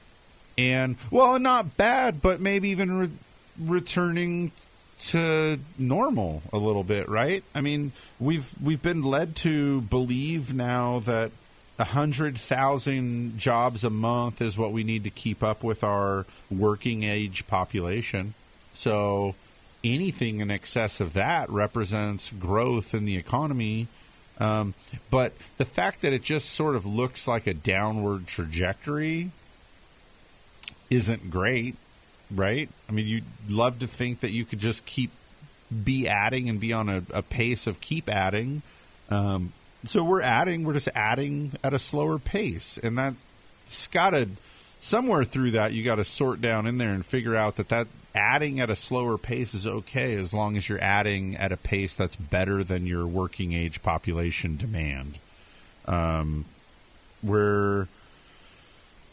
[0.57, 3.11] And well, not bad, but maybe even re-
[3.57, 4.51] returning
[4.99, 7.45] to normal a little bit, right?
[7.55, 11.31] I mean, we've we've been led to believe now that
[11.79, 16.25] a hundred thousand jobs a month is what we need to keep up with our
[16.51, 18.33] working age population.
[18.73, 19.35] So
[19.83, 23.87] anything in excess of that represents growth in the economy.
[24.39, 24.73] Um,
[25.09, 29.31] but the fact that it just sort of looks like a downward trajectory
[30.89, 31.75] isn't great,
[32.29, 32.69] right?
[32.89, 35.11] I mean, you'd love to think that you could just keep
[35.83, 38.61] be adding and be on a, a pace of keep adding.
[39.09, 39.53] Um,
[39.85, 44.29] so we're adding, we're just adding at a slower pace, and that's got to
[44.79, 47.87] somewhere through that you got to sort down in there and figure out that that
[48.13, 51.95] adding at a slower pace is okay as long as you're adding at a pace
[51.95, 55.17] that's better than your working age population demand.
[55.85, 56.45] Um,
[57.23, 57.87] we're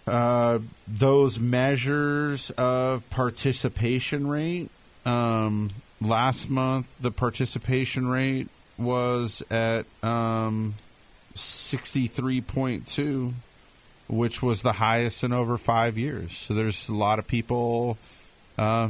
[0.07, 4.71] uh, those measures of participation rate.
[5.05, 5.71] Um,
[6.01, 8.49] last month, the participation rate
[8.79, 10.75] was at um,
[11.35, 13.33] 63.2,
[14.09, 16.37] which was the highest in over five years.
[16.37, 17.99] So there's a lot of people
[18.59, 18.89] uh,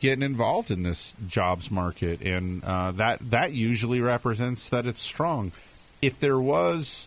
[0.00, 5.52] getting involved in this jobs market, and uh, that that usually represents that it's strong.
[6.00, 7.06] If there was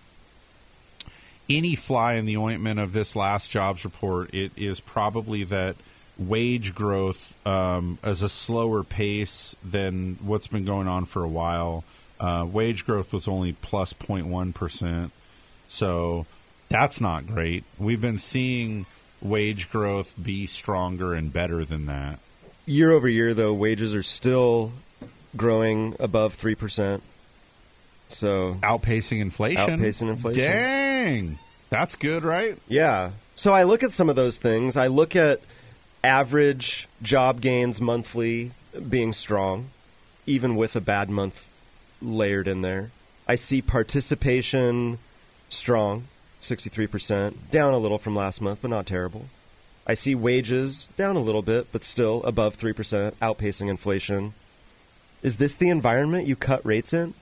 [1.49, 5.75] any fly in the ointment of this last jobs report, it is probably that
[6.17, 11.84] wage growth um, is a slower pace than what's been going on for a while.
[12.19, 15.11] Uh, wage growth was only plus 0.1 percent,
[15.67, 16.25] so
[16.69, 17.63] that's not great.
[17.80, 18.85] We've been seeing
[19.23, 22.19] wage growth be stronger and better than that.
[22.65, 24.71] Year over year, though, wages are still
[25.35, 27.01] growing above 3%.
[28.09, 29.79] So outpacing inflation.
[29.79, 30.43] Outpacing inflation.
[30.43, 31.39] Dang.
[31.69, 32.57] That's good, right?
[32.67, 33.11] Yeah.
[33.35, 34.77] So I look at some of those things.
[34.77, 35.41] I look at
[36.03, 38.51] average job gains monthly
[38.87, 39.69] being strong,
[40.25, 41.47] even with a bad month
[42.01, 42.91] layered in there.
[43.27, 44.99] I see participation
[45.49, 46.07] strong,
[46.44, 49.26] 63%, down a little from last month, but not terrible.
[49.86, 54.34] I see wages down a little bit, but still above 3%, outpacing inflation.
[55.22, 57.14] Is this the environment you cut rates in?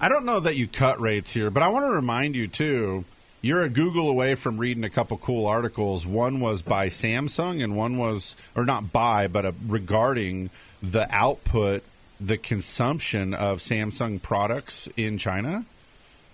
[0.00, 3.04] I don't know that you cut rates here, but I want to remind you too.
[3.42, 6.06] You're a Google away from reading a couple cool articles.
[6.06, 10.48] One was by Samsung, and one was, or not by, but a, regarding
[10.82, 11.82] the output,
[12.18, 15.66] the consumption of Samsung products in China,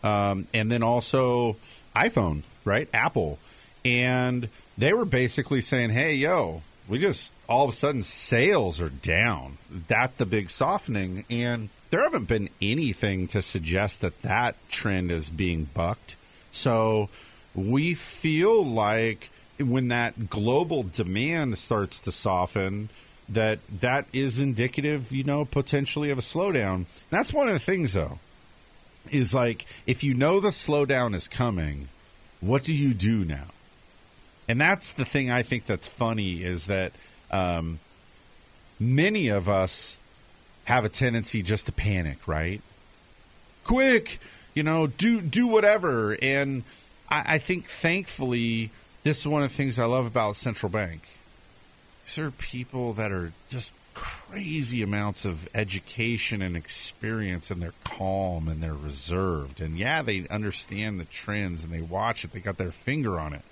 [0.05, 1.57] um, and then also
[1.95, 2.89] iPhone, right?
[2.93, 3.39] Apple,
[3.85, 8.91] and they were basically saying, "Hey, yo, we just all of a sudden sales are
[8.91, 9.59] down.
[9.89, 15.31] That the big softening, and there haven't been anything to suggest that that trend is
[15.31, 16.17] being bucked.
[16.53, 17.09] So
[17.55, 22.89] we feel like when that global demand starts to soften,
[23.29, 26.87] that that is indicative, you know, potentially of a slowdown.
[27.11, 28.19] That's one of the things, though,
[29.11, 31.89] is like if you know the slowdown is coming,
[32.41, 33.49] what do you do now?
[34.49, 36.93] And that's the thing I think that's funny is that
[37.31, 37.79] um,
[38.79, 39.99] many of us
[40.65, 42.63] have a tendency just to panic, right?
[43.65, 44.19] Quick,
[44.55, 46.17] you know, do do whatever.
[46.21, 46.65] And
[47.09, 48.71] I, I think thankfully
[49.03, 51.03] this is one of the things I love about central bank.
[52.05, 58.49] These are people that are just crazy amounts of education and experience and they're calm
[58.49, 59.61] and they're reserved.
[59.61, 63.35] And yeah, they understand the trends and they watch it, they got their finger on
[63.35, 63.43] it.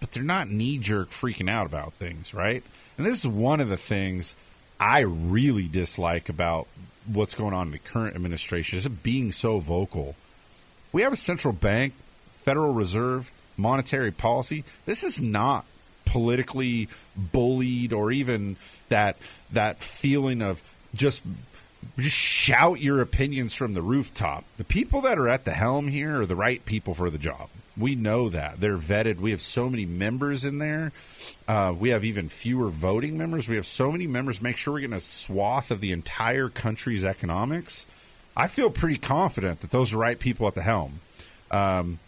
[0.00, 2.64] But they're not knee jerk freaking out about things, right?
[2.96, 4.34] And this is one of the things
[4.80, 6.66] I really dislike about
[7.06, 10.16] what's going on in the current administration is it being so vocal.
[10.90, 11.94] We have a central bank,
[12.44, 14.64] Federal Reserve, monetary policy.
[14.86, 15.64] This is not
[16.04, 18.56] politically bullied or even
[18.88, 19.16] that
[19.52, 20.62] that feeling of
[20.94, 21.22] just
[21.96, 24.44] just shout your opinions from the rooftop.
[24.56, 27.48] The people that are at the helm here are the right people for the job.
[27.76, 29.18] We know that they're vetted.
[29.18, 30.92] We have so many members in there.
[31.46, 33.48] Uh, we have even fewer voting members.
[33.48, 34.42] We have so many members.
[34.42, 37.86] Make sure we're getting a swath of the entire country's economics.
[38.36, 41.00] I feel pretty confident that those are right people at the helm.
[41.50, 41.98] Um,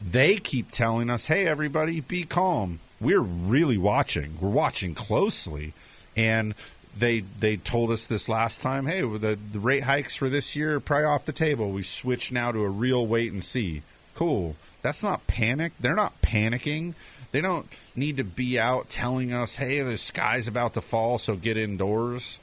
[0.00, 4.36] they keep telling us, "Hey, everybody, be calm." We're really watching.
[4.40, 5.72] We're watching closely,
[6.16, 6.54] and
[6.96, 8.86] they they told us this last time.
[8.86, 11.70] Hey, the the rate hikes for this year are probably off the table.
[11.70, 13.82] We switch now to a real wait and see.
[14.14, 14.56] Cool.
[14.82, 15.72] That's not panic.
[15.78, 16.94] They're not panicking.
[17.32, 21.36] They don't need to be out telling us, "Hey, the sky's about to fall, so
[21.36, 22.38] get indoors."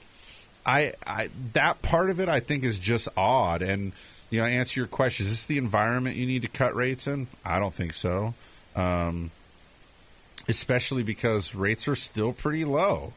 [0.66, 3.62] I, I that part of it I think is just odd.
[3.62, 3.94] And
[4.30, 7.28] you know, answer your question: Is this the environment you need to cut rates in?
[7.44, 8.34] I don't think so.
[8.76, 9.32] Um,
[10.48, 13.14] especially because rates are still pretty low.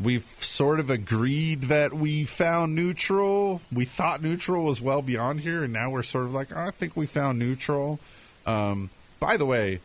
[0.00, 3.60] We've sort of agreed that we found neutral.
[3.70, 6.70] We thought neutral was well beyond here, and now we're sort of like, oh, I
[6.70, 8.00] think we found neutral.
[8.46, 8.90] Um,
[9.20, 9.80] by the way,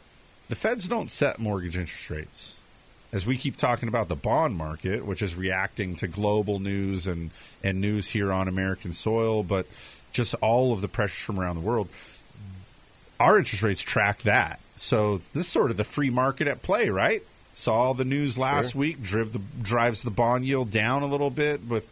[0.48, 2.58] the feds don't set mortgage interest rates.
[3.12, 7.32] As we keep talking about the bond market, which is reacting to global news and,
[7.64, 9.68] and news here on American soil, but
[10.12, 11.90] just all of the pressures from around the world,
[13.20, 14.60] our interest rates track that.
[14.78, 17.24] So this is sort of the free market at play, right?
[17.60, 18.80] Saw the news last Sure.
[18.82, 21.88] week, driv the, drives the bond yield down a little bit with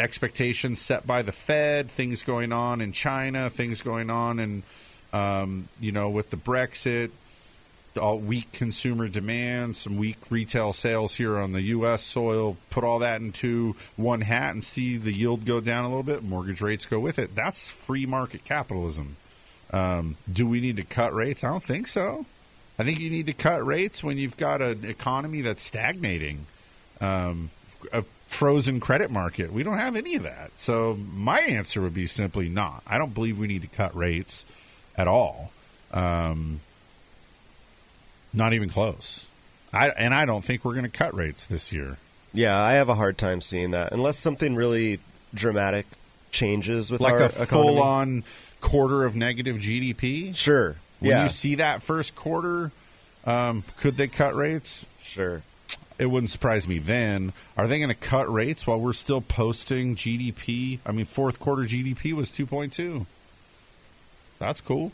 [0.00, 4.62] expectations set by the Fed, things going on in China, things going on in,
[5.12, 7.10] um, you know, with the Brexit,
[8.00, 12.02] all weak consumer demand, some weak retail sales here on the U.S.
[12.02, 12.56] soil.
[12.70, 16.22] Put all that into one hat and see the yield go down a little bit,
[16.24, 17.34] mortgage rates go with it.
[17.34, 19.16] That's free market capitalism.
[19.70, 21.44] Um, do we need to cut rates?
[21.44, 22.24] I don't think so.
[22.78, 26.46] I think you need to cut rates when you've got an economy that's stagnating,
[27.00, 27.50] um,
[27.92, 29.52] a frozen credit market.
[29.52, 30.50] We don't have any of that.
[30.56, 32.82] So my answer would be simply not.
[32.86, 34.44] I don't believe we need to cut rates
[34.96, 35.52] at all.
[35.92, 36.60] Um,
[38.32, 39.26] not even close.
[39.72, 41.98] I and I don't think we're going to cut rates this year.
[42.32, 45.00] Yeah, I have a hard time seeing that unless something really
[45.32, 45.86] dramatic
[46.32, 48.24] changes with like our a full on
[48.60, 50.34] quarter of negative GDP.
[50.34, 50.76] Sure.
[51.04, 51.22] When yeah.
[51.24, 52.72] you see that first quarter,
[53.24, 54.86] um, could they cut rates?
[55.02, 55.42] Sure.
[55.98, 57.32] It wouldn't surprise me then.
[57.56, 60.80] Are they going to cut rates while we're still posting GDP?
[60.84, 63.06] I mean, fourth quarter GDP was 2.2.
[64.38, 64.92] That's cool.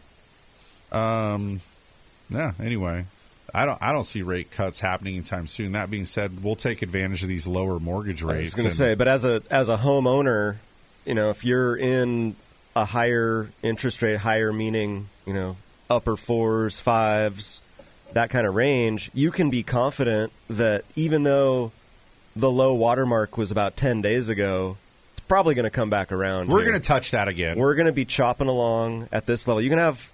[0.93, 1.61] Um,
[2.28, 2.53] yeah.
[2.61, 3.07] Anyway,
[3.55, 3.81] I don't.
[3.81, 5.73] I don't see rate cuts happening anytime soon.
[5.73, 8.39] That being said, we'll take advantage of these lower mortgage rates.
[8.39, 10.57] I was going to say, but as a as a homeowner,
[11.05, 12.37] you know, if you're in
[12.77, 15.57] a higher interest rate, higher meaning, you know,
[15.91, 17.61] upper fours, fives,
[18.12, 21.73] that kind of range, you can be confident that even though
[22.37, 24.77] the low watermark was about 10 days ago,
[25.12, 26.49] it's probably going to come back around.
[26.49, 27.59] we're going to touch that again.
[27.59, 29.61] We're going to be chopping along at this level.
[29.61, 30.11] You can have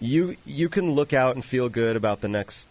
[0.00, 2.66] you you can look out and feel good about the next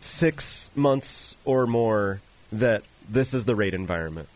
[0.00, 2.20] 6 months or more
[2.50, 4.28] that this is the rate environment.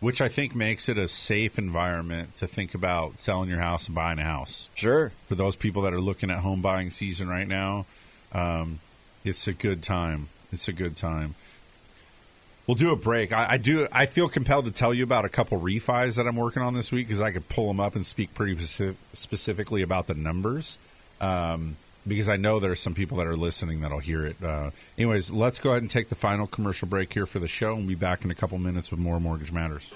[0.00, 3.94] Which I think makes it a safe environment to think about selling your house and
[3.94, 4.68] buying a house.
[4.74, 5.12] Sure.
[5.26, 7.86] For those people that are looking at home buying season right now,
[8.32, 8.80] um,
[9.24, 10.28] it's a good time.
[10.52, 11.34] It's a good time.
[12.66, 13.32] We'll do a break.
[13.32, 13.86] I, I do.
[13.92, 16.90] I feel compelled to tell you about a couple refis that I'm working on this
[16.90, 20.78] week because I could pull them up and speak pretty specific, specifically about the numbers.
[21.20, 21.76] Um,
[22.06, 24.36] because I know there are some people that are listening that'll hear it.
[24.42, 27.68] Uh, anyways, let's go ahead and take the final commercial break here for the show,
[27.70, 29.92] and we'll be back in a couple minutes with more Mortgage Matters.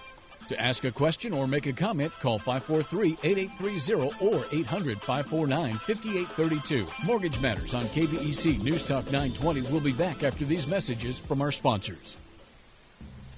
[0.48, 7.04] To ask a question or make a comment, call 543-8830 or 800-549-5832.
[7.04, 11.52] Mortgage Matters on KVEC News Talk 920 We'll be back after these messages from our
[11.52, 12.16] sponsors.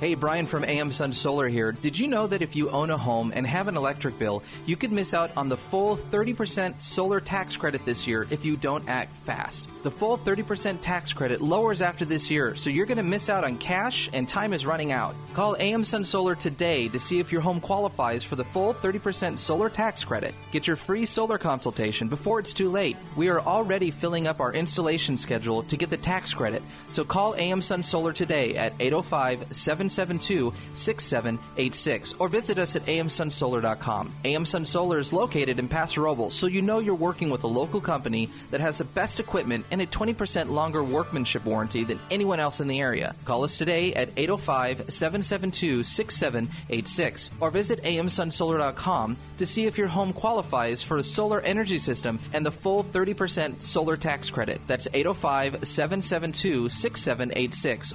[0.00, 1.72] Hey, Brian from AM Sun Solar here.
[1.72, 4.76] Did you know that if you own a home and have an electric bill, you
[4.76, 8.88] could miss out on the full 30% solar tax credit this year if you don't
[8.88, 9.68] act fast?
[9.82, 13.42] The full 30% tax credit lowers after this year, so you're going to miss out
[13.42, 15.16] on cash and time is running out.
[15.34, 19.36] Call AM Sun Solar today to see if your home qualifies for the full 30%
[19.36, 20.32] solar tax credit.
[20.52, 22.96] Get your free solar consultation before it's too late.
[23.16, 27.34] We are already filling up our installation schedule to get the tax credit, so call
[27.34, 29.17] AM Sun Solar today at 805
[29.50, 34.14] 772 6786 or visit us at amsunsolar.com.
[34.24, 37.48] AM Sun Solar is located in Paso Robles, so you know you're working with a
[37.48, 42.40] local company that has the best equipment and a 20% longer workmanship warranty than anyone
[42.40, 43.14] else in the area.
[43.24, 50.12] Call us today at 805 772 6786 or visit amsunsolar.com to see if your home
[50.12, 54.60] qualifies for a solar energy system and the full 30% solar tax credit.
[54.66, 57.94] That's 805 772 6786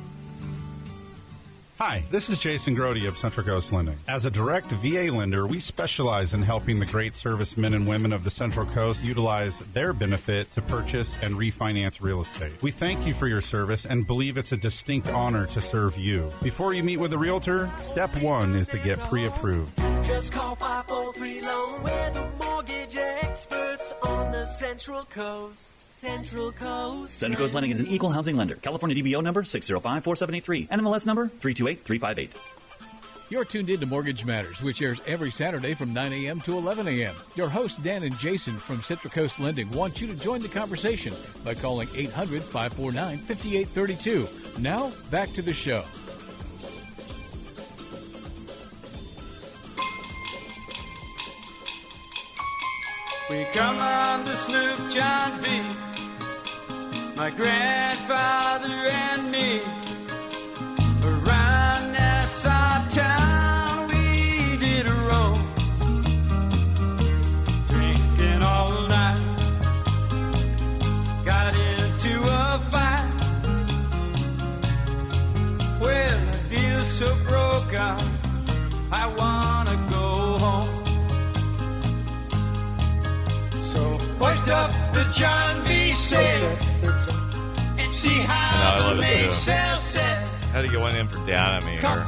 [1.85, 3.97] Hi, this is Jason Grody of Central Coast Lending.
[4.07, 8.23] As a direct VA lender, we specialize in helping the great servicemen and women of
[8.23, 12.53] the Central Coast utilize their benefit to purchase and refinance real estate.
[12.61, 16.31] We thank you for your service and believe it's a distinct honor to serve you.
[16.41, 19.77] Before you meet with a realtor, step one is to get pre approved.
[20.05, 21.83] Just call 543 Loan.
[21.83, 25.82] We're the mortgage experts on the Central Coast.
[26.03, 27.17] Central Coast.
[27.17, 28.55] Central Coast Lending is an equal housing lender.
[28.55, 30.67] California DBO number 6054783.
[30.67, 32.35] NMLS number 328358.
[33.29, 36.41] You're tuned in to Mortgage Matters, which airs every Saturday from 9 a.m.
[36.41, 37.15] to 11 a.m.
[37.35, 41.15] Your hosts, Dan and Jason from Central Coast Lending, want you to join the conversation
[41.41, 44.27] by calling 800 549 5832.
[44.59, 45.85] Now, back to the show.
[53.29, 55.92] We come on the sloop John B.
[57.15, 59.61] My grandfather and me.
[61.03, 65.37] Around Nassau town we did a roll.
[67.67, 69.21] Drinking all night.
[71.23, 73.11] Got into a fight.
[75.79, 77.95] Well, I feel so broken.
[78.91, 79.92] I wanna
[83.73, 83.81] So
[84.21, 85.93] hoist up the John B.
[85.93, 86.45] sail
[87.79, 89.21] and see how I the love it too.
[89.25, 90.17] mainsail set.
[90.53, 91.39] Had to get one in for Dan.
[91.39, 92.05] I mean, or-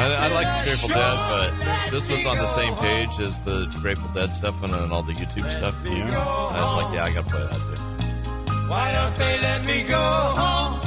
[0.00, 4.08] I, I like Grateful Dead, but this was on the same page as the Grateful
[4.14, 5.74] Dead stuff and then all the YouTube stuff.
[5.84, 8.68] go I was like, yeah, I gotta play that too.
[8.70, 10.00] Why don't they let me go
[10.42, 10.80] home?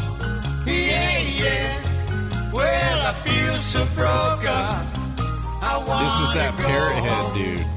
[0.66, 2.52] Yeah, yeah.
[2.52, 4.50] Well, I feel so broken.
[5.64, 7.68] I want This is that parrot head dude,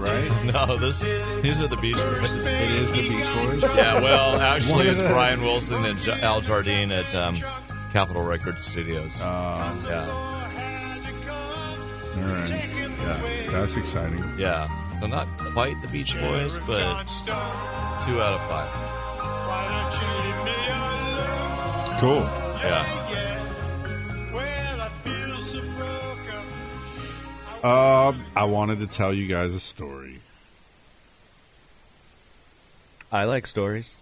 [0.00, 0.30] right?
[0.52, 1.00] No, this
[1.42, 2.46] these are the Beach Boys.
[2.46, 3.76] It is the Beach Boys.
[3.76, 7.36] Yeah, well, actually, it's Brian Wilson and J- Al Jardine at um,
[7.92, 9.20] Capitol Records Studios.
[9.20, 10.08] Um, yeah,
[12.16, 12.50] All right.
[12.50, 14.22] Yeah, that's exciting.
[14.38, 14.66] yeah.
[15.00, 16.80] So not quite the Beach Boys, but
[18.06, 18.70] two out of five.
[22.00, 22.20] Cool.
[22.62, 22.84] Yeah.
[27.62, 30.20] Uh, I wanted to tell you guys a story.
[33.12, 33.96] I like stories.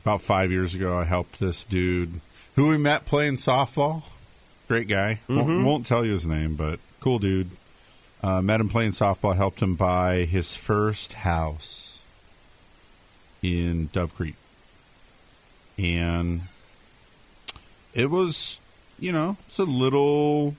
[0.00, 2.20] About five years ago, I helped this dude
[2.56, 4.02] who we met playing softball.
[4.66, 5.20] Great guy.
[5.28, 5.64] Won't, Mhm.
[5.64, 7.50] won't tell you his name, but cool dude.
[8.22, 9.36] Uh, met him playing softball.
[9.36, 12.00] Helped him buy his first house
[13.42, 14.34] in Dove Creek,
[15.78, 16.42] and
[17.94, 18.58] it was,
[18.98, 20.54] you know, it's a little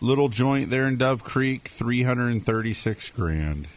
[0.00, 3.68] little joint there in Dove Creek, three hundred and thirty six grand.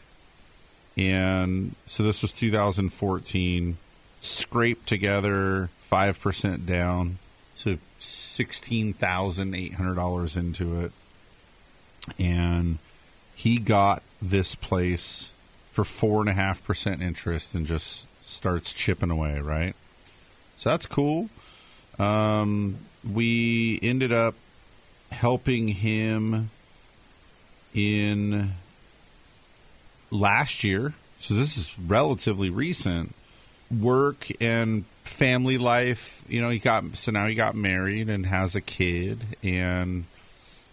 [0.98, 3.78] And so this was 2014.
[4.22, 7.20] Scraped together five percent down,
[7.54, 10.92] so sixteen thousand eight hundred dollars into it,
[12.18, 12.80] and
[13.36, 15.32] he got this place
[15.72, 19.40] for four and a half percent interest and just starts chipping away.
[19.40, 19.76] Right,
[20.58, 21.30] so that's cool.
[22.00, 22.80] Um,
[23.12, 24.36] we ended up
[25.12, 26.50] helping him
[27.74, 28.52] in
[30.12, 30.94] last year.
[31.20, 33.14] So this is relatively recent.
[33.80, 36.24] Work and family life.
[36.28, 40.06] You know, he got so now he got married and has a kid, and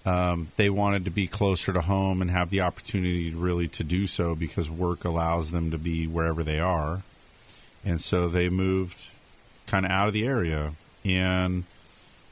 [0.04, 4.06] um, they wanted to be closer to home and have the opportunity really to do
[4.06, 7.02] so because work allows them to be wherever they are,
[7.84, 8.98] and so they moved
[9.66, 10.74] kind of out of the area.
[11.04, 11.64] And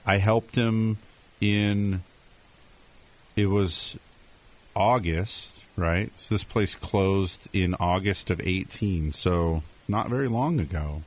[0.07, 0.99] I helped him
[1.41, 2.03] in.
[3.37, 3.97] It was
[4.75, 6.13] August, right?
[6.17, 11.03] So this place closed in August of 18, so not very long ago.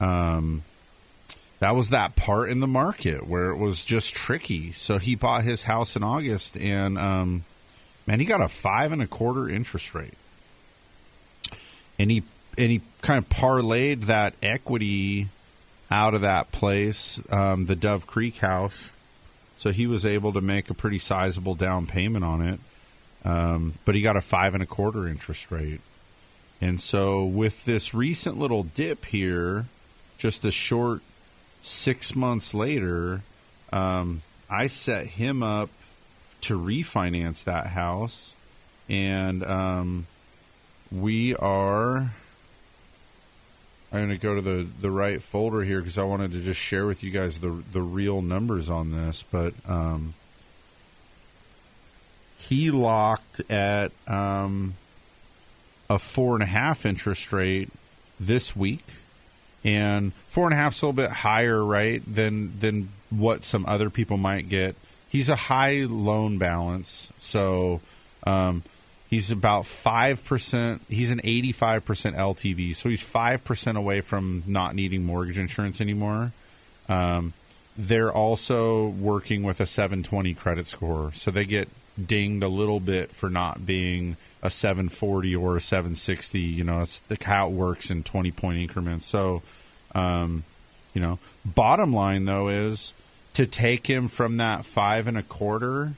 [0.00, 0.64] Um,
[1.60, 4.72] that was that part in the market where it was just tricky.
[4.72, 7.44] So he bought his house in August, and um,
[8.06, 10.14] man, he got a five and a quarter interest rate,
[11.98, 12.22] and he
[12.56, 15.28] and he kind of parlayed that equity
[15.90, 18.92] out of that place, um, the Dove Creek house.
[19.56, 22.60] So he was able to make a pretty sizable down payment on it,
[23.24, 25.80] um, but he got a five and a quarter interest rate.
[26.60, 29.66] And so with this recent little dip here,
[30.16, 31.00] just a short
[31.62, 33.22] six months later,
[33.72, 35.70] um, I set him up
[36.42, 38.34] to refinance that house,
[38.88, 40.06] and um,
[40.90, 42.12] we are.
[43.90, 46.60] I'm going to go to the, the right folder here because I wanted to just
[46.60, 49.24] share with you guys the the real numbers on this.
[49.30, 50.14] But um,
[52.36, 54.74] he locked at um,
[55.88, 57.70] a four and a half interest rate
[58.20, 58.84] this week,
[59.64, 63.64] and four and a half is a little bit higher, right, than than what some
[63.64, 64.76] other people might get.
[65.08, 67.80] He's a high loan balance, so
[68.24, 68.62] um,
[69.08, 70.82] he's about five percent.
[70.88, 75.80] He's an eighty-five percent LTV, so he's five percent away from not needing mortgage insurance
[75.80, 76.32] anymore.
[76.88, 77.32] Um,
[77.76, 81.68] they're also working with a 720 credit score, so they get
[82.04, 86.40] dinged a little bit for not being a 740 or a 760.
[86.40, 89.06] You know, the how it works in 20 point increments.
[89.06, 89.42] So,
[89.94, 90.44] um,
[90.92, 92.94] you know, bottom line though is
[93.34, 95.92] to take him from that five and a quarter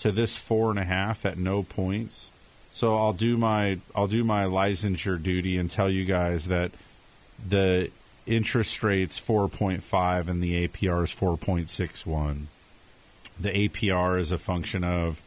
[0.00, 2.30] to this four and a half at no points.
[2.72, 6.72] So I'll do my I'll do my licensure duty and tell you guys that
[7.46, 7.90] the
[8.26, 12.46] interest rate's 4.5 and the APR is 4.61.
[13.38, 15.20] The APR is a function of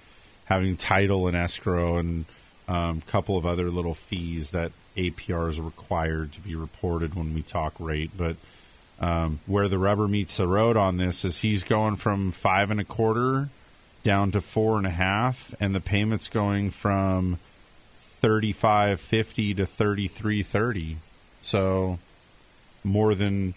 [0.45, 2.25] having title and escrow and
[2.67, 7.33] a um, couple of other little fees that APR is required to be reported when
[7.33, 8.11] we talk rate.
[8.15, 8.37] But
[8.99, 12.79] um, where the rubber meets the road on this is he's going from five and
[12.79, 13.49] a quarter
[14.05, 17.39] down to four and a half, and the payment's going from
[18.21, 20.97] thirty five fifty to thirty three thirty.
[21.41, 21.99] So
[22.85, 23.55] more than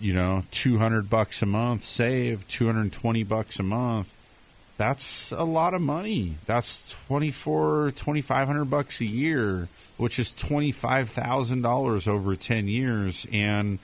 [0.00, 4.14] you know 200 bucks a month save 220 bucks a month
[4.76, 12.36] that's a lot of money that's 24 2500 bucks a year which is $25000 over
[12.36, 13.78] 10 years and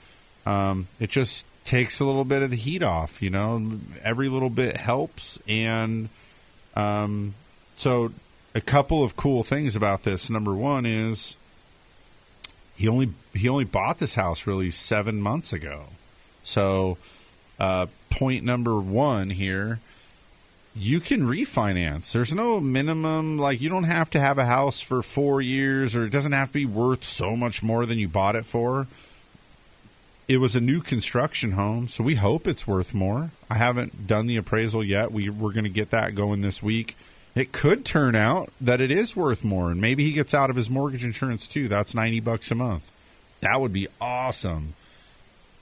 [0.45, 4.49] um, it just takes a little bit of the heat off you know every little
[4.49, 6.09] bit helps and
[6.75, 7.35] um,
[7.75, 8.11] so
[8.55, 11.37] a couple of cool things about this number one is
[12.75, 15.85] he only he only bought this house really seven months ago.
[16.43, 16.97] So,
[17.59, 19.79] uh, point number one here,
[20.75, 22.11] you can refinance.
[22.11, 26.05] There's no minimum like you don't have to have a house for four years, or
[26.05, 28.87] it doesn't have to be worth so much more than you bought it for.
[30.27, 33.31] It was a new construction home, so we hope it's worth more.
[33.49, 35.11] I haven't done the appraisal yet.
[35.11, 36.95] We we're going to get that going this week.
[37.35, 40.55] It could turn out that it is worth more and maybe he gets out of
[40.55, 41.67] his mortgage insurance too.
[41.67, 42.91] That's 90 bucks a month.
[43.41, 44.75] That would be awesome.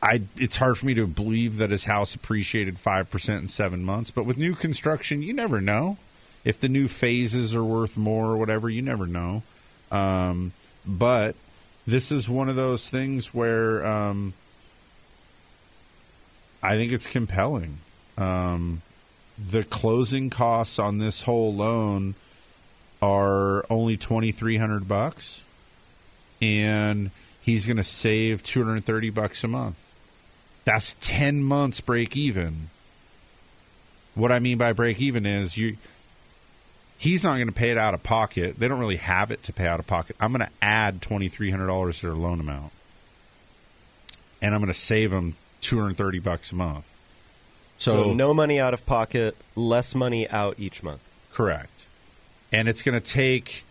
[0.03, 4.11] I it's hard for me to believe that his house appreciated 5% in 7 months
[4.11, 5.97] but with new construction you never know.
[6.43, 9.43] If the new phases are worth more or whatever you never know.
[9.91, 10.53] Um,
[10.85, 11.35] but
[11.87, 14.33] this is one of those things where um,
[16.61, 17.79] i think it's compelling
[18.17, 18.81] um,
[19.37, 22.15] the closing costs on this whole loan
[23.01, 25.43] are only twenty three hundred bucks,
[26.41, 27.11] and
[27.41, 29.77] he's going to save two hundred thirty bucks a month.
[30.65, 32.69] That's ten months break even.
[34.13, 35.77] What I mean by break even is you.
[36.97, 38.59] He's not going to pay it out of pocket.
[38.59, 40.15] They don't really have it to pay out of pocket.
[40.19, 42.71] I'm going to add twenty three hundred dollars to their loan amount,
[44.41, 46.87] and I'm going to save them two hundred thirty bucks a month.
[47.77, 51.01] So, so no money out of pocket, less money out each month.
[51.33, 51.87] Correct.
[52.51, 53.63] And it's going to take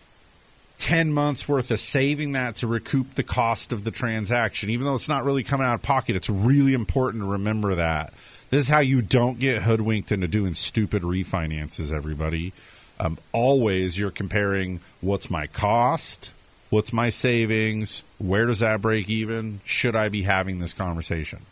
[0.79, 4.71] 10 months worth of saving that to recoup the cost of the transaction.
[4.71, 8.11] Even though it's not really coming out of pocket, it's really important to remember that.
[8.49, 12.51] This is how you don't get hoodwinked into doing stupid refinances, everybody.
[12.99, 16.33] Um, always you're comparing what's my cost,
[16.71, 19.61] what's my savings, where does that break even?
[19.63, 21.45] Should I be having this conversation?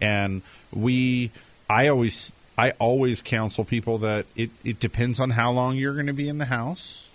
[0.00, 0.42] And
[0.72, 1.30] we
[1.68, 6.06] I always I always counsel people that it, it depends on how long you're going
[6.06, 7.08] to be in the house.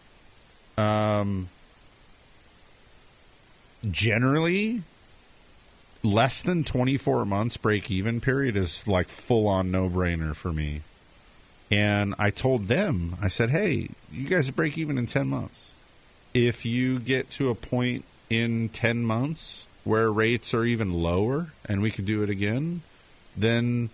[0.77, 1.49] Um,
[3.89, 4.84] generally,
[6.03, 10.81] less than 24 months break even period is like full on no brainer for me.
[11.72, 15.72] And I told them, I said, hey, you guys break even in 10 months.
[16.34, 21.81] If you get to a point in 10 months where rates are even lower and
[21.81, 22.81] we can do it again,
[23.35, 23.89] then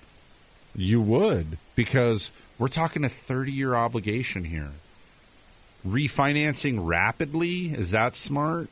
[0.76, 4.72] you would because we're talking a 30 year obligation here.
[5.88, 8.70] Refinancing rapidly, is that smart?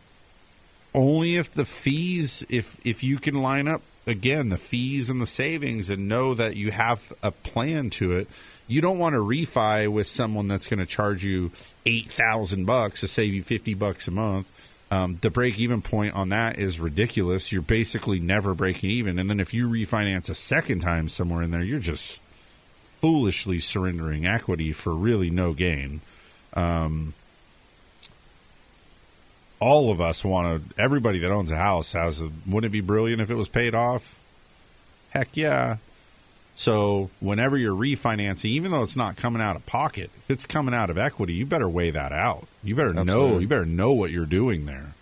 [0.96, 5.28] Only if the fees, if if you can line up again the fees and the
[5.28, 8.28] savings and know that you have a plan to it.
[8.68, 11.52] You don't want to refi with someone that's going to charge you
[11.86, 14.48] eight thousand bucks to save you fifty bucks a month.
[14.94, 17.52] Um, the break even point on that is ridiculous.
[17.52, 21.50] You're basically never breaking even, and then if you refinance a second time somewhere in
[21.50, 22.22] there, you're just
[23.02, 26.02] foolishly surrendering equity for really no gain.
[26.54, 27.16] Um,
[29.60, 30.80] all of us want to.
[30.80, 32.22] Everybody that owns a house has.
[32.22, 34.20] A, wouldn't it be brilliant if it was paid off?
[35.10, 35.78] Heck yeah.
[36.54, 40.76] So whenever you're refinancing, even though it's not coming out of pocket, if it's coming
[40.76, 42.48] out of equity, you better weigh that out.
[42.64, 43.40] You better know.
[43.40, 44.94] You better know what you're doing there.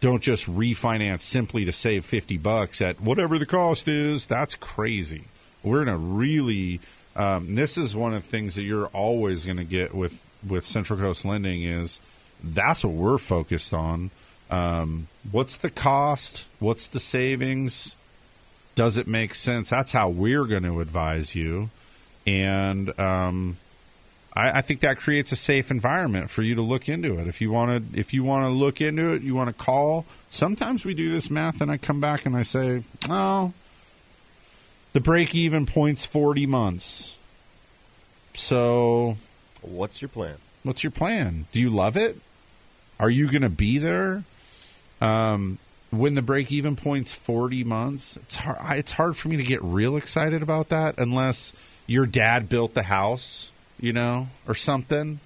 [0.00, 4.26] Don't just refinance simply to save fifty bucks at whatever the cost is.
[4.26, 5.24] That's crazy.
[5.62, 6.80] We're in a really.
[7.16, 10.64] Um, this is one of the things that you're always going to get with with
[10.64, 11.98] Central Coast Lending is
[12.44, 14.12] that's what we're focused on.
[14.50, 16.46] Um, what's the cost?
[16.60, 17.96] What's the savings?
[18.76, 19.70] Does it make sense?
[19.70, 21.70] That's how we're going to advise you,
[22.24, 23.56] and um,
[24.38, 27.26] I, I think that creates a safe environment for you to look into it.
[27.26, 30.06] If you want to, if you want to look into it, you want to call.
[30.30, 33.52] Sometimes we do this math, and I come back and I say, "Oh,
[34.92, 37.16] the break even point's forty months."
[38.34, 39.16] So,
[39.60, 40.36] what's your plan?
[40.62, 41.46] What's your plan?
[41.50, 42.16] Do you love it?
[43.00, 44.22] Are you going to be there?
[45.00, 45.58] Um,
[45.90, 49.62] when the break even point's 40 months, it's hard, it's hard for me to get
[49.62, 51.52] real excited about that unless
[51.86, 53.50] your dad built the house,
[53.80, 55.20] you know, or something.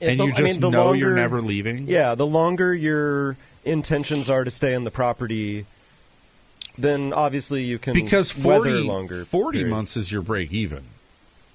[0.00, 1.86] and The- you I just mean, the know you're never leaving.
[1.88, 5.64] Yeah, the longer your intentions are to stay on the property,
[6.78, 9.24] then obviously you can because weather 40, longer.
[9.24, 9.70] 40 periods.
[9.70, 10.84] months is your break even.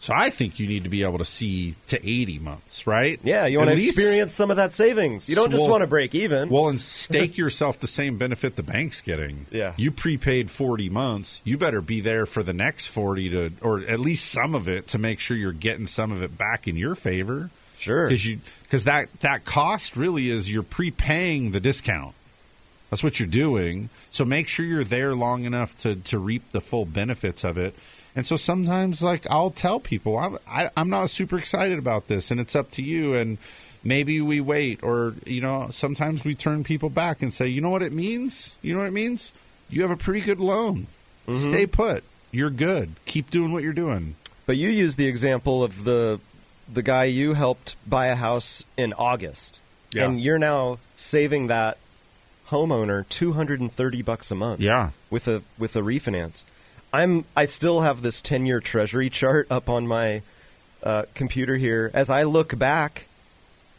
[0.02, 3.20] So I think you need to be able to see to 80 months, right?
[3.24, 5.30] Yeah, you want At to least- experience some of that savings.
[5.30, 6.50] You don't just Well- want to break even.
[6.50, 9.46] Well, and stake yourself the same benefit the bank's getting.
[9.52, 9.74] Yeah.
[9.78, 11.40] You prepaid 40 months.
[11.44, 14.88] You better be there for the next 40 to, or at least some of it
[14.88, 17.52] to make sure you're getting some of it back in your favor.
[17.78, 18.08] Sure.
[18.08, 22.16] Because you, because that, that cost really is you're prepaying the discount.
[22.90, 23.90] That's what you're doing.
[24.10, 27.76] So make sure you're there long enough to, to reap the full benefits of it.
[28.16, 32.30] And so sometimes, like, I'll tell people, I'm, I, I'm not super excited about this,
[32.32, 33.14] and it's up to you.
[33.14, 33.38] And
[33.84, 37.70] maybe we wait, or, you know, sometimes we turn people back and say, you know
[37.70, 38.56] what it means?
[38.62, 39.32] You know what it means?
[39.70, 40.88] You have a pretty good loan.
[41.28, 41.38] Mhm.
[41.50, 42.04] Stay put.
[42.32, 42.92] You're good.
[43.06, 44.16] Keep doing what you're doing.
[44.46, 46.20] But you used the example of the
[46.72, 49.60] the guy you helped buy a house in August,
[49.94, 50.06] Yeah.
[50.06, 51.78] and you're now saving that
[52.48, 54.60] homeowner two hundred and thirty bucks a month.
[54.62, 54.92] Yeah.
[55.10, 56.44] with a with a refinance.
[56.94, 60.22] I'm I still have this ten year Treasury chart up on my
[60.84, 61.90] uh, computer here.
[61.94, 63.08] As I look back,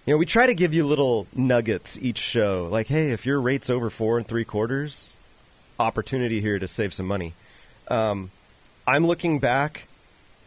[0.06, 3.40] you know, we try to give you little nuggets each show, like, hey, if your
[3.40, 5.12] rate's over four and three quarters,
[5.78, 7.34] opportunity here to save some money.
[7.88, 8.30] Um,
[8.86, 9.88] I'm looking back.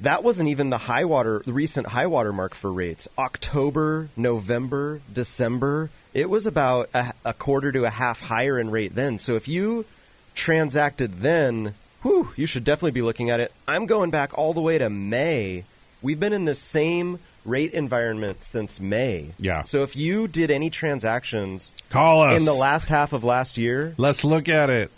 [0.01, 3.07] That wasn't even the high water, the recent high water mark for rates.
[3.17, 8.93] October, November, December, it was about a, a quarter to a half higher in rate
[8.93, 9.19] then.
[9.19, 9.85] So if you
[10.33, 11.75] transacted then,
[12.05, 13.51] whew, you should definitely be looking at it.
[13.67, 15.63] I'm going back all the way to May.
[16.03, 19.31] We've been in the same rate environment since May.
[19.39, 19.63] Yeah.
[19.63, 22.39] So if you did any transactions Call us.
[22.39, 24.91] in the last half of last year, Let's look at it.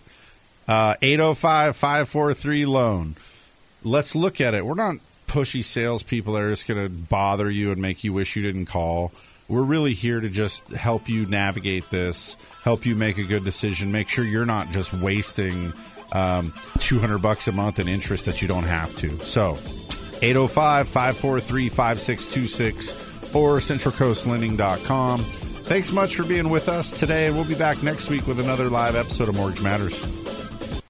[0.67, 3.15] Uh, 805 543 loan.
[3.83, 4.65] Let's look at it.
[4.65, 4.97] We're not
[5.29, 8.65] pushy salespeople that are just going to bother you and make you wish you didn't
[8.65, 9.13] call.
[9.47, 13.93] We're really here to just help you navigate this, help you make a good decision,
[13.93, 15.71] make sure you're not just wasting
[16.11, 19.23] um, 200 bucks a month in interest that you don't have to.
[19.23, 19.57] So,
[20.21, 22.93] 805 543 5626
[23.33, 25.23] or centralcoastlending.com.
[25.63, 28.69] Thanks much for being with us today, and we'll be back next week with another
[28.69, 30.01] live episode of Mortgage Matters.